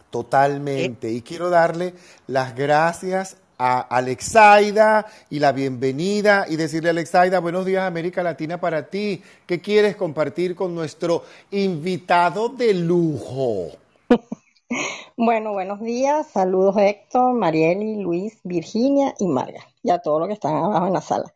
Totalmente. 0.09 1.09
Y 1.11 1.21
quiero 1.21 1.49
darle 1.49 1.93
las 2.27 2.55
gracias 2.55 3.37
a 3.57 3.81
Alexaida 3.81 5.05
y 5.29 5.39
la 5.39 5.51
bienvenida 5.51 6.45
y 6.49 6.55
decirle 6.55 6.89
a 6.89 6.91
Alexaida, 6.91 7.39
buenos 7.39 7.65
días 7.65 7.83
América 7.83 8.23
Latina 8.23 8.59
para 8.59 8.89
ti. 8.89 9.21
¿Qué 9.45 9.61
quieres 9.61 9.95
compartir 9.95 10.55
con 10.55 10.73
nuestro 10.75 11.23
invitado 11.51 12.49
de 12.49 12.73
lujo? 12.73 13.71
bueno, 15.17 15.53
buenos 15.53 15.81
días. 15.81 16.27
Saludos 16.27 16.75
Héctor, 16.77 17.33
Marieli, 17.33 18.01
Luis, 18.01 18.39
Virginia 18.43 19.13
y 19.19 19.27
Marga 19.27 19.61
y 19.81 19.91
a 19.91 19.99
todos 19.99 20.19
los 20.19 20.27
que 20.27 20.33
están 20.33 20.55
abajo 20.55 20.87
en 20.87 20.93
la 20.93 21.01
sala. 21.01 21.33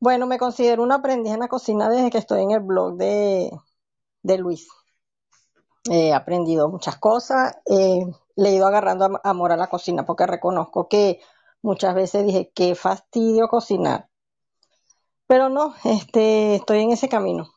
Bueno, 0.00 0.26
me 0.26 0.38
considero 0.38 0.82
una 0.82 0.96
aprendiz 0.96 1.32
en 1.32 1.40
la 1.40 1.48
cocina 1.48 1.88
desde 1.88 2.10
que 2.10 2.18
estoy 2.18 2.42
en 2.42 2.50
el 2.50 2.60
blog 2.60 2.96
de, 2.96 3.50
de 4.22 4.38
Luis. 4.38 4.68
He 5.90 6.12
aprendido 6.12 6.68
muchas 6.68 6.96
cosas, 6.96 7.56
le 8.36 8.50
he 8.50 8.54
ido 8.54 8.66
agarrando 8.66 9.20
amor 9.24 9.52
a 9.52 9.56
la 9.56 9.68
cocina 9.68 10.04
porque 10.04 10.26
reconozco 10.26 10.88
que 10.88 11.20
muchas 11.62 11.94
veces 11.94 12.26
dije, 12.26 12.52
qué 12.54 12.74
fastidio 12.74 13.48
cocinar. 13.48 14.08
Pero 15.26 15.48
no, 15.48 15.74
este, 15.84 16.56
estoy 16.56 16.80
en 16.80 16.92
ese 16.92 17.08
camino, 17.08 17.48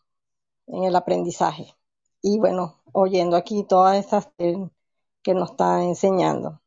en 0.68 0.84
el 0.86 0.96
aprendizaje. 0.96 1.76
Y 2.22 2.40
bueno, 2.40 2.82
oyendo 2.94 3.38
aquí 3.38 3.64
todas 3.64 3.98
estas 3.98 4.30
que 4.38 5.34
nos 5.34 5.52
están 5.52 5.82
enseñando. 5.84 6.62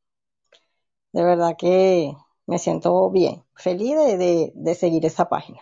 De 1.13 1.25
verdad 1.25 1.57
que 1.59 2.15
me 2.47 2.59
siento 2.59 3.11
bien, 3.11 3.45
feliz 3.55 3.97
de, 3.97 4.75
seguir 4.75 5.07
esa 5.07 5.29
página. 5.29 5.61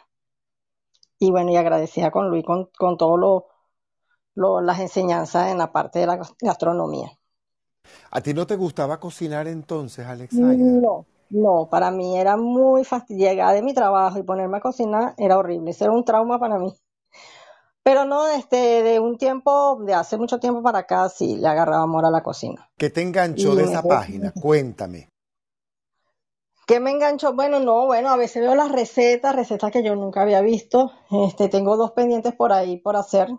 Y 1.18 1.30
bueno, 1.30 1.50
y 1.50 1.56
agradecida 1.56 2.10
con 2.10 2.30
Luis 2.30 2.44
con, 2.44 2.70
con 2.78 2.96
todo 2.96 3.46
las 4.34 4.80
enseñanzas 4.80 5.50
en 5.50 5.58
la 5.58 5.72
parte 5.72 5.98
de 5.98 6.06
la 6.06 6.20
gastronomía. 6.40 7.17
¿A 8.10 8.20
ti 8.20 8.34
no 8.34 8.46
te 8.46 8.56
gustaba 8.56 8.98
cocinar 8.98 9.46
entonces, 9.46 10.06
Alexa? 10.06 10.40
No, 10.40 11.06
no, 11.30 11.68
para 11.70 11.90
mí 11.90 12.18
era 12.18 12.36
muy 12.36 12.84
fastidioso. 12.84 13.30
Llegar 13.30 13.54
de 13.54 13.62
mi 13.62 13.74
trabajo 13.74 14.18
y 14.18 14.22
ponerme 14.22 14.58
a 14.58 14.60
cocinar 14.60 15.14
era 15.18 15.38
horrible. 15.38 15.70
Eso 15.70 15.84
era 15.84 15.92
un 15.92 16.04
trauma 16.04 16.38
para 16.38 16.58
mí. 16.58 16.74
Pero 17.82 18.04
no, 18.04 18.28
este, 18.28 18.82
de 18.82 19.00
un 19.00 19.16
tiempo, 19.16 19.80
de 19.84 19.94
hace 19.94 20.18
mucho 20.18 20.38
tiempo 20.38 20.62
para 20.62 20.80
acá, 20.80 21.08
sí, 21.08 21.36
le 21.36 21.48
agarraba 21.48 21.84
amor 21.84 22.04
a 22.04 22.10
la 22.10 22.22
cocina. 22.22 22.68
¿Qué 22.76 22.90
te 22.90 23.00
enganchó 23.00 23.54
de 23.54 23.64
esa 23.64 23.82
página? 23.82 24.32
Cuéntame. 24.40 25.08
¿Qué 26.66 26.80
me 26.80 26.90
enganchó? 26.90 27.32
Bueno, 27.32 27.60
no, 27.60 27.86
bueno, 27.86 28.10
a 28.10 28.16
veces 28.18 28.42
veo 28.42 28.54
las 28.54 28.70
recetas, 28.70 29.34
recetas 29.34 29.72
que 29.72 29.82
yo 29.82 29.96
nunca 29.96 30.20
había 30.20 30.42
visto. 30.42 30.92
Este, 31.10 31.48
tengo 31.48 31.78
dos 31.78 31.92
pendientes 31.92 32.34
por 32.34 32.52
ahí 32.52 32.76
por 32.76 32.96
hacer. 32.96 33.30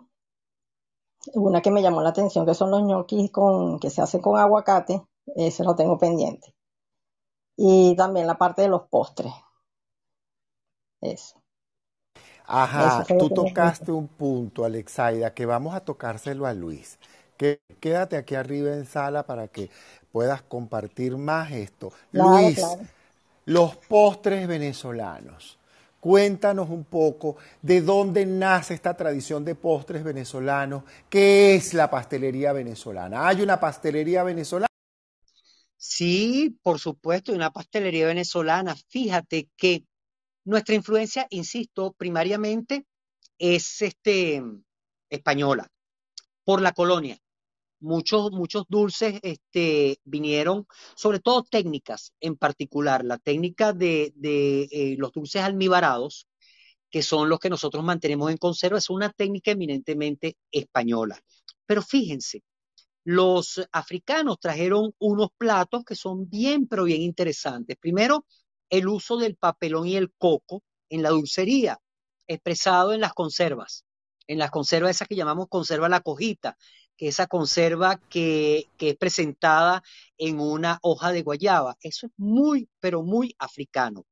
Una 1.34 1.60
que 1.60 1.70
me 1.70 1.82
llamó 1.82 2.02
la 2.02 2.10
atención, 2.10 2.46
que 2.46 2.54
son 2.54 2.70
los 2.70 2.82
ñoquis 2.82 3.30
con, 3.30 3.78
que 3.78 3.90
se 3.90 4.00
hacen 4.02 4.20
con 4.20 4.38
aguacate. 4.38 5.02
Ese 5.36 5.64
lo 5.64 5.74
tengo 5.74 5.98
pendiente. 5.98 6.54
Y 7.56 7.94
también 7.96 8.26
la 8.26 8.38
parte 8.38 8.62
de 8.62 8.68
los 8.68 8.88
postres. 8.88 9.32
Eso. 11.00 11.40
Ajá, 12.46 13.04
tú 13.06 13.30
tocaste 13.30 13.92
un 13.92 14.08
punto, 14.08 14.64
Alexaida, 14.64 15.32
que 15.32 15.46
vamos 15.46 15.74
a 15.74 15.84
tocárselo 15.84 16.46
a 16.46 16.52
Luis. 16.52 16.98
Que, 17.36 17.60
quédate 17.78 18.16
aquí 18.16 18.34
arriba 18.34 18.72
en 18.72 18.86
sala 18.86 19.24
para 19.24 19.46
que 19.46 19.70
puedas 20.10 20.42
compartir 20.42 21.16
más 21.16 21.52
esto. 21.52 21.92
Luis, 22.10 22.60
los 23.44 23.76
postres 23.76 24.48
venezolanos. 24.48 25.59
Cuéntanos 26.00 26.70
un 26.70 26.84
poco 26.84 27.36
de 27.60 27.82
dónde 27.82 28.24
nace 28.24 28.72
esta 28.72 28.96
tradición 28.96 29.44
de 29.44 29.54
postres 29.54 30.02
venezolanos. 30.02 30.84
¿Qué 31.10 31.54
es 31.54 31.74
la 31.74 31.90
pastelería 31.90 32.52
venezolana? 32.54 33.28
¿Hay 33.28 33.42
una 33.42 33.60
pastelería 33.60 34.22
venezolana? 34.22 34.66
Sí, 35.76 36.58
por 36.62 36.78
supuesto, 36.78 37.32
una 37.32 37.50
pastelería 37.50 38.06
venezolana. 38.06 38.74
Fíjate 38.88 39.50
que 39.56 39.84
nuestra 40.44 40.74
influencia, 40.74 41.26
insisto, 41.28 41.92
primariamente 41.92 42.86
es 43.38 43.82
este, 43.82 44.42
española, 45.10 45.68
por 46.44 46.62
la 46.62 46.72
colonia 46.72 47.18
muchos, 47.80 48.30
muchos 48.32 48.64
dulces 48.68 49.18
este, 49.22 49.98
vinieron, 50.04 50.66
sobre 50.94 51.20
todo 51.20 51.42
técnicas 51.42 52.12
en 52.20 52.36
particular, 52.36 53.04
la 53.04 53.18
técnica 53.18 53.72
de, 53.72 54.12
eh, 54.22 54.94
los 54.98 55.12
dulces 55.12 55.42
almibarados, 55.42 56.28
que 56.90 57.02
son 57.02 57.28
los 57.28 57.38
que 57.38 57.50
nosotros 57.50 57.84
mantenemos 57.84 58.30
en 58.30 58.36
conserva, 58.36 58.78
es 58.78 58.90
una 58.90 59.10
técnica 59.10 59.52
eminentemente 59.52 60.36
española. 60.50 61.20
Pero 61.66 61.82
fíjense, 61.82 62.42
los 63.04 63.66
africanos 63.72 64.38
trajeron 64.40 64.92
unos 64.98 65.28
platos 65.38 65.84
que 65.84 65.94
son 65.94 66.28
bien, 66.28 66.66
pero 66.66 66.84
bien 66.84 67.02
interesantes. 67.02 67.76
Primero, 67.80 68.26
el 68.68 68.88
uso 68.88 69.16
del 69.16 69.36
papelón 69.36 69.86
y 69.86 69.96
el 69.96 70.12
coco 70.12 70.62
en 70.88 71.02
la 71.02 71.10
dulcería, 71.10 71.78
expresado 72.26 72.92
en 72.92 73.00
las 73.00 73.12
conservas, 73.14 73.84
en 74.26 74.38
las 74.38 74.50
conservas 74.50 74.92
esas 74.92 75.08
que 75.08 75.16
llamamos 75.16 75.48
conserva 75.48 75.88
la 75.88 76.00
cojita, 76.00 76.56
que 77.00 77.08
esa 77.08 77.26
conserva 77.26 77.98
que, 78.10 78.68
es 78.78 78.96
presentada 78.98 79.82
en 80.18 80.38
una 80.38 80.78
hoja 80.82 81.12
de 81.12 81.22
guayaba. 81.22 81.78
Eso 81.80 82.08
es 82.08 82.12
muy, 82.18 82.68
pero 82.78 83.02
muy 83.02 83.34
africano. 83.38 84.04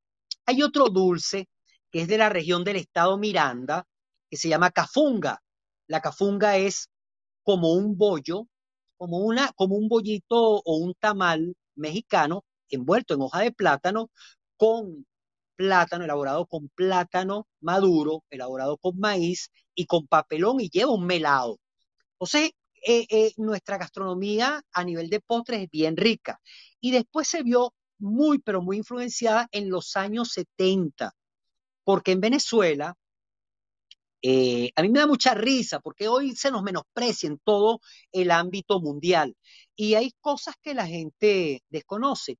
Hay 0.47 0.62
otro 0.62 0.89
dulce 0.89 1.51
que 1.91 2.01
es 2.01 2.09
de 2.09 2.16
la 2.16 2.30
región 2.30 2.64
del 2.64 2.76
estado 2.76 3.18
Miranda, 3.18 3.86
que 4.30 4.39
se 4.39 4.49
llama 4.49 4.70
cafunga. 4.70 5.43
La 5.86 6.01
cafunga 6.01 6.57
es 6.57 6.89
como 7.43 7.74
un 7.74 7.99
bollo, 7.99 8.49
como, 8.97 9.18
una, 9.18 9.53
como 9.53 9.76
un 9.76 9.91
bollito 9.91 10.62
o 10.64 10.76
un 10.78 10.95
tamal 10.95 11.55
mexicano 11.74 12.47
envuelto 12.70 13.12
en 13.12 13.20
hoja 13.20 13.41
de 13.41 13.53
plátano 13.53 14.11
con 14.57 15.07
plátano, 15.57 16.05
elaborado 16.05 16.47
con 16.47 16.70
plátano 16.70 17.49
maduro, 17.61 18.24
elaborado 18.30 18.78
con 18.78 18.99
maíz 18.99 19.51
y 19.74 19.84
con 19.84 20.07
papelón 20.07 20.62
y 20.62 20.70
lleva 20.70 20.93
un 20.93 21.05
melado. 21.05 21.59
Entonces, 22.12 22.53
eh, 22.87 23.07
eh, 23.11 23.33
nuestra 23.37 23.79
gastronomía 23.79 24.62
a 24.72 24.85
nivel 24.85 25.11
de 25.11 25.20
postres 25.20 25.62
es 25.62 25.70
bien 25.70 25.97
rica. 25.97 26.41
Y 26.81 26.93
después 26.93 27.29
se 27.29 27.43
vio 27.43 27.74
muy, 27.99 28.39
pero 28.39 28.62
muy 28.62 28.79
influenciada 28.79 29.49
en 29.53 29.70
los 29.70 29.97
años 29.97 30.31
70, 30.33 31.14
porque 31.85 32.12
en 32.12 32.20
Venezuela, 32.20 32.95
eh, 34.22 34.70
a 34.76 34.83
mí 34.83 34.89
me 34.89 35.01
da 35.01 35.07
mucha 35.07 35.35
risa, 35.35 35.81
porque 35.81 36.09
hoy 36.09 36.35
se 36.37 36.51
nos 36.51 36.62
menosprecia 36.62 37.29
en 37.29 37.39
todo 37.39 37.81
el 38.12 38.31
ámbito 38.31 38.81
mundial. 38.81 39.37
Y 39.76 39.95
hay 39.95 40.12
cosas 40.20 40.57
que 40.62 40.74
la 40.74 40.87
gente 40.87 41.62
desconoce. 41.70 42.39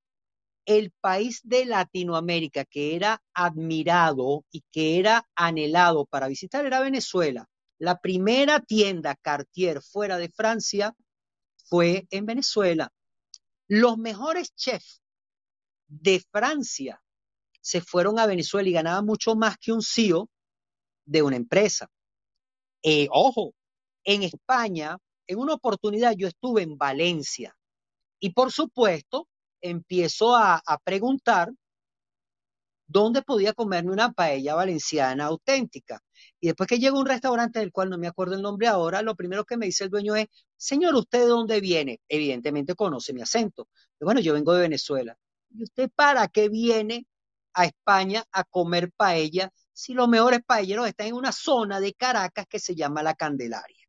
El 0.65 0.91
país 1.01 1.41
de 1.43 1.65
Latinoamérica 1.65 2.65
que 2.65 2.95
era 2.95 3.21
admirado 3.33 4.45
y 4.51 4.63
que 4.71 4.99
era 4.99 5.27
anhelado 5.35 6.05
para 6.05 6.27
visitar 6.27 6.65
era 6.65 6.81
Venezuela. 6.81 7.48
La 7.79 7.99
primera 7.99 8.59
tienda 8.59 9.15
Cartier 9.15 9.81
fuera 9.81 10.17
de 10.17 10.29
Francia 10.29 10.93
fue 11.65 12.05
en 12.11 12.25
Venezuela. 12.25 12.91
Los 13.67 13.97
mejores 13.97 14.53
chefs 14.55 15.01
de 15.87 16.21
Francia 16.31 17.01
se 17.61 17.81
fueron 17.81 18.19
a 18.19 18.25
Venezuela 18.25 18.67
y 18.69 18.73
ganaban 18.73 19.05
mucho 19.05 19.35
más 19.35 19.57
que 19.57 19.71
un 19.71 19.81
CEO 19.81 20.29
de 21.05 21.21
una 21.21 21.35
empresa. 21.35 21.87
Eh, 22.83 23.07
ojo, 23.11 23.53
en 24.03 24.23
España, 24.23 24.97
en 25.27 25.39
una 25.39 25.53
oportunidad 25.53 26.13
yo 26.17 26.27
estuve 26.27 26.63
en 26.63 26.77
Valencia 26.77 27.55
Y 28.19 28.31
por 28.31 28.51
supuesto, 28.51 29.27
empiezo 29.61 30.35
a, 30.35 30.61
preguntar 30.83 31.51
dónde 32.87 33.21
podía 33.21 33.53
comerme 33.53 33.91
una 33.91 34.11
paella 34.11 34.55
valenciana 34.55 35.25
auténtica. 35.25 36.01
Y 36.39 36.47
después 36.47 36.67
que 36.67 36.79
llego 36.79 36.97
a 36.97 37.01
un 37.01 37.05
restaurante 37.05 37.59
del 37.59 37.71
cual 37.71 37.89
no 37.89 37.97
me 37.97 38.07
acuerdo 38.07 38.35
el 38.35 38.41
nombre 38.41 38.67
ahora, 38.67 39.01
lo 39.01 39.15
primero 39.15 39.45
que 39.45 39.57
me 39.57 39.65
dice 39.65 39.85
el 39.85 39.89
dueño 39.89 40.15
es, 40.15 40.27
señor, 40.57 40.95
¿usted 40.95 41.19
de 41.19 41.27
dónde 41.27 41.59
viene? 41.61 41.99
Evidentemente 42.07 42.75
conoce 42.75 43.13
mi 43.13 43.21
acento. 43.21 43.67
bueno, 43.99 44.19
yo 44.21 44.33
vengo 44.33 44.53
de 44.53 44.61
Venezuela. 44.61 45.17
¿Y 45.49 45.63
usted 45.63 45.89
para 45.95 46.27
qué 46.27 46.49
viene 46.49 47.07
a 47.53 47.65
España 47.65 48.23
a 48.31 48.43
comer 48.43 48.91
paella 48.91 49.51
si 49.73 49.93
los 49.93 50.07
mejores 50.07 50.41
paelleros 50.45 50.87
están 50.87 51.07
en 51.07 51.15
una 51.15 51.31
zona 51.31 51.79
de 51.79 51.93
Caracas 51.93 52.45
que 52.47 52.59
se 52.59 52.75
llama 52.75 53.03
La 53.03 53.15
Candelaria? 53.15 53.79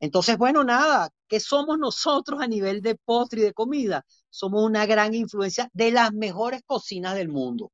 Entonces, 0.00 0.38
bueno, 0.38 0.62
nada, 0.62 1.10
¿qué 1.26 1.40
somos 1.40 1.78
nosotros 1.78 2.40
a 2.40 2.46
nivel 2.46 2.82
de 2.82 2.94
postre 2.94 3.40
y 3.40 3.44
de 3.44 3.52
comida? 3.52 4.04
Somos 4.30 4.64
una 4.64 4.86
gran 4.86 5.14
influencia 5.14 5.68
de 5.72 5.90
las 5.90 6.12
mejores 6.12 6.62
cocinas 6.64 7.14
del 7.14 7.28
mundo. 7.28 7.72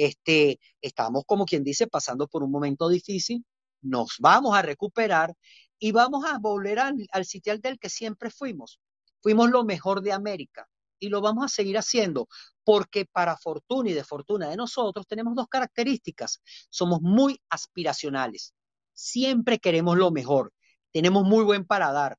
Este, 0.00 0.58
estamos, 0.80 1.24
como 1.26 1.44
quien 1.44 1.64
dice, 1.64 1.86
pasando 1.86 2.26
por 2.28 2.42
un 2.42 2.50
momento 2.50 2.88
difícil, 2.88 3.44
nos 3.82 4.16
vamos 4.18 4.56
a 4.56 4.62
recuperar 4.62 5.34
y 5.78 5.92
vamos 5.92 6.24
a 6.24 6.38
volver 6.38 6.78
al, 6.78 6.94
al 7.12 7.24
sitial 7.24 7.60
del 7.60 7.78
que 7.78 7.88
siempre 7.88 8.30
fuimos. 8.30 8.80
Fuimos 9.22 9.50
lo 9.50 9.64
mejor 9.64 10.02
de 10.02 10.12
América 10.12 10.68
y 10.98 11.08
lo 11.08 11.20
vamos 11.20 11.44
a 11.44 11.48
seguir 11.48 11.78
haciendo 11.78 12.28
porque 12.64 13.06
para 13.06 13.36
fortuna 13.36 13.90
y 13.90 13.94
de 13.94 14.04
fortuna 14.04 14.48
de 14.48 14.56
nosotros 14.56 15.06
tenemos 15.06 15.34
dos 15.34 15.48
características. 15.48 16.40
Somos 16.70 17.00
muy 17.00 17.40
aspiracionales. 17.48 18.54
Siempre 18.92 19.58
queremos 19.58 19.96
lo 19.96 20.10
mejor 20.10 20.52
tenemos 20.92 21.24
muy 21.24 21.44
buen 21.44 21.64
paladar. 21.64 22.18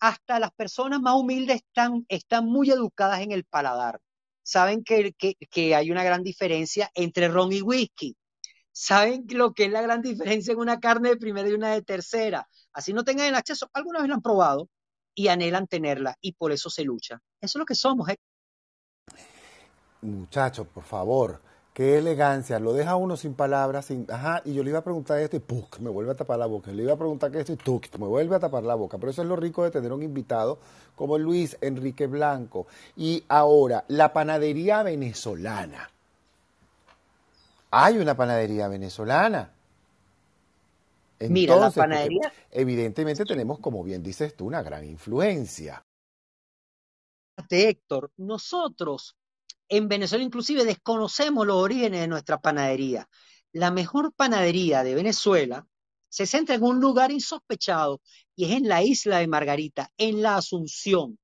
Hasta 0.00 0.38
las 0.38 0.52
personas 0.52 1.00
más 1.00 1.14
humildes 1.14 1.56
están, 1.56 2.04
están 2.08 2.46
muy 2.46 2.70
educadas 2.70 3.20
en 3.20 3.32
el 3.32 3.44
paladar. 3.44 4.00
Saben 4.48 4.82
que, 4.82 5.12
que, 5.12 5.74
hay 5.74 5.90
una 5.90 6.02
gran 6.02 6.22
diferencia 6.22 6.90
entre 6.94 7.28
ron 7.28 7.52
y 7.52 7.60
whisky. 7.60 8.16
Saben 8.72 9.26
lo 9.28 9.52
que 9.52 9.66
es 9.66 9.70
la 9.70 9.82
gran 9.82 10.00
diferencia 10.00 10.52
en 10.52 10.58
una 10.58 10.80
carne 10.80 11.10
de 11.10 11.16
primera 11.18 11.46
y 11.46 11.52
una 11.52 11.72
de 11.72 11.82
tercera. 11.82 12.48
Así 12.72 12.94
no 12.94 13.04
tengan 13.04 13.26
el 13.26 13.34
acceso, 13.34 13.68
alguna 13.74 13.98
vez 13.98 14.08
lo 14.08 14.14
han 14.14 14.22
probado 14.22 14.70
y 15.14 15.28
anhelan 15.28 15.66
tenerla 15.66 16.16
y 16.22 16.32
por 16.32 16.50
eso 16.50 16.70
se 16.70 16.82
lucha. 16.82 17.20
Eso 17.42 17.58
es 17.58 17.60
lo 17.60 17.66
que 17.66 17.74
somos. 17.74 18.08
¿eh? 18.08 18.16
Muchachos, 20.00 20.66
por 20.68 20.84
favor, 20.84 21.42
Qué 21.78 21.96
elegancia, 21.96 22.58
lo 22.58 22.72
deja 22.72 22.96
uno 22.96 23.16
sin 23.16 23.34
palabras, 23.34 23.84
sin, 23.84 24.04
ajá, 24.10 24.42
y 24.44 24.52
yo 24.52 24.64
le 24.64 24.70
iba 24.70 24.80
a 24.80 24.82
preguntar 24.82 25.20
esto 25.20 25.36
y 25.36 25.38
¡puc! 25.38 25.78
me 25.78 25.88
vuelve 25.88 26.10
a 26.10 26.16
tapar 26.16 26.36
la 26.36 26.46
boca. 26.46 26.72
Le 26.72 26.82
iba 26.82 26.94
a 26.94 26.96
preguntar 26.96 27.30
que 27.30 27.38
esto 27.38 27.52
y 27.52 27.56
¡tuc! 27.56 27.96
me 28.00 28.06
vuelve 28.08 28.34
a 28.34 28.40
tapar 28.40 28.64
la 28.64 28.74
boca. 28.74 28.98
Pero 28.98 29.12
eso 29.12 29.22
es 29.22 29.28
lo 29.28 29.36
rico 29.36 29.62
de 29.62 29.70
tener 29.70 29.92
un 29.92 30.02
invitado 30.02 30.58
como 30.96 31.16
Luis 31.18 31.56
Enrique 31.60 32.08
Blanco. 32.08 32.66
Y 32.96 33.22
ahora, 33.28 33.84
la 33.86 34.12
panadería 34.12 34.82
venezolana. 34.82 35.88
Hay 37.70 37.98
una 37.98 38.16
panadería 38.16 38.66
venezolana. 38.66 39.52
Mira, 41.20 41.54
la 41.54 41.70
panadería. 41.70 42.32
Evidentemente 42.50 43.24
tenemos, 43.24 43.60
como 43.60 43.84
bien 43.84 44.02
dices 44.02 44.34
tú, 44.34 44.46
una 44.46 44.62
gran 44.62 44.84
influencia. 44.84 45.80
Héctor, 47.48 48.10
nosotros 48.16 49.17
en 49.68 49.88
Venezuela 49.88 50.24
inclusive 50.24 50.64
desconocemos 50.64 51.46
los 51.46 51.56
orígenes 51.56 52.00
de 52.00 52.08
nuestra 52.08 52.38
panadería. 52.38 53.08
La 53.52 53.70
mejor 53.70 54.12
panadería 54.14 54.82
de 54.84 54.94
Venezuela 54.94 55.66
se 56.08 56.26
centra 56.26 56.54
en 56.54 56.62
un 56.62 56.80
lugar 56.80 57.12
insospechado 57.12 58.00
y 58.34 58.46
es 58.46 58.52
en 58.52 58.68
la 58.68 58.82
isla 58.82 59.18
de 59.18 59.26
Margarita, 59.26 59.90
en 59.98 60.22
la 60.22 60.36
Asunción. 60.36 61.18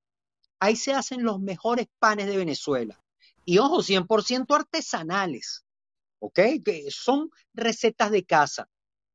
Ahí 0.59 0.77
se 0.77 0.95
hacen 0.95 1.23
los 1.23 1.41
mejores 1.41 1.87
panes 1.99 2.27
de 2.27 2.37
Venezuela. 2.37 3.03
Y 3.45 3.59
ojo, 3.59 3.83
100% 3.83 4.55
artesanales, 4.55 5.65
¿ok? 6.19 6.41
Que 6.65 6.87
son 6.91 7.31
recetas 7.53 8.11
de 8.11 8.25
casa, 8.25 8.69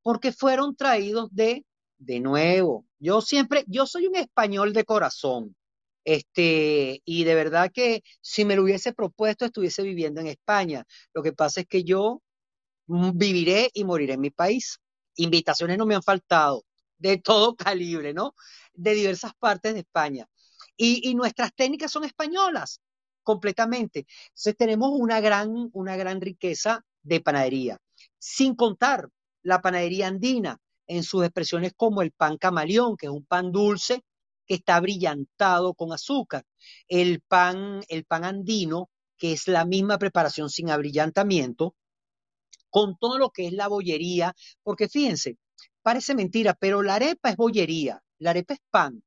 porque 0.03 0.31
fueron 0.31 0.75
traídos 0.75 1.29
de, 1.31 1.65
de 1.97 2.19
nuevo. 2.19 2.85
Yo 2.99 3.21
siempre, 3.21 3.63
yo 3.67 3.87
soy 3.87 4.05
un 4.05 4.15
español 4.15 4.73
de 4.73 4.85
corazón. 4.85 5.55
Este, 6.03 7.01
y 7.05 7.23
de 7.23 7.35
verdad 7.35 7.71
que 7.73 8.03
si 8.21 8.45
me 8.45 8.55
lo 8.55 8.63
hubiese 8.63 8.93
propuesto, 8.93 9.45
estuviese 9.45 9.83
viviendo 9.83 10.21
en 10.21 10.27
España. 10.27 10.85
Lo 11.13 11.23
que 11.23 11.33
pasa 11.33 11.61
es 11.61 11.67
que 11.67 11.83
yo 11.83 12.21
mm, 12.87 13.11
viviré 13.17 13.69
y 13.73 13.83
moriré 13.83 14.13
en 14.13 14.21
mi 14.21 14.31
país. 14.31 14.79
Invitaciones 15.15 15.77
no 15.77 15.85
me 15.85 15.95
han 15.95 16.03
faltado, 16.03 16.65
de 16.97 17.17
todo 17.17 17.55
calibre, 17.55 18.13
¿no? 18.13 18.35
De 18.73 18.93
diversas 18.93 19.33
partes 19.39 19.73
de 19.73 19.81
España. 19.81 20.27
Y, 20.77 21.13
nuestras 21.15 21.53
técnicas 21.53 21.91
son 21.91 22.05
españolas, 22.05 22.81
completamente. 23.23 24.05
Entonces 24.29 24.55
tenemos 24.57 24.91
una 24.93 25.19
gran, 25.19 25.69
una 25.73 25.97
gran 25.97 26.21
riqueza 26.21 26.85
de 27.03 27.19
panadería, 27.19 27.77
sin 28.17 28.55
contar 28.55 29.09
la 29.43 29.61
panadería 29.61 30.07
andina 30.07 30.57
en 30.87 31.03
sus 31.03 31.23
expresiones 31.23 31.73
como 31.75 32.01
el 32.01 32.11
pan 32.11 32.37
camaleón, 32.37 32.95
que 32.97 33.07
es 33.07 33.11
un 33.11 33.25
pan 33.25 33.51
dulce 33.51 34.03
que 34.49 34.55
está 34.55 34.79
brillantado 34.79 35.75
con 35.75 35.93
azúcar. 35.93 36.43
El 36.87 37.21
pan, 37.21 37.81
el 37.87 38.03
pan 38.05 38.25
andino, 38.25 38.89
que 39.15 39.33
es 39.33 39.47
la 39.47 39.63
misma 39.63 39.99
preparación 39.99 40.49
sin 40.49 40.71
abrillantamiento, 40.71 41.75
con 42.71 42.97
todo 42.97 43.19
lo 43.19 43.29
que 43.29 43.45
es 43.45 43.53
la 43.53 43.67
bollería, 43.67 44.35
porque 44.63 44.89
fíjense, 44.89 45.37
parece 45.83 46.15
mentira, 46.15 46.55
pero 46.55 46.81
la 46.81 46.95
arepa 46.95 47.29
es 47.29 47.35
bollería, 47.35 48.01
la 48.17 48.31
arepa 48.31 48.55
es 48.55 48.59
pan. 48.71 49.03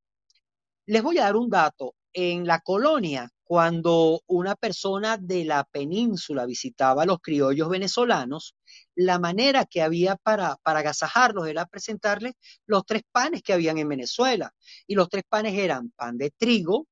Les 0.85 1.03
voy 1.03 1.17
a 1.17 1.23
dar 1.23 1.35
un 1.35 1.49
dato. 1.49 1.93
En 2.13 2.45
la 2.45 2.59
colonia, 2.59 3.29
cuando 3.43 4.21
una 4.27 4.55
persona 4.55 5.17
de 5.17 5.45
la 5.45 5.63
península 5.63 6.45
visitaba 6.45 7.03
a 7.03 7.05
los 7.05 7.19
criollos 7.19 7.69
venezolanos, 7.69 8.55
la 8.95 9.19
manera 9.19 9.65
que 9.65 9.81
había 9.81 10.15
para, 10.15 10.57
para 10.63 10.79
agasajarlos 10.79 11.47
era 11.47 11.65
presentarles 11.65 12.33
los 12.65 12.85
tres 12.85 13.03
panes 13.11 13.41
que 13.41 13.53
habían 13.53 13.77
en 13.79 13.89
Venezuela. 13.89 14.53
Y 14.87 14.95
los 14.95 15.09
tres 15.09 15.23
panes 15.27 15.55
eran 15.55 15.91
pan 15.91 16.17
de 16.17 16.31
trigo, 16.31 16.87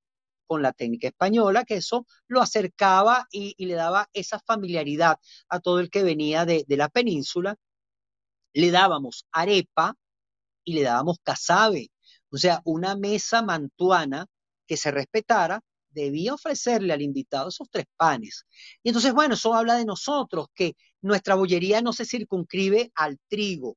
con 0.52 0.62
la 0.62 0.74
técnica 0.74 1.08
española, 1.08 1.64
que 1.64 1.76
eso 1.76 2.06
lo 2.28 2.42
acercaba 2.42 3.26
y, 3.32 3.56
le 3.66 3.74
daba 3.74 4.10
esa 4.12 4.38
familiaridad 4.38 5.18
a 5.48 5.62
todo 5.62 5.80
el 5.80 5.90
que 5.90 6.04
venía 6.04 6.46
de, 6.46 6.66
de 6.68 6.76
la 6.76 6.90
península. 6.90 7.56
Le 8.54 8.70
dábamos 8.70 9.26
arepa 9.32 9.96
y 10.66 10.74
le 10.74 10.84
dábamos 10.84 11.20
casabe, 11.24 11.92
o 12.32 12.38
sea, 12.38 12.62
una 12.66 12.98
mesa 12.98 13.42
mantuana 13.42 14.28
que 14.72 14.78
se 14.78 14.90
respetara 14.90 15.62
debía 15.90 16.34
ofrecerle 16.34 16.94
al 16.94 17.02
invitado 17.02 17.50
esos 17.50 17.70
tres 17.70 17.88
panes. 17.98 18.46
Y 18.82 18.88
entonces, 18.88 19.12
bueno, 19.12 19.34
eso 19.34 19.54
habla 19.54 19.76
de 19.76 19.84
nosotros, 19.84 20.48
que 20.56 20.78
nuestra 21.02 21.36
bollería 21.36 21.82
no 21.82 21.92
se 21.92 22.06
circunscribe 22.06 22.90
al 22.96 23.20
trigo, 23.28 23.76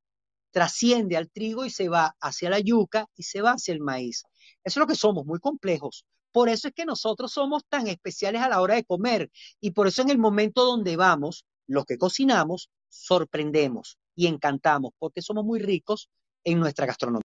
trasciende 0.52 1.16
al 1.16 1.32
trigo 1.32 1.64
y 1.64 1.70
se 1.70 1.88
va 1.88 2.14
hacia 2.20 2.48
la 2.48 2.60
yuca 2.60 3.08
y 3.16 3.24
se 3.24 3.40
va 3.40 3.54
hacia 3.54 3.74
el 3.74 3.80
maíz. 3.80 4.22
Eso 4.62 4.78
es 4.78 4.82
lo 4.82 4.86
que 4.86 4.94
somos, 4.94 5.26
muy 5.26 5.40
complejos. 5.40 6.06
Por 6.30 6.48
eso 6.48 6.68
es 6.68 6.74
que 6.74 6.84
nosotros 6.84 7.32
somos 7.32 7.64
tan 7.68 7.88
especiales 7.88 8.40
a 8.40 8.48
la 8.48 8.60
hora 8.60 8.76
de 8.76 8.84
comer 8.84 9.32
y 9.60 9.72
por 9.72 9.88
eso 9.88 10.02
en 10.02 10.10
el 10.10 10.18
momento 10.18 10.64
donde 10.64 10.94
vamos, 10.94 11.44
los 11.66 11.86
que 11.86 11.98
cocinamos, 11.98 12.70
sorprendemos 12.88 13.98
y 14.14 14.28
encantamos, 14.28 14.92
porque 15.00 15.22
somos 15.22 15.44
muy 15.44 15.58
ricos 15.58 16.08
en 16.44 16.60
nuestra 16.60 16.86
gastronomía. 16.86 17.33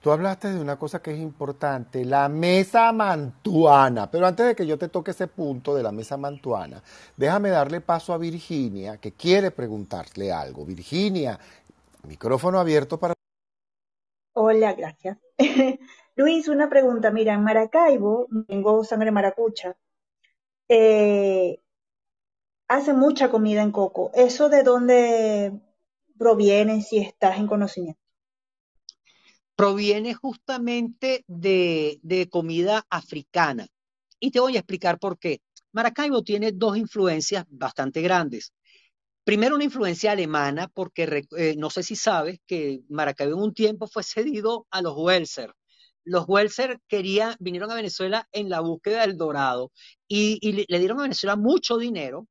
Tú 0.00 0.10
hablaste 0.10 0.50
de 0.50 0.60
una 0.60 0.78
cosa 0.78 1.02
que 1.02 1.12
es 1.12 1.20
importante, 1.20 2.06
la 2.06 2.28
mesa 2.30 2.90
mantuana. 2.90 4.10
Pero 4.10 4.26
antes 4.26 4.46
de 4.46 4.54
que 4.56 4.66
yo 4.66 4.78
te 4.78 4.88
toque 4.88 5.10
ese 5.10 5.26
punto 5.26 5.74
de 5.74 5.82
la 5.82 5.92
mesa 5.92 6.16
mantuana, 6.16 6.82
déjame 7.18 7.50
darle 7.50 7.82
paso 7.82 8.14
a 8.14 8.18
Virginia, 8.18 8.96
que 8.96 9.12
quiere 9.12 9.50
preguntarle 9.50 10.32
algo. 10.32 10.64
Virginia, 10.64 11.38
micrófono 12.08 12.58
abierto 12.58 12.98
para... 12.98 13.12
Hola, 14.32 14.72
gracias. 14.72 15.18
Luis, 16.16 16.48
una 16.48 16.70
pregunta. 16.70 17.10
Mira, 17.10 17.34
en 17.34 17.44
Maracaibo, 17.44 18.26
tengo 18.48 18.82
sangre 18.84 19.10
maracucha, 19.10 19.76
eh, 20.68 21.60
hace 22.68 22.94
mucha 22.94 23.30
comida 23.30 23.62
en 23.62 23.72
coco. 23.72 24.10
¿Eso 24.14 24.48
de 24.48 24.62
dónde 24.62 25.60
proviene 26.18 26.80
si 26.80 26.98
estás 26.98 27.38
en 27.38 27.46
conocimiento? 27.46 28.00
Proviene 29.60 30.14
justamente 30.14 31.22
de, 31.26 32.28
comida 32.30 32.86
africana. 32.88 33.66
Y 34.18 34.30
te 34.30 34.40
voy 34.40 34.56
a 34.56 34.60
explicar 34.60 34.98
por 34.98 35.18
qué. 35.18 35.42
Maracaibo 35.72 36.22
tiene 36.22 36.52
dos 36.52 36.78
influencias 36.78 37.44
bastante 37.50 38.00
grandes. 38.00 38.54
Primero, 39.22 39.56
una 39.56 39.64
influencia 39.64 40.12
alemana, 40.12 40.68
porque 40.72 41.26
eh, 41.36 41.56
no 41.58 41.68
sé 41.68 41.82
si 41.82 41.94
sabes 41.94 42.38
que 42.46 42.80
Maracaibo 42.88 43.36
en 43.36 43.42
un 43.42 43.52
tiempo 43.52 43.86
fue 43.86 44.02
cedido 44.02 44.66
a 44.70 44.80
los 44.80 44.94
Welser. 44.96 45.52
Los 46.04 46.24
Welser 46.26 46.80
querían, 46.88 47.36
vinieron 47.38 47.70
a 47.70 47.74
Venezuela 47.74 48.26
en 48.32 48.48
la 48.48 48.60
búsqueda 48.60 49.02
del 49.02 49.18
dorado 49.18 49.72
y, 50.08 50.38
le 50.68 50.78
dieron 50.78 51.00
a 51.00 51.02
Venezuela 51.02 51.36
mucho 51.36 51.76
dinero 51.76 52.26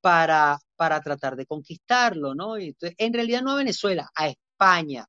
para, 0.00 0.60
para 0.76 1.00
tratar 1.00 1.34
de 1.34 1.46
conquistarlo, 1.46 2.32
¿no? 2.36 2.56
en 2.56 3.12
realidad 3.12 3.42
no 3.42 3.50
a 3.50 3.56
Venezuela, 3.56 4.08
a 4.14 4.28
España 4.28 5.04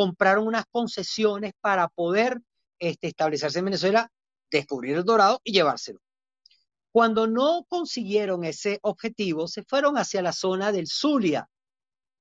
compraron 0.00 0.46
unas 0.46 0.64
concesiones 0.70 1.52
para 1.60 1.86
poder 1.88 2.40
este, 2.78 3.08
establecerse 3.08 3.58
en 3.58 3.66
Venezuela 3.66 4.10
descubrir 4.50 4.96
el 4.96 5.04
dorado 5.04 5.42
y 5.44 5.52
llevárselo. 5.52 6.00
Cuando 6.90 7.26
no 7.26 7.66
consiguieron 7.68 8.44
ese 8.44 8.78
objetivo, 8.80 9.46
se 9.46 9.62
fueron 9.62 9.98
hacia 9.98 10.22
la 10.22 10.32
zona 10.32 10.72
del 10.72 10.86
Zulia 10.86 11.50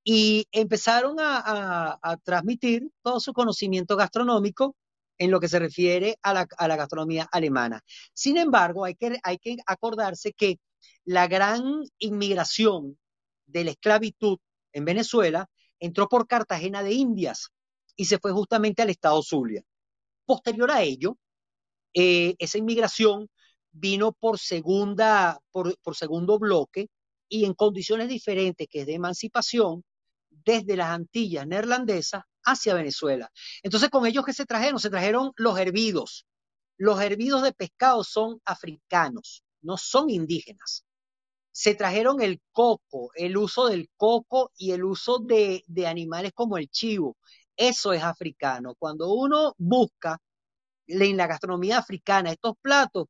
y 0.04 0.46
empezaron 0.52 1.16
a, 1.22 2.18
transmitir 2.26 2.92
todo 3.02 3.22
su 3.22 3.32
conocimiento 3.32 3.96
gastronómico 3.96 4.76
en 5.18 5.32
lo 5.32 5.40
que 5.40 5.48
se 5.48 5.60
refiere 5.60 6.18
a 6.22 6.34
la, 6.34 6.76
gastronomía 6.76 7.30
alemana. 7.32 7.82
Sin 8.12 8.36
embargo, 8.36 8.84
hay 8.84 8.96
que, 8.96 9.22
hay 9.24 9.38
que 9.38 9.56
acordarse 9.66 10.34
que 10.34 10.60
la 11.06 11.30
gran 11.30 11.64
inmigración 11.98 13.00
de 13.46 13.64
la 13.64 13.72
esclavitud 13.72 14.38
en 14.74 14.84
Venezuela 14.84 15.48
entró 15.80 16.10
por 16.10 16.28
Cartagena 16.28 16.84
de 16.84 16.92
Indias 16.92 17.54
y 18.00 18.06
se 18.06 18.18
fue 18.18 18.32
justamente 18.32 18.82
al 18.82 18.90
estado 18.90 19.22
Zulia. 19.22 19.62
Posterior 20.26 20.72
a 20.72 20.82
ello, 20.82 21.18
eh, 21.94 22.34
esa 22.40 22.58
inmigración 22.58 23.28
vino 23.72 24.14
por 24.14 24.40
segunda, 24.40 25.38
por, 25.52 25.76
segundo 25.98 26.40
bloque 26.40 26.88
y 27.28 27.44
en 27.44 27.54
condiciones 27.54 28.08
diferentes, 28.08 28.70
que 28.70 28.82
es 28.82 28.86
de 28.86 28.94
emancipación, 28.94 29.84
desde 30.30 30.78
las 30.78 30.92
Antillas 30.92 31.46
neerlandesas 31.46 32.24
hacia 32.46 32.74
Venezuela. 32.74 33.30
Entonces, 33.64 33.90
con 33.90 34.06
ellos 34.06 34.24
que 34.24 34.32
se 34.32 34.46
trajeron, 34.46 34.80
se 34.80 34.90
trajeron 34.90 35.34
los 35.36 35.60
hervidos. 35.60 36.26
Los 36.78 37.02
hervidos 37.02 37.44
de 37.44 37.52
pescado 37.52 38.06
son 38.06 38.40
africanos, 38.46 39.44
no 39.62 39.76
son 39.76 40.10
indígenas. 40.10 40.86
Se 41.52 41.76
trajeron 41.76 42.22
el 42.22 42.40
coco, 42.54 43.12
el 43.16 43.36
uso 43.36 43.68
del 43.68 43.90
coco 43.98 44.54
y 44.56 44.72
el 44.72 44.86
uso 44.86 45.20
de 45.20 45.66
animales 45.86 46.32
como 46.34 46.58
el 46.58 46.70
chivo. 46.70 47.18
Eso 47.60 47.92
es 47.92 48.02
africano. 48.02 48.74
Cuando 48.80 49.12
uno 49.12 49.54
busca 49.58 50.18
en 50.88 51.18
la 51.18 51.28
gastronomía 51.28 51.78
africana 51.78 52.32
estos 52.32 52.54
platos, 52.62 53.08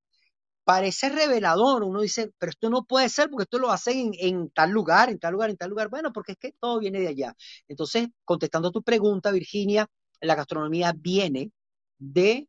parece 0.64 1.10
revelador. 1.10 1.84
Uno 1.84 2.02
dice, 2.02 2.32
pero 2.39 2.50
esto 2.50 2.68
no 2.72 2.84
puede 2.84 3.10
ser 3.10 3.30
porque 3.30 3.43
esto 3.43 3.60
lo 3.60 3.70
hacen 3.70 4.12
en, 4.18 4.50
tal 4.50 4.72
lugar, 4.72 5.10
en 5.12 5.20
tal 5.20 5.34
lugar, 5.34 5.52
en 5.52 5.58
tal 5.58 5.70
lugar. 5.70 5.89
Bueno, 5.89 6.12
porque 6.12 6.32
es 6.32 6.39
que 6.39 6.54
todo 6.60 6.80
viene 6.80 7.00
de 7.00 7.10
allá. 7.10 7.36
Entonces, 7.68 8.08
contestando 8.26 8.72
tu 8.72 8.82
pregunta, 8.82 9.30
Virginia, 9.30 9.86
la 10.20 10.34
gastronomía 10.34 10.93
viene 10.97 11.52
de 12.00 12.47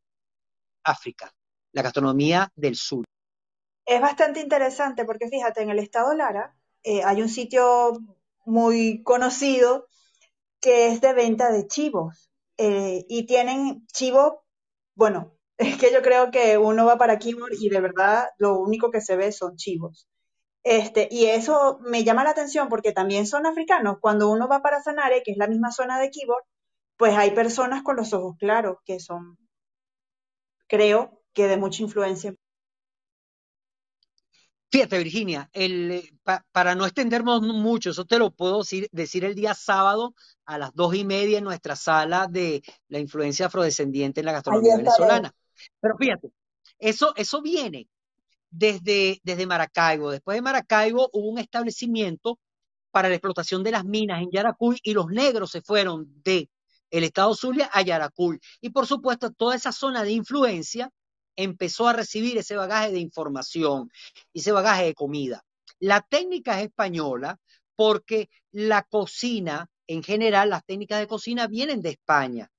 África, 0.82 1.30
la 1.72 1.82
gastronomía 1.82 2.50
del 2.56 2.76
sur. 2.76 3.04
Es 3.84 4.00
bastante 4.00 4.40
interesante 4.40 5.04
porque 5.04 5.28
fíjate, 5.28 5.60
en 5.60 5.68
el 5.68 5.80
estado 5.80 6.14
Lara 6.14 6.56
eh, 6.82 7.02
hay 7.04 7.20
un 7.20 7.28
sitio 7.28 7.92
muy 8.46 9.02
conocido 9.02 9.89
que 10.60 10.88
es 10.88 11.00
de 11.00 11.12
venta 11.14 11.50
de 11.50 11.66
chivos 11.66 12.30
eh, 12.58 13.04
y 13.08 13.26
tienen 13.26 13.86
chivo, 13.88 14.44
bueno, 14.94 15.34
es 15.58 15.76
que 15.78 15.92
yo 15.92 16.02
creo 16.02 16.30
que 16.30 16.58
uno 16.58 16.86
va 16.86 16.98
para 16.98 17.18
Keyboard 17.18 17.54
y 17.60 17.68
de 17.70 17.80
verdad 17.80 18.28
lo 18.38 18.58
único 18.58 18.90
que 18.90 19.00
se 19.00 19.16
ve 19.16 19.32
son 19.32 19.56
chivos. 19.56 20.08
Este, 20.62 21.08
y 21.10 21.26
eso 21.26 21.78
me 21.82 22.04
llama 22.04 22.24
la 22.24 22.30
atención 22.30 22.68
porque 22.68 22.92
también 22.92 23.26
son 23.26 23.46
africanos. 23.46 23.96
Cuando 24.00 24.30
uno 24.30 24.48
va 24.48 24.62
para 24.62 24.82
Sanare, 24.82 25.22
que 25.22 25.32
es 25.32 25.38
la 25.38 25.48
misma 25.48 25.72
zona 25.72 25.98
de 25.98 26.10
Keyboard, 26.10 26.44
pues 26.96 27.16
hay 27.16 27.30
personas 27.32 27.82
con 27.82 27.96
los 27.96 28.12
ojos 28.12 28.36
claros 28.38 28.78
que 28.84 29.00
son, 29.00 29.38
creo, 30.68 31.22
que 31.32 31.48
de 31.48 31.56
mucha 31.56 31.82
influencia. 31.82 32.34
Fíjate, 34.70 34.98
Virginia, 34.98 35.50
el, 35.52 36.16
para 36.52 36.76
no 36.76 36.86
extendernos 36.86 37.42
mucho, 37.42 37.90
eso 37.90 38.04
te 38.04 38.20
lo 38.20 38.30
puedo 38.30 38.58
decir, 38.58 38.88
decir 38.92 39.24
el 39.24 39.34
día 39.34 39.52
sábado 39.52 40.14
a 40.44 40.58
las 40.58 40.72
dos 40.74 40.94
y 40.94 41.04
media 41.04 41.38
en 41.38 41.44
nuestra 41.44 41.74
sala 41.74 42.28
de 42.28 42.62
la 42.86 43.00
influencia 43.00 43.46
afrodescendiente 43.46 44.20
en 44.20 44.26
la 44.26 44.32
gastronomía 44.32 44.76
venezolana. 44.76 45.34
Pero 45.80 45.96
fíjate, 45.98 46.30
eso, 46.78 47.12
eso 47.16 47.42
viene 47.42 47.88
desde, 48.48 49.20
desde 49.24 49.46
Maracaibo. 49.46 50.12
Después 50.12 50.36
de 50.36 50.42
Maracaibo 50.42 51.10
hubo 51.12 51.28
un 51.28 51.38
establecimiento 51.38 52.38
para 52.92 53.08
la 53.08 53.16
explotación 53.16 53.64
de 53.64 53.72
las 53.72 53.84
minas 53.84 54.22
en 54.22 54.30
Yaracuy 54.30 54.78
y 54.84 54.94
los 54.94 55.06
negros 55.08 55.50
se 55.50 55.62
fueron 55.62 56.22
de 56.22 56.48
el 56.90 57.04
estado 57.04 57.34
Zulia 57.34 57.68
a 57.72 57.82
Yaracuy. 57.82 58.38
Y 58.60 58.70
por 58.70 58.86
supuesto, 58.86 59.32
toda 59.32 59.56
esa 59.56 59.72
zona 59.72 60.04
de 60.04 60.12
influencia 60.12 60.92
empezó 61.42 61.88
a 61.88 61.92
recibir 61.92 62.38
ese 62.38 62.56
bagaje 62.56 62.92
de 62.92 63.00
información 63.00 63.90
ese 64.32 64.52
bagaje 64.52 64.84
de 64.84 64.94
comida. 64.94 65.44
La 65.78 66.00
técnica 66.02 66.58
es 66.58 66.66
española 66.66 67.38
porque 67.76 68.28
la 68.52 68.82
cocina, 68.82 69.68
en 69.86 70.02
general, 70.02 70.50
las 70.50 70.64
técnicas 70.64 71.00
de 71.00 71.06
cocina 71.06 71.46
vienen 71.46 71.80
de 71.80 71.90
España. 71.90 72.50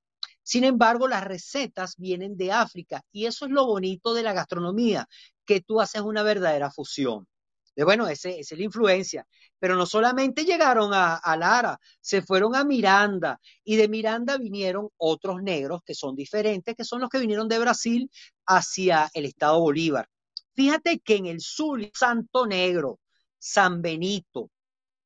Sin 0.43 0.63
embargo, 0.63 1.07
las 1.07 1.23
recetas 1.23 1.95
vienen 1.97 2.35
de 2.35 2.51
África 2.51 3.03
y 3.11 3.25
eso 3.27 3.45
es 3.45 3.51
lo 3.51 3.65
bonito 3.65 4.13
de 4.13 4.23
la 4.23 4.33
gastronomía, 4.33 5.07
que 5.45 5.61
tú 5.61 5.79
haces 5.79 6.01
una 6.01 6.23
verdadera 6.23 6.71
fusión. 6.71 7.27
De, 7.75 7.83
bueno, 7.83 8.07
esa 8.07 8.29
es 8.29 8.51
la 8.51 8.63
influencia. 8.63 9.25
Pero 9.59 9.75
no 9.75 9.85
solamente 9.85 10.43
llegaron 10.43 10.93
a, 10.93 11.15
a, 11.15 11.37
Lara, 11.37 11.79
se 11.99 12.21
fueron 12.21 12.55
a 12.55 12.63
Miranda 12.63 13.39
y 13.63 13.75
de 13.75 13.87
Miranda 13.87 14.37
vinieron 14.37 14.89
otros 14.97 15.41
negros 15.41 15.81
que 15.85 15.95
son 15.95 16.15
diferentes, 16.15 16.75
que 16.75 16.83
son 16.83 17.01
los 17.01 17.09
que 17.09 17.19
vinieron 17.19 17.47
de 17.47 17.59
Brasil 17.59 18.09
hacia 18.45 19.09
el 19.13 19.25
estado 19.25 19.59
Bolívar. 19.59 20.07
Fíjate 20.53 20.99
que 20.99 21.15
en 21.15 21.27
el 21.27 21.39
sur, 21.39 21.79
Santo 21.93 22.45
Negro, 22.45 22.99
San 23.39 23.81
Benito, 23.81 24.51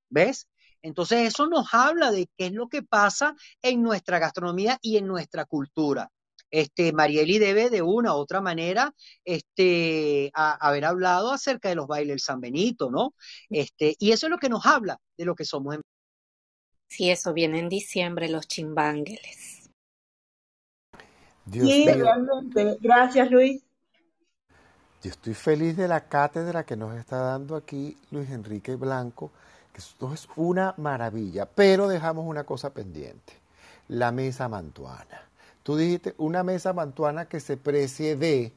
¿ves? 0.09 0.47
Entonces 0.81 1.27
eso 1.27 1.47
nos 1.47 1.73
habla 1.73 2.11
de 2.11 2.29
qué 2.37 2.47
es 2.47 2.51
lo 2.53 2.67
que 2.67 2.83
pasa 2.83 3.35
en 3.61 3.81
nuestra 3.81 4.19
gastronomía 4.19 4.77
y 4.81 4.97
en 4.97 5.07
nuestra 5.07 5.45
cultura. 5.45 6.11
Este, 6.51 6.93
Marieli 6.93 7.39
debe 7.39 7.69
de 7.69 7.81
una 7.81 8.13
u 8.13 8.17
otra 8.17 8.41
manera 8.41 8.93
este, 9.23 10.31
haber 10.33 10.85
hablado 10.85 11.31
acerca 11.31 11.69
de 11.69 11.75
los 11.75 11.87
bailes 11.87 12.09
del 12.09 12.19
San 12.19 12.39
Benito, 12.39 12.89
¿no? 12.89 13.13
Este, 13.49 13.95
y 13.99 14.11
eso 14.11 14.27
es 14.27 14.31
lo 14.31 14.37
que 14.37 14.49
nos 14.49 14.65
habla 14.65 14.99
de 15.17 15.25
lo 15.25 15.35
que 15.35 15.45
somos. 15.45 15.77
Sí, 16.87 17.09
eso 17.09 17.33
viene 17.33 17.59
en 17.59 17.69
diciembre, 17.69 18.29
los 18.29 18.47
chimbángeles. 18.47 19.69
sí, 21.51 21.85
realmente. 21.85 22.77
Gracias, 22.79 23.31
Luis. 23.31 23.63
Yo 25.03 25.11
estoy 25.11 25.33
feliz 25.33 25.77
de 25.77 25.87
la 25.87 26.07
cátedra 26.07 26.65
que 26.65 26.75
nos 26.75 26.95
está 26.97 27.17
dando 27.17 27.55
aquí 27.55 27.97
Luis 28.11 28.29
Enrique 28.29 28.75
Blanco 28.75 29.31
esto 29.77 30.13
es 30.13 30.27
una 30.37 30.73
maravilla, 30.77 31.45
pero 31.45 31.87
dejamos 31.87 32.25
una 32.25 32.45
cosa 32.45 32.73
pendiente, 32.73 33.33
la 33.89 34.11
mesa 34.11 34.47
mantuana. 34.47 35.29
Tú 35.65 35.75
dijiste 35.75 36.13
una 36.19 36.43
mesa 36.43 36.73
mantuana 36.73 37.25
que 37.25 37.39
se 37.39 37.57
precie 37.57 38.15
de, 38.15 38.53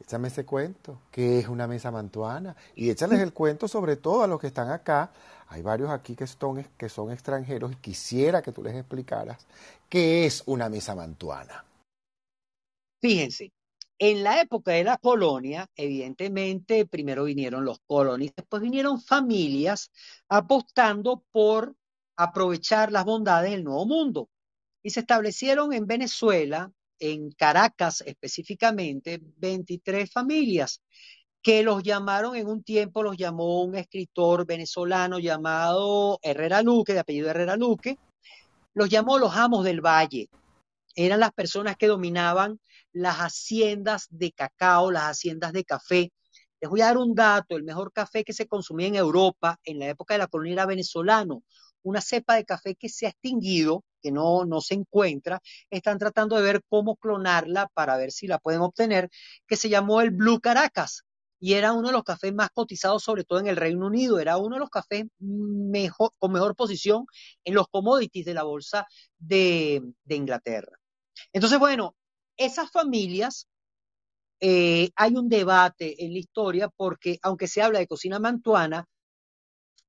échame 0.00 0.26
ese 0.26 0.44
cuento, 0.44 0.98
¿qué 1.12 1.38
es 1.38 1.46
una 1.46 1.68
mesa 1.68 1.92
mantuana? 1.92 2.56
Y 2.74 2.90
échales 2.90 3.20
el 3.20 3.32
cuento 3.32 3.68
sobre 3.68 3.94
todo 3.94 4.24
a 4.24 4.26
los 4.26 4.40
que 4.40 4.48
están 4.48 4.68
acá. 4.68 5.12
Hay 5.46 5.62
varios 5.62 5.90
aquí 5.90 6.16
que 6.16 6.26
son, 6.26 6.66
que 6.76 6.88
son 6.88 7.12
extranjeros 7.12 7.70
y 7.70 7.76
quisiera 7.76 8.42
que 8.42 8.50
tú 8.50 8.60
les 8.64 8.74
explicaras 8.74 9.46
qué 9.88 10.26
es 10.26 10.42
una 10.46 10.68
mesa 10.68 10.96
mantuana. 10.96 11.64
Fíjense, 13.00 13.52
en 14.00 14.24
la 14.24 14.40
época 14.40 14.72
de 14.72 14.82
la 14.82 14.98
colonia, 14.98 15.68
evidentemente, 15.76 16.86
primero 16.86 17.22
vinieron 17.22 17.64
los 17.64 17.78
colonistas, 17.86 18.42
después 18.42 18.62
vinieron 18.62 19.00
familias 19.00 19.92
apostando 20.28 21.22
por 21.30 21.76
aprovechar 22.16 22.90
las 22.90 23.04
bondades 23.04 23.52
del 23.52 23.62
nuevo 23.62 23.86
mundo. 23.86 24.28
Y 24.82 24.90
se 24.90 25.00
establecieron 25.00 25.72
en 25.72 25.86
Venezuela, 25.86 26.70
en 26.98 27.30
Caracas 27.32 28.02
específicamente, 28.06 29.20
23 29.38 30.10
familias 30.10 30.82
que 31.42 31.64
los 31.64 31.82
llamaron 31.82 32.36
en 32.36 32.46
un 32.46 32.62
tiempo, 32.62 33.02
los 33.02 33.16
llamó 33.16 33.62
un 33.64 33.74
escritor 33.74 34.46
venezolano 34.46 35.18
llamado 35.18 36.20
Herrera 36.22 36.62
Luque, 36.62 36.94
de 36.94 37.00
apellido 37.00 37.28
Herrera 37.28 37.56
Luque, 37.56 37.98
los 38.74 38.88
llamó 38.88 39.18
los 39.18 39.34
amos 39.36 39.64
del 39.64 39.80
valle. 39.80 40.30
Eran 40.94 41.20
las 41.20 41.32
personas 41.32 41.76
que 41.76 41.88
dominaban 41.88 42.60
las 42.92 43.16
haciendas 43.16 44.06
de 44.10 44.30
cacao, 44.30 44.92
las 44.92 45.04
haciendas 45.04 45.52
de 45.52 45.64
café. 45.64 46.12
Les 46.60 46.70
voy 46.70 46.80
a 46.82 46.86
dar 46.86 46.98
un 46.98 47.14
dato, 47.14 47.56
el 47.56 47.64
mejor 47.64 47.92
café 47.92 48.22
que 48.22 48.32
se 48.32 48.46
consumía 48.46 48.86
en 48.86 48.94
Europa 48.94 49.58
en 49.64 49.80
la 49.80 49.88
época 49.88 50.14
de 50.14 50.18
la 50.18 50.28
colonia 50.28 50.52
era 50.52 50.66
venezolano, 50.66 51.42
una 51.82 52.00
cepa 52.00 52.36
de 52.36 52.44
café 52.44 52.74
que 52.74 52.88
se 52.88 53.06
ha 53.06 53.10
extinguido, 53.10 53.84
que 54.02 54.10
no, 54.12 54.44
no 54.44 54.60
se 54.60 54.74
encuentra, 54.74 55.40
están 55.70 55.98
tratando 55.98 56.36
de 56.36 56.42
ver 56.42 56.62
cómo 56.68 56.96
clonarla 56.96 57.68
para 57.74 57.96
ver 57.96 58.12
si 58.12 58.26
la 58.26 58.38
pueden 58.38 58.60
obtener, 58.60 59.10
que 59.46 59.56
se 59.56 59.68
llamó 59.68 60.00
el 60.00 60.10
Blue 60.10 60.40
Caracas 60.40 61.04
y 61.42 61.54
era 61.54 61.72
uno 61.72 61.88
de 61.88 61.94
los 61.94 62.04
cafés 62.04 62.32
más 62.32 62.50
cotizados, 62.54 63.02
sobre 63.02 63.24
todo 63.24 63.40
en 63.40 63.48
el 63.48 63.56
Reino 63.56 63.88
Unido, 63.88 64.20
era 64.20 64.36
uno 64.36 64.54
de 64.54 64.60
los 64.60 64.70
cafés 64.70 65.06
mejor, 65.18 66.12
con 66.20 66.30
mejor 66.30 66.54
posición 66.54 67.04
en 67.44 67.54
los 67.54 67.66
commodities 67.66 68.24
de 68.24 68.34
la 68.34 68.44
bolsa 68.44 68.86
de, 69.18 69.82
de 70.04 70.14
Inglaterra. 70.14 70.78
Entonces, 71.32 71.58
bueno, 71.58 71.96
esas 72.36 72.70
familias, 72.70 73.48
eh, 74.38 74.90
hay 74.94 75.16
un 75.16 75.28
debate 75.28 76.04
en 76.04 76.12
la 76.12 76.20
historia 76.20 76.68
porque 76.68 77.18
aunque 77.22 77.48
se 77.48 77.60
habla 77.60 77.80
de 77.80 77.88
cocina 77.88 78.20
mantuana, 78.20 78.86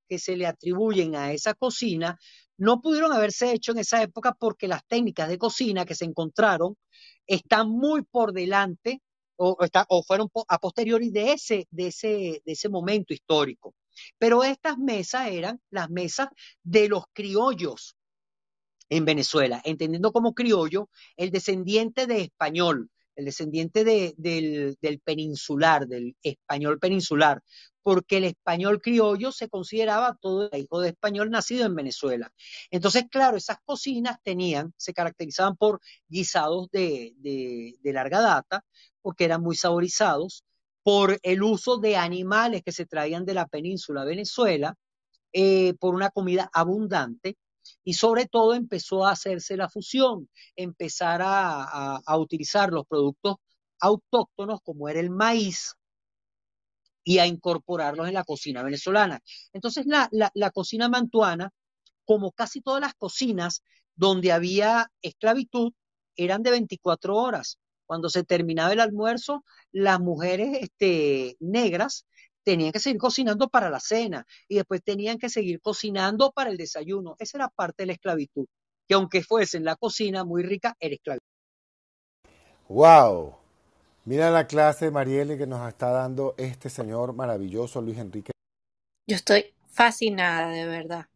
que 0.08 0.18
se 0.18 0.36
le 0.36 0.46
atribuyen 0.46 1.16
a 1.16 1.32
esa 1.32 1.54
cocina, 1.54 2.18
no 2.56 2.80
pudieron 2.80 3.12
haberse 3.12 3.52
hecho 3.52 3.72
en 3.72 3.78
esa 3.78 4.02
época 4.02 4.34
porque 4.38 4.68
las 4.68 4.84
técnicas 4.86 5.28
de 5.28 5.38
cocina 5.38 5.84
que 5.84 5.94
se 5.94 6.04
encontraron 6.04 6.76
están 7.26 7.68
muy 7.70 8.02
por 8.02 8.32
delante 8.32 9.00
o, 9.36 9.56
o 9.88 10.02
fueron 10.02 10.28
a 10.48 10.58
posteriori 10.58 11.10
de 11.10 11.32
ese, 11.32 11.66
de, 11.70 11.88
ese, 11.88 12.42
de 12.44 12.52
ese 12.52 12.68
momento 12.68 13.12
histórico. 13.12 13.74
Pero 14.18 14.44
estas 14.44 14.78
mesas 14.78 15.28
eran 15.28 15.60
las 15.70 15.90
mesas 15.90 16.28
de 16.62 16.88
los 16.88 17.04
criollos 17.12 17.96
en 18.88 19.04
Venezuela, 19.04 19.60
entendiendo 19.64 20.12
como 20.12 20.34
criollo 20.34 20.88
el 21.16 21.30
descendiente 21.30 22.06
de 22.06 22.22
español, 22.22 22.90
el 23.16 23.24
descendiente 23.26 23.84
de, 23.84 24.14
del, 24.16 24.76
del, 24.80 25.00
peninsular, 25.00 25.86
del 25.86 26.16
español 26.22 26.78
peninsular, 26.78 27.42
porque 27.82 28.16
el 28.16 28.24
español 28.24 28.80
criollo 28.80 29.30
se 29.30 29.48
consideraba 29.48 30.16
todo 30.20 30.50
hijo 30.52 30.80
de 30.80 30.90
español 30.90 31.30
nacido 31.30 31.66
en 31.66 31.74
Venezuela. 31.74 32.32
Entonces, 32.70 33.04
claro, 33.10 33.36
esas 33.36 33.58
cocinas 33.64 34.18
tenían, 34.22 34.72
se 34.76 34.94
caracterizaban 34.94 35.56
por 35.56 35.80
guisados 36.08 36.70
de, 36.70 37.14
de, 37.18 37.76
de 37.80 37.92
larga 37.92 38.20
data, 38.20 38.64
porque 39.02 39.24
eran 39.24 39.42
muy 39.42 39.56
saborizados, 39.56 40.44
por 40.82 41.18
el 41.22 41.42
uso 41.42 41.78
de 41.78 41.96
animales 41.96 42.62
que 42.62 42.72
se 42.72 42.86
traían 42.86 43.24
de 43.24 43.34
la 43.34 43.46
península 43.46 44.04
Venezuela, 44.04 44.76
eh, 45.32 45.74
por 45.80 45.94
una 45.94 46.10
comida 46.10 46.48
abundante 46.52 47.36
y 47.82 47.94
sobre 47.94 48.26
todo 48.26 48.54
empezó 48.54 49.04
a 49.04 49.12
hacerse 49.12 49.56
la 49.56 49.68
fusión, 49.68 50.28
empezar 50.56 51.22
a, 51.22 51.96
a, 51.96 52.18
utilizar 52.18 52.72
los 52.72 52.86
productos 52.86 53.36
autóctonos 53.80 54.60
como 54.62 54.88
era 54.88 55.00
el 55.00 55.10
maíz 55.10 55.74
y 57.02 57.18
a 57.18 57.26
incorporarlos 57.26 58.08
en 58.08 58.14
la 58.14 58.24
cocina 58.24 58.62
venezolana. 58.62 59.20
Entonces 59.52 59.86
la, 59.86 60.08
la, 60.12 60.30
la 60.34 60.50
cocina 60.50 60.88
mantuana, 60.88 61.50
como 62.04 62.32
casi 62.32 62.60
todas 62.60 62.80
las 62.80 62.94
cocinas 62.94 63.62
donde 63.94 64.32
había 64.32 64.90
esclavitud, 65.02 65.72
eran 66.16 66.42
de 66.42 66.50
24 66.52 67.16
horas. 67.16 67.58
Cuando 67.86 68.08
se 68.08 68.24
terminaba 68.24 68.72
el 68.72 68.80
almuerzo, 68.80 69.44
las 69.72 70.00
mujeres 70.00 70.58
este, 70.62 71.36
negras 71.40 72.06
tenían 72.44 72.72
que 72.72 72.78
seguir 72.78 72.98
cocinando 72.98 73.48
para 73.48 73.70
la 73.70 73.80
cena 73.80 74.26
y 74.48 74.56
después 74.56 74.82
tenían 74.82 75.18
que 75.18 75.28
seguir 75.28 75.60
cocinando 75.60 76.30
para 76.30 76.50
el 76.50 76.56
desayuno. 76.56 77.16
Esa 77.18 77.38
era 77.38 77.48
parte 77.48 77.82
de 77.82 77.86
la 77.88 77.92
esclavitud, 77.94 78.46
que 78.86 78.94
aunque 78.94 79.22
fuese 79.22 79.56
en 79.56 79.64
la 79.64 79.76
cocina 79.76 80.24
muy 80.24 80.42
rica, 80.42 80.76
era 80.78 80.94
esclavitud. 80.94 81.26
¡Wow! 82.68 83.36
Mira 84.04 84.30
la 84.30 84.46
clase, 84.46 84.90
Marielle, 84.90 85.38
que 85.38 85.46
nos 85.46 85.66
está 85.66 85.90
dando 85.90 86.34
este 86.36 86.68
señor 86.68 87.14
maravilloso, 87.14 87.80
Luis 87.80 87.98
Enrique. 87.98 88.32
Yo 89.06 89.16
estoy 89.16 89.54
fascinada, 89.66 90.50
de 90.50 90.66
verdad. 90.66 91.06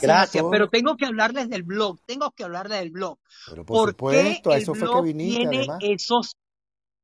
Gracias, 0.00 0.44
pero 0.50 0.68
tengo 0.70 0.96
que 0.96 1.04
hablarles 1.04 1.50
del 1.50 1.62
blog, 1.62 2.00
tengo 2.06 2.30
que 2.30 2.44
hablarles 2.44 2.78
del 2.78 2.90
blog. 2.90 3.18
Pero 3.46 3.66
por 3.66 3.90
supuesto, 3.90 4.50
a 4.50 4.56
eso 4.56 4.74
fue 4.74 4.90
que 4.90 5.02
viniste, 5.02 5.40
tiene 5.40 5.58
además. 5.58 5.78
esos, 5.82 6.36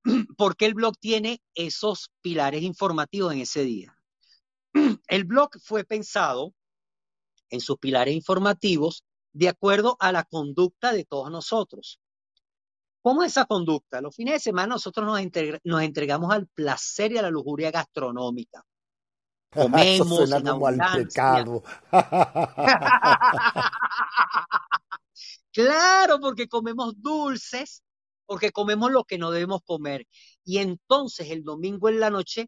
porque 0.37 0.67
el 0.67 0.75
blog 0.75 0.97
tiene 0.99 1.43
esos 1.55 2.11
pilares 2.21 2.63
informativos 2.63 3.33
en 3.33 3.41
ese 3.41 3.63
día. 3.65 3.97
El 5.09 5.25
blog 5.25 5.51
fue 5.63 5.85
pensado 5.85 6.55
en 7.51 7.61
sus 7.61 7.79
pilares 7.79 8.15
informativos 8.15 9.05
de 9.33 9.49
acuerdo 9.49 9.97
a 10.01 10.13
la 10.13 10.25
conducta 10.25 10.93
de 10.93 11.05
todos 11.05 11.31
nosotros. 11.31 12.01
¿Cómo 13.03 13.23
es 13.23 13.33
esa 13.33 13.47
conducta? 13.47 14.01
Los 14.01 14.15
fines 14.15 14.35
de 14.35 14.41
semana 14.41 14.75
nosotros 14.75 15.07
nos, 15.07 15.19
entreg 15.21 15.59
nos 15.65 15.83
entregamos 15.83 16.33
al 16.33 16.47
placer 16.49 17.13
y 17.13 17.19
a 17.19 17.23
la 17.23 17.31
lujuria 17.31 17.71
gastronómica. 17.71 18.63
Comemos 19.51 20.07
Eso 20.07 20.27
suena 20.27 20.37
en 20.37 20.45
como 20.45 20.67
al 20.67 20.81
abundancia. 20.81 21.07
pecado. 21.09 21.63
claro, 25.53 26.21
porque 26.21 26.49
comemos 26.49 26.95
dulces, 27.01 27.83
porque 28.31 28.53
comemos 28.53 28.93
lo 28.93 29.03
que 29.03 29.18
no 29.18 29.33
debemos 29.33 29.61
comer. 29.64 30.07
Y 30.45 30.59
entonces 30.59 31.31
el 31.31 31.43
domingo 31.43 31.89
en 31.89 31.99
la 31.99 32.11
noche 32.11 32.47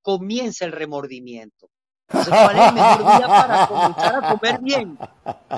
comienza 0.00 0.64
el 0.64 0.70
remordimiento. 0.70 1.68
Entonces, 2.06 2.32
¿cuál 2.32 2.56
es 2.56 2.68
el 2.68 2.74
mejor 2.74 2.98
día 2.98 3.26
para 3.26 3.66
comenzar 3.66 4.14
a 4.14 4.30
comer 4.30 4.60
bien? 4.60 4.96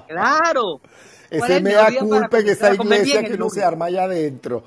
Claro. 0.09 0.81
¿Cuál 0.81 1.31
es 1.31 1.43
Ese 1.43 1.57
el 1.59 1.63
me 1.63 1.73
da 1.75 1.89
culpa 1.99 2.39
en 2.39 2.49
esa 2.49 2.73
iglesia 2.73 3.23
que 3.23 3.37
no 3.37 3.51
se 3.51 3.63
arma 3.63 3.85
allá 3.85 4.05
adentro. 4.05 4.65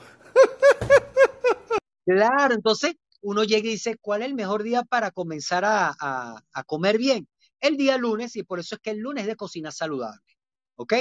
Claro, 2.05 2.53
entonces 2.53 2.93
uno 3.21 3.43
llega 3.43 3.67
y 3.67 3.71
dice, 3.71 3.97
¿cuál 3.99 4.21
es 4.21 4.27
el 4.27 4.35
mejor 4.35 4.61
día 4.61 4.83
para 4.83 5.09
comenzar 5.09 5.65
a, 5.65 5.91
a, 5.99 6.39
a 6.53 6.63
comer 6.65 6.99
bien? 6.99 7.27
El 7.59 7.77
día 7.77 7.97
lunes, 7.97 8.35
y 8.35 8.43
por 8.43 8.59
eso 8.59 8.75
es 8.75 8.81
que 8.81 8.91
el 8.91 8.99
lunes 8.99 9.23
es 9.23 9.27
de 9.29 9.35
cocina 9.35 9.71
saludable. 9.71 10.37
¿Ok? 10.75 10.93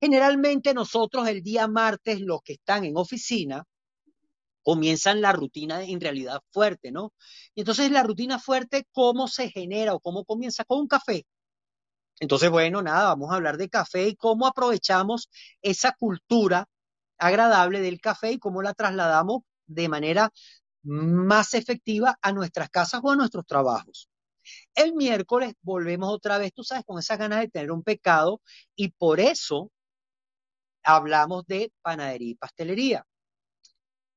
Generalmente 0.00 0.74
nosotros 0.74 1.26
el 1.28 1.42
día 1.42 1.66
martes, 1.68 2.20
los 2.20 2.40
que 2.42 2.54
están 2.54 2.84
en 2.84 2.96
oficina, 2.96 3.64
comienzan 4.62 5.20
la 5.20 5.32
rutina 5.32 5.82
en 5.82 6.00
realidad 6.00 6.40
fuerte, 6.50 6.92
¿no? 6.92 7.12
Y 7.54 7.60
entonces 7.60 7.90
la 7.90 8.02
rutina 8.02 8.38
fuerte, 8.38 8.86
¿cómo 8.92 9.26
se 9.26 9.50
genera 9.50 9.94
o 9.94 10.00
cómo 10.00 10.24
comienza? 10.24 10.64
Con 10.64 10.80
un 10.80 10.88
café. 10.88 11.24
Entonces, 12.20 12.50
bueno, 12.50 12.82
nada, 12.82 13.04
vamos 13.04 13.30
a 13.30 13.36
hablar 13.36 13.56
de 13.56 13.68
café 13.68 14.08
y 14.08 14.16
cómo 14.16 14.46
aprovechamos 14.46 15.30
esa 15.62 15.92
cultura 15.92 16.68
agradable 17.16 17.80
del 17.80 18.00
café 18.00 18.32
y 18.32 18.38
cómo 18.38 18.62
la 18.62 18.74
trasladamos 18.74 19.42
de 19.66 19.88
manera 19.88 20.30
más 20.82 21.54
efectiva 21.54 22.18
a 22.22 22.32
nuestras 22.32 22.70
casas 22.70 23.00
o 23.02 23.10
a 23.10 23.16
nuestros 23.16 23.46
trabajos. 23.46 24.08
El 24.74 24.94
miércoles 24.94 25.54
volvemos 25.62 26.10
otra 26.10 26.38
vez, 26.38 26.52
tú 26.52 26.64
sabes, 26.64 26.84
con 26.84 26.98
esas 26.98 27.18
ganas 27.18 27.40
de 27.40 27.48
tener 27.48 27.70
un 27.70 27.82
pecado 27.82 28.40
y 28.76 28.90
por 28.90 29.20
eso 29.20 29.70
hablamos 30.84 31.46
de 31.46 31.72
panadería 31.82 32.30
y 32.32 32.34
pastelería. 32.36 33.06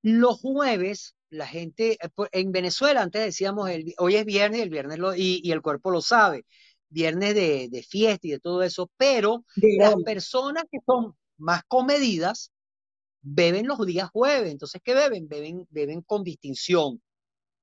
Los 0.03 0.39
jueves, 0.41 1.15
la 1.29 1.47
gente, 1.47 1.93
eh, 2.01 2.09
en 2.31 2.51
Venezuela 2.51 3.01
antes 3.01 3.23
decíamos, 3.23 3.69
el, 3.69 3.93
hoy 3.99 4.15
es 4.15 4.25
viernes, 4.25 4.61
el 4.61 4.69
viernes 4.69 4.97
lo- 4.99 5.15
y, 5.15 5.41
y 5.43 5.51
el 5.51 5.61
cuerpo 5.61 5.91
lo 5.91 6.01
sabe, 6.01 6.45
viernes 6.89 7.35
de, 7.35 7.67
de 7.69 7.83
fiesta 7.83 8.27
y 8.27 8.31
de 8.31 8.39
todo 8.39 8.63
eso, 8.63 8.89
pero 8.97 9.45
De 9.55 9.85
las 9.85 9.95
personas 10.03 10.63
que 10.71 10.79
son 10.85 11.15
más 11.37 11.63
comedidas 11.67 12.51
beben 13.21 13.67
los 13.67 13.85
días 13.85 14.09
jueves. 14.11 14.51
Entonces, 14.51 14.81
¿qué 14.83 14.93
beben? 14.95 15.27
Beben, 15.29 15.67
beben 15.71 16.01
con 16.03 16.23
distinción. 16.23 17.01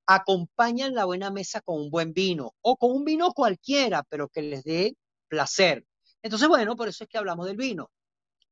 Acompañan 0.06 0.94
la 0.94 1.04
buena 1.06 1.30
mesa 1.30 1.60
con 1.62 1.80
un 1.80 1.90
buen 1.90 2.12
vino 2.14 2.54
o 2.62 2.76
con 2.78 2.92
un 2.92 3.04
vino 3.04 3.32
cualquiera, 3.32 4.04
pero 4.10 4.28
que 4.28 4.42
les 4.42 4.64
dé 4.64 4.96
placer. 5.28 5.86
Entonces, 6.22 6.48
bueno, 6.48 6.76
por 6.76 6.88
eso 6.88 7.04
es 7.04 7.10
que 7.10 7.18
hablamos 7.18 7.46
del 7.46 7.56
vino. 7.56 7.90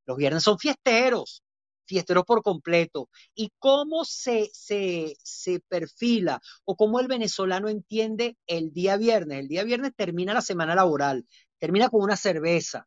Los 0.07 0.17
viernes 0.17 0.43
son 0.43 0.59
fiesteros, 0.59 1.43
fiesteros 1.85 2.25
por 2.25 2.43
completo. 2.43 3.09
¿Y 3.35 3.53
cómo 3.59 4.05
se, 4.05 4.49
se, 4.53 5.17
se 5.23 5.61
perfila 5.61 6.41
o 6.65 6.77
cómo 6.77 7.01
el 7.01 7.09
venezolano 7.09 7.69
entiende 7.69 8.37
el 8.47 8.73
día 8.73 8.97
viernes? 8.97 9.41
El 9.41 9.49
día 9.49 9.65
viernes 9.65 9.93
termina 9.97 10.35
la 10.35 10.43
semana 10.43 10.75
laboral, 10.75 11.27
termina 11.59 11.89
con 11.89 12.03
una 12.03 12.17
cerveza, 12.17 12.87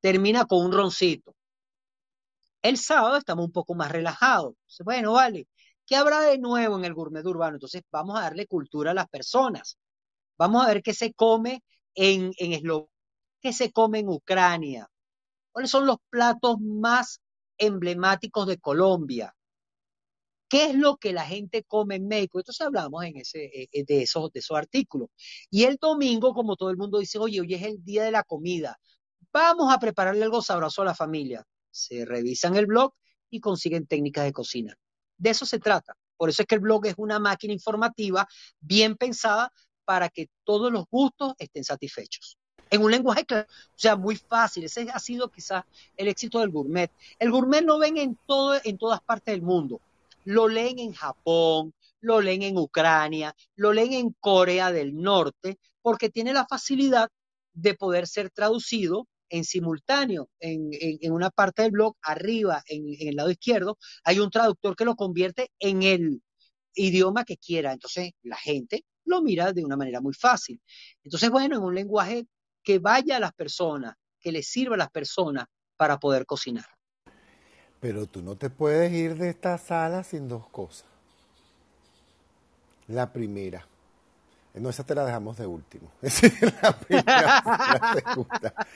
termina 0.00 0.44
con 0.46 0.64
un 0.64 0.72
roncito. 0.72 1.34
El 2.62 2.78
sábado 2.78 3.16
estamos 3.16 3.44
un 3.44 3.52
poco 3.52 3.74
más 3.74 3.92
relajados. 3.92 4.54
Bueno, 4.84 5.12
vale. 5.12 5.46
¿Qué 5.86 5.96
habrá 5.96 6.20
de 6.22 6.38
nuevo 6.38 6.78
en 6.78 6.84
el 6.86 6.94
gourmet 6.94 7.24
urbano? 7.26 7.56
Entonces, 7.56 7.82
vamos 7.92 8.18
a 8.18 8.22
darle 8.22 8.46
cultura 8.46 8.92
a 8.92 8.94
las 8.94 9.08
personas. 9.08 9.76
Vamos 10.38 10.64
a 10.64 10.68
ver 10.68 10.82
qué 10.82 10.94
se 10.94 11.12
come 11.12 11.62
en, 11.94 12.32
en 12.38 12.52
Eslovaquia, 12.54 12.90
qué 13.42 13.52
se 13.52 13.72
come 13.72 14.00
en 14.00 14.08
Ucrania, 14.08 14.88
cuáles 15.54 15.70
son 15.70 15.86
los 15.86 15.98
platos 16.10 16.60
más 16.60 17.20
emblemáticos 17.58 18.48
de 18.48 18.58
Colombia, 18.58 19.32
qué 20.48 20.66
es 20.66 20.74
lo 20.74 20.96
que 20.96 21.12
la 21.12 21.24
gente 21.24 21.62
come 21.62 21.94
en 21.94 22.08
México. 22.08 22.40
Entonces 22.40 22.66
hablamos 22.66 23.04
en 23.04 23.18
ese, 23.18 23.44
eh, 23.44 23.84
de, 23.86 24.02
esos, 24.02 24.32
de 24.32 24.40
esos 24.40 24.56
artículos. 24.56 25.10
Y 25.50 25.62
el 25.62 25.76
domingo, 25.76 26.34
como 26.34 26.56
todo 26.56 26.70
el 26.70 26.76
mundo 26.76 26.98
dice, 26.98 27.18
oye, 27.18 27.40
hoy 27.40 27.54
es 27.54 27.62
el 27.62 27.84
día 27.84 28.02
de 28.02 28.10
la 28.10 28.24
comida, 28.24 28.80
vamos 29.32 29.72
a 29.72 29.78
prepararle 29.78 30.24
algo 30.24 30.42
sabroso 30.42 30.82
a 30.82 30.86
la 30.86 30.94
familia. 30.94 31.46
Se 31.70 32.04
revisan 32.04 32.56
el 32.56 32.66
blog 32.66 32.92
y 33.30 33.38
consiguen 33.38 33.86
técnicas 33.86 34.24
de 34.24 34.32
cocina. 34.32 34.76
De 35.16 35.30
eso 35.30 35.46
se 35.46 35.60
trata. 35.60 35.96
Por 36.16 36.30
eso 36.30 36.42
es 36.42 36.48
que 36.48 36.56
el 36.56 36.62
blog 36.62 36.86
es 36.86 36.94
una 36.96 37.20
máquina 37.20 37.52
informativa 37.52 38.26
bien 38.58 38.96
pensada 38.96 39.52
para 39.84 40.08
que 40.08 40.30
todos 40.42 40.72
los 40.72 40.86
gustos 40.90 41.34
estén 41.38 41.62
satisfechos. 41.62 42.38
En 42.70 42.82
un 42.82 42.90
lenguaje 42.90 43.24
claro, 43.24 43.46
o 43.48 43.78
sea, 43.78 43.96
muy 43.96 44.16
fácil. 44.16 44.64
Ese 44.64 44.88
ha 44.92 44.98
sido 44.98 45.30
quizás 45.30 45.64
el 45.96 46.08
éxito 46.08 46.40
del 46.40 46.50
gourmet. 46.50 46.90
El 47.18 47.30
gourmet 47.30 47.62
lo 47.62 47.78
ven 47.78 47.96
en, 47.96 48.18
todo, 48.26 48.58
en 48.64 48.78
todas 48.78 49.00
partes 49.00 49.34
del 49.34 49.42
mundo. 49.42 49.80
Lo 50.24 50.48
leen 50.48 50.78
en 50.78 50.92
Japón, 50.92 51.74
lo 52.00 52.20
leen 52.20 52.42
en 52.42 52.58
Ucrania, 52.58 53.34
lo 53.56 53.72
leen 53.72 53.92
en 53.92 54.10
Corea 54.18 54.72
del 54.72 54.94
Norte, 54.94 55.58
porque 55.82 56.08
tiene 56.10 56.32
la 56.32 56.46
facilidad 56.46 57.08
de 57.52 57.74
poder 57.74 58.06
ser 58.06 58.30
traducido 58.30 59.06
en 59.28 59.44
simultáneo. 59.44 60.28
En, 60.40 60.70
en, 60.72 61.12
una 61.12 61.30
parte 61.30 61.62
del 61.62 61.72
blog, 61.72 61.96
arriba, 62.02 62.62
en, 62.66 62.86
en, 62.98 63.08
el 63.08 63.16
lado 63.16 63.30
izquierdo, 63.30 63.78
hay 64.04 64.18
un 64.18 64.30
traductor 64.30 64.76
que 64.76 64.84
lo 64.84 64.96
convierte 64.96 65.50
en 65.58 65.82
el 65.82 66.22
idioma 66.74 67.24
que 67.24 67.36
quiera. 67.36 67.72
Entonces, 67.72 68.12
la 68.22 68.36
gente 68.36 68.84
lo 69.04 69.22
mira 69.22 69.52
de 69.52 69.64
una 69.64 69.76
manera 69.76 70.00
muy 70.00 70.14
fácil. 70.14 70.60
Entonces, 71.02 71.30
bueno, 71.30 71.56
en 71.56 71.62
un 71.62 71.74
lenguaje 71.74 72.26
que 72.64 72.78
vaya 72.78 73.18
a 73.18 73.20
las 73.20 73.32
personas, 73.32 73.94
que 74.18 74.32
les 74.32 74.48
sirva 74.48 74.74
a 74.74 74.78
las 74.78 74.90
personas 74.90 75.46
para 75.76 75.98
poder 75.98 76.26
cocinar. 76.26 76.66
Pero 77.78 78.06
tú 78.06 78.22
no 78.22 78.36
te 78.36 78.50
puedes 78.50 78.92
ir 78.92 79.16
de 79.16 79.28
esta 79.28 79.58
sala 79.58 80.02
sin 80.02 80.28
dos 80.28 80.48
cosas. 80.48 80.86
La 82.88 83.12
primera, 83.12 83.66
no, 84.54 84.70
esa 84.70 84.84
te 84.84 84.94
la 84.94 85.04
dejamos 85.04 85.36
de 85.36 85.46
último. 85.46 85.90
la 86.62 86.72
primera, 86.78 87.42
la. 88.40 88.66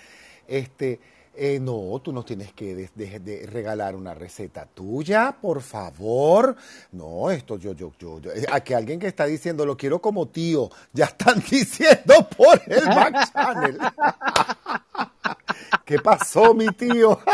Este, 0.46 1.00
eh, 1.38 1.60
no, 1.60 2.00
tú 2.02 2.12
no 2.12 2.24
tienes 2.24 2.52
que 2.52 2.74
de, 2.74 3.46
regalar 3.46 3.94
una 3.94 4.12
receta 4.12 4.66
tuya, 4.66 5.36
por 5.40 5.62
favor. 5.62 6.56
No, 6.92 7.30
esto 7.30 7.56
yo, 7.56 7.74
yo, 7.74 7.92
yo, 7.98 8.20
yo. 8.20 8.32
Eh, 8.32 8.44
Aquí 8.50 8.74
alguien 8.74 8.98
que 8.98 9.06
está 9.06 9.24
diciendo 9.24 9.64
lo 9.64 9.76
quiero 9.76 10.00
como 10.00 10.26
tío, 10.26 10.68
ya 10.92 11.04
están 11.04 11.40
diciendo 11.50 12.28
por 12.36 12.60
el 12.66 12.84
back 12.86 13.32
channel. 13.32 13.78
¿Qué 15.84 16.00
pasó, 16.00 16.54
mi 16.54 16.66
tío? 16.68 17.20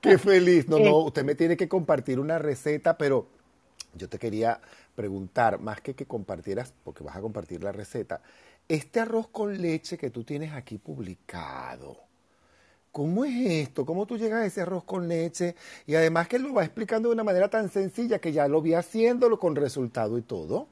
Qué 0.00 0.18
feliz. 0.18 0.68
No, 0.68 0.78
no, 0.78 0.84
eh. 0.84 1.04
usted 1.06 1.24
me 1.24 1.34
tiene 1.34 1.56
que 1.56 1.68
compartir 1.68 2.20
una 2.20 2.38
receta, 2.38 2.96
pero 2.96 3.26
yo 3.94 4.08
te 4.08 4.18
quería 4.18 4.60
preguntar, 4.94 5.60
más 5.60 5.80
que 5.80 5.94
que 5.94 6.06
compartieras, 6.06 6.72
porque 6.84 7.04
vas 7.04 7.16
a 7.16 7.20
compartir 7.20 7.62
la 7.62 7.72
receta, 7.72 8.20
este 8.68 9.00
arroz 9.00 9.28
con 9.28 9.60
leche 9.60 9.96
que 9.96 10.10
tú 10.10 10.24
tienes 10.24 10.52
aquí 10.52 10.78
publicado, 10.78 11.96
¿cómo 12.92 13.24
es 13.24 13.34
esto? 13.46 13.86
¿Cómo 13.86 14.06
tú 14.06 14.18
llegas 14.18 14.42
a 14.42 14.46
ese 14.46 14.60
arroz 14.60 14.84
con 14.84 15.08
leche? 15.08 15.56
Y 15.86 15.94
además 15.94 16.28
que 16.28 16.38
lo 16.38 16.52
va 16.52 16.64
explicando 16.64 17.08
de 17.08 17.14
una 17.14 17.24
manera 17.24 17.48
tan 17.48 17.70
sencilla 17.70 18.18
que 18.18 18.32
ya 18.32 18.46
lo 18.46 18.60
vi 18.60 18.74
haciéndolo 18.74 19.38
con 19.38 19.56
resultado 19.56 20.18
y 20.18 20.22
todo. 20.22 20.68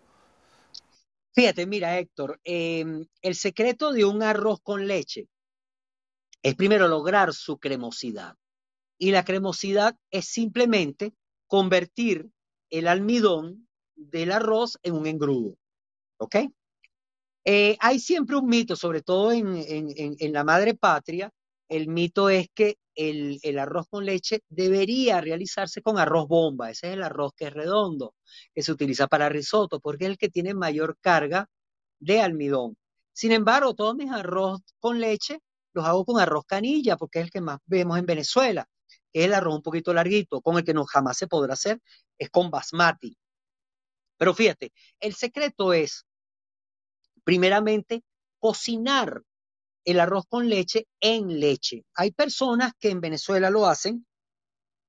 Fíjate, 1.33 1.67
mira 1.67 1.99
Héctor, 1.99 2.41
em, 2.45 3.07
el 3.21 3.35
secreto 3.35 3.93
de 3.93 4.05
un 4.05 4.23
arroz 4.23 4.61
con 4.63 4.87
leche 4.87 5.29
es 6.43 6.55
primero 6.55 6.89
lograr 6.89 7.35
su 7.35 7.59
cremosidad. 7.59 8.37
Y 8.99 9.11
la 9.11 9.25
cremosidad 9.25 9.97
es 10.11 10.27
simplemente 10.27 11.13
convertir 11.47 12.31
el 12.71 12.89
almidón 12.89 13.69
del 13.95 14.33
arroz 14.33 14.79
en 14.83 14.95
un 14.95 15.07
engrudo. 15.07 15.57
¿Ok? 16.19 16.37
Eh, 17.49 17.77
hay 17.79 18.01
siempre 18.01 18.35
un 18.37 18.49
mito, 18.49 18.75
sobre 18.75 19.03
todo 19.03 19.31
en, 19.31 20.33
la 20.33 20.43
madre 20.43 20.75
patria, 20.75 21.31
el 21.69 21.87
mito 21.87 22.29
es 22.29 22.49
que 22.53 22.79
el, 22.97 23.59
arroz 23.61 23.87
con 23.89 24.05
leche 24.05 24.41
debería 24.49 25.21
realizarse 25.21 25.81
con 25.81 25.97
arroz 25.97 26.27
bomba. 26.27 26.71
Ese 26.71 26.89
es 26.89 26.95
el 26.95 27.05
arroz 27.05 27.33
que 27.37 27.47
es 27.47 27.53
redondo, 27.53 28.17
que 28.53 28.63
se 28.63 28.73
utiliza 28.73 29.07
para 29.07 29.29
risotto, 29.29 29.79
porque 29.79 30.07
es 30.07 30.11
el 30.11 30.19
que 30.19 30.29
tiene 30.29 30.55
mayor 30.55 30.99
carga 31.01 31.49
de 32.01 32.21
almidón. 32.21 32.77
Sin 33.13 33.31
embargo, 33.31 33.75
todos 33.75 33.95
mis 33.95 34.11
arroz 34.11 34.61
con 34.81 35.01
leche 35.01 35.39
los 35.73 35.87
hago 35.87 36.05
con 36.05 36.21
arroz 36.21 36.45
canilla, 36.47 36.97
porque 36.97 37.21
es 37.21 37.27
el 37.27 37.31
que 37.31 37.41
más 37.41 37.61
vemos 37.67 37.97
en 37.97 38.07
Venezuela, 38.07 38.69
es 39.13 39.25
el 39.27 39.35
arroz 39.35 39.55
un 39.57 39.63
poquito 39.63 39.95
larguito, 39.95 40.41
con 40.41 40.57
el 40.57 40.65
que 40.65 40.75
no 40.75 40.85
jamás 40.85 41.17
se 41.17 41.29
podrá 41.29 41.53
hacer, 41.55 41.81
es 42.19 42.29
con 42.31 42.51
basmati. 42.51 43.17
Pero 44.17 44.35
fíjate, 44.35 44.73
el 44.99 45.15
secreto 45.15 45.73
es 45.73 46.07
primeramente, 47.27 48.05
cocinar 48.39 49.21
el 49.85 49.99
arroz 49.99 50.27
con 50.29 50.49
leche 50.49 50.87
en 51.01 51.41
leche. 51.41 51.85
Hay 51.95 52.13
personas 52.13 52.73
que 52.79 52.91
en 52.91 53.01
Venezuela 53.01 53.51
lo 53.51 53.67
hacen 53.67 54.07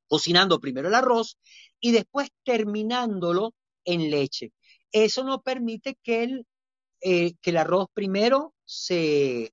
cocinando 0.08 0.60
primero 0.60 0.88
el 0.88 0.94
arroz 0.94 1.40
y 1.80 1.92
después 1.94 2.30
terminándolo 2.44 3.56
en 3.86 4.12
leche. 4.12 4.52
Eso 4.92 5.24
no 5.24 5.42
permite 5.42 5.98
que 6.04 6.24
el, 6.24 6.46
eh, 7.02 7.34
que 7.42 7.50
el 7.50 7.58
arroz 7.58 7.88
primero 7.92 8.54
se, 8.64 9.52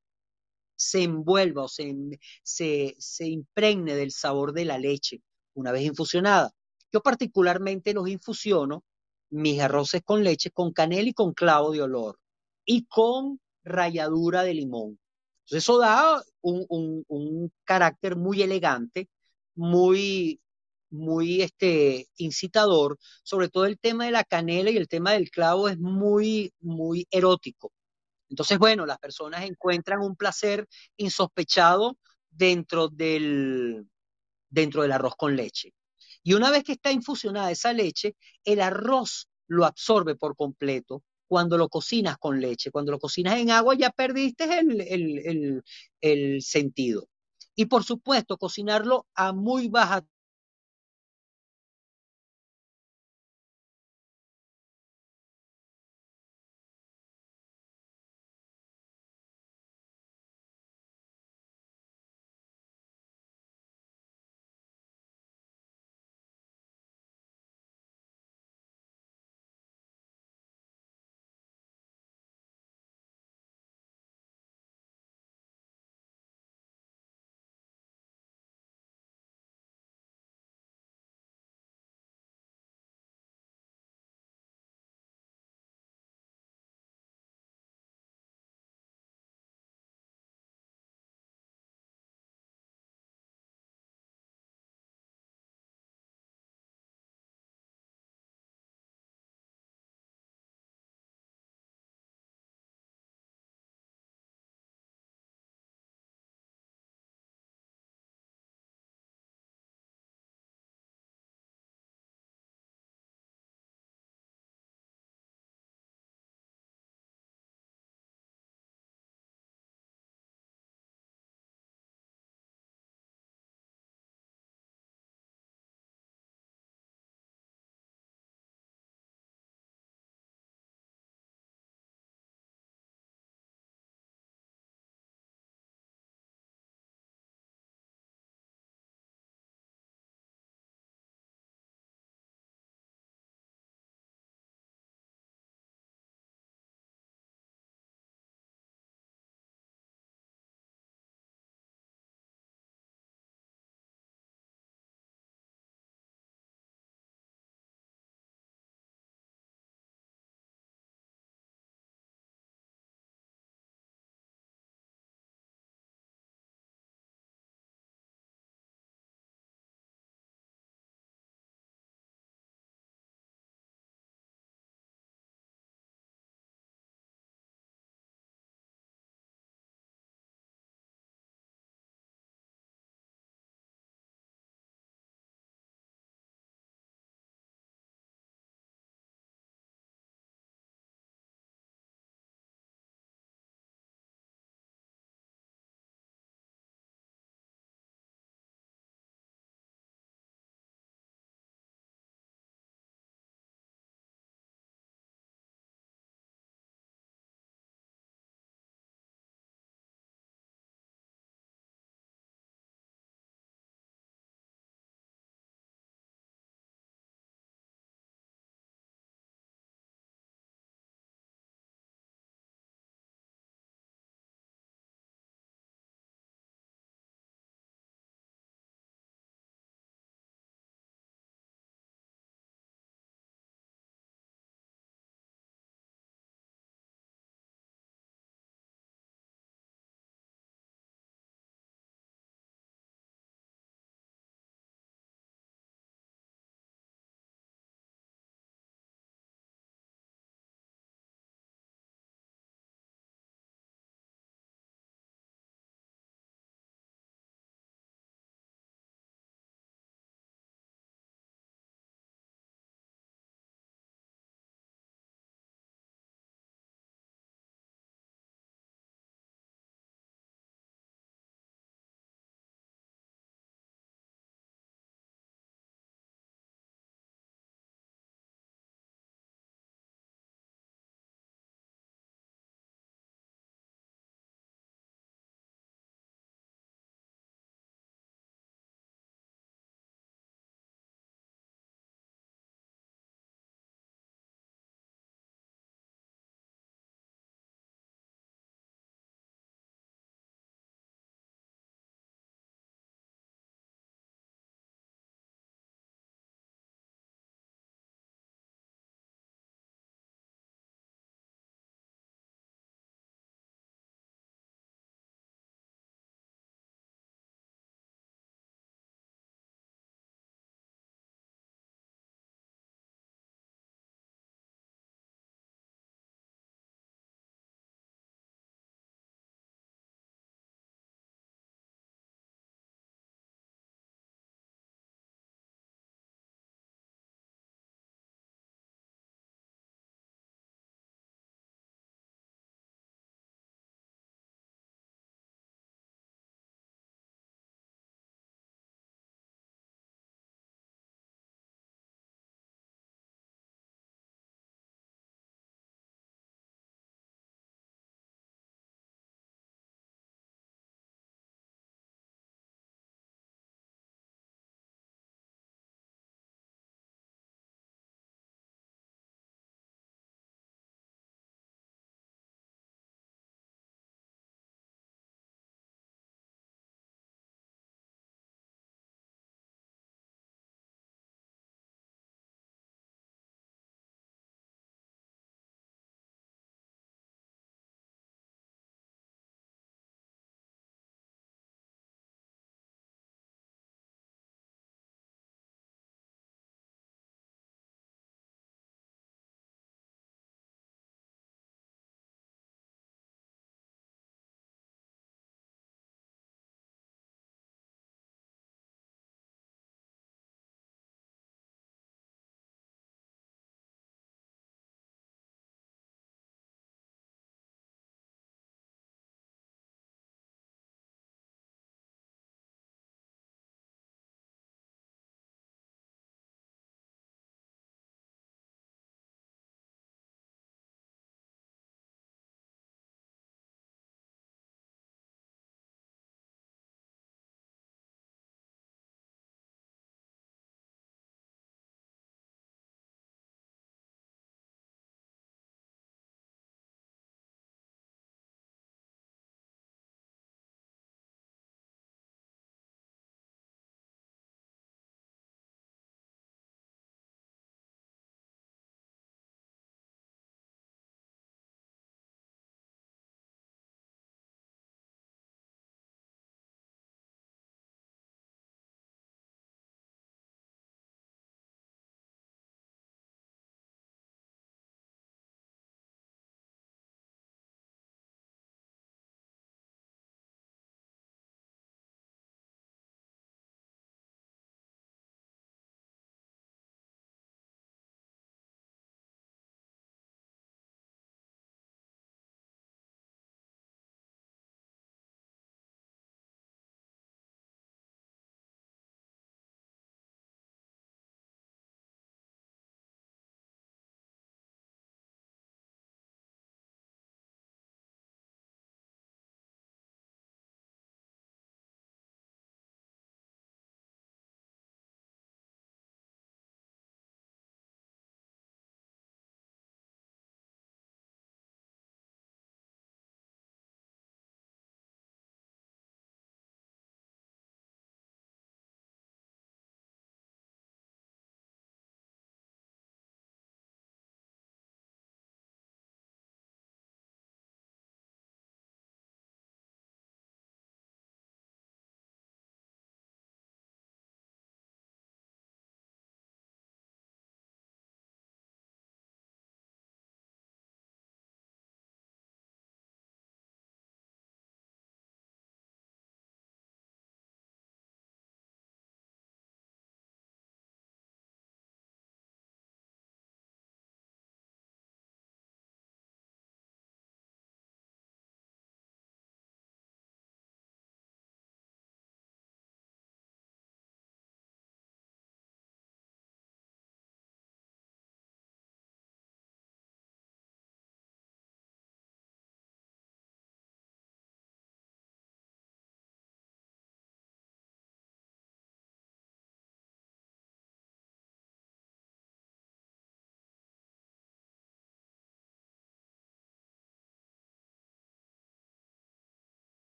se 0.76 1.04
envuelva 1.04 1.62
o 1.62 1.68
se, 1.68 1.94
se, 2.42 2.96
se 2.98 3.26
impregne 3.26 3.94
del 3.94 4.12
sabor 4.12 4.52
de 4.52 4.66
la 4.66 4.76
leche 4.76 5.22
una 5.54 5.72
vez 5.72 5.84
infusionada. 5.84 6.50
Yo 6.92 7.00
particularmente 7.00 7.94
los 7.94 8.10
infusiono, 8.10 8.84
mis 9.30 9.58
arroces 9.62 10.02
con 10.04 10.22
leche, 10.22 10.50
con 10.50 10.70
canela 10.74 11.08
y 11.08 11.14
con 11.14 11.32
clavo 11.32 11.72
de 11.72 11.80
olor 11.80 12.18
y 12.64 12.86
con 12.86 13.40
ralladura 13.64 14.42
de 14.42 14.54
limón. 14.54 14.98
Entonces 15.44 15.64
eso 15.64 15.78
da 15.78 16.22
un, 16.42 17.52
carácter 17.64 18.16
muy 18.16 18.42
elegante, 18.42 19.08
muy, 19.54 20.40
muy 20.90 21.42
este, 21.42 22.08
incitador. 22.16 22.98
Sobre 23.22 23.48
todo 23.48 23.66
el 23.66 23.78
tema 23.78 24.06
de 24.06 24.10
la 24.10 24.24
canela 24.24 24.70
y 24.70 24.76
el 24.76 24.88
tema 24.88 25.12
del 25.12 25.30
clavo 25.30 25.68
es 25.68 25.78
muy, 25.78 26.52
muy 26.60 27.06
erótico. 27.10 27.72
Entonces, 28.30 28.58
bueno, 28.58 28.86
las 28.86 28.98
personas 28.98 29.44
encuentran 29.44 30.00
un 30.00 30.16
placer 30.16 30.66
insospechado 30.96 31.98
dentro 32.30 32.88
del, 32.88 33.86
dentro 34.48 34.82
del 34.82 34.92
arroz 34.92 35.14
con 35.16 35.36
leche. 35.36 35.74
Y 36.22 36.32
una 36.32 36.50
vez 36.50 36.64
que 36.64 36.72
está 36.72 36.90
infusionada 36.90 37.50
esa 37.50 37.72
leche, 37.72 38.16
el 38.44 38.60
arroz 38.60 39.28
lo 39.46 39.66
absorbe 39.66 40.14
por 40.16 40.36
completo 40.36 41.02
cuando 41.34 41.58
lo 41.58 41.68
cocinas 41.68 42.16
con 42.16 42.40
leche. 42.40 42.70
Cuando 42.70 42.92
lo 42.92 43.00
cocinas 43.00 43.40
en 43.40 43.50
agua 43.50 43.74
ya 43.74 43.90
perdiste 43.90 44.44
el, 44.60 45.64
el, 46.00 46.42
sentido. 46.42 47.08
Y 47.56 47.64
por 47.64 47.82
supuesto, 47.82 48.38
cocinarlo 48.38 49.08
a 49.16 49.32
muy 49.32 49.66
baja 49.66 50.04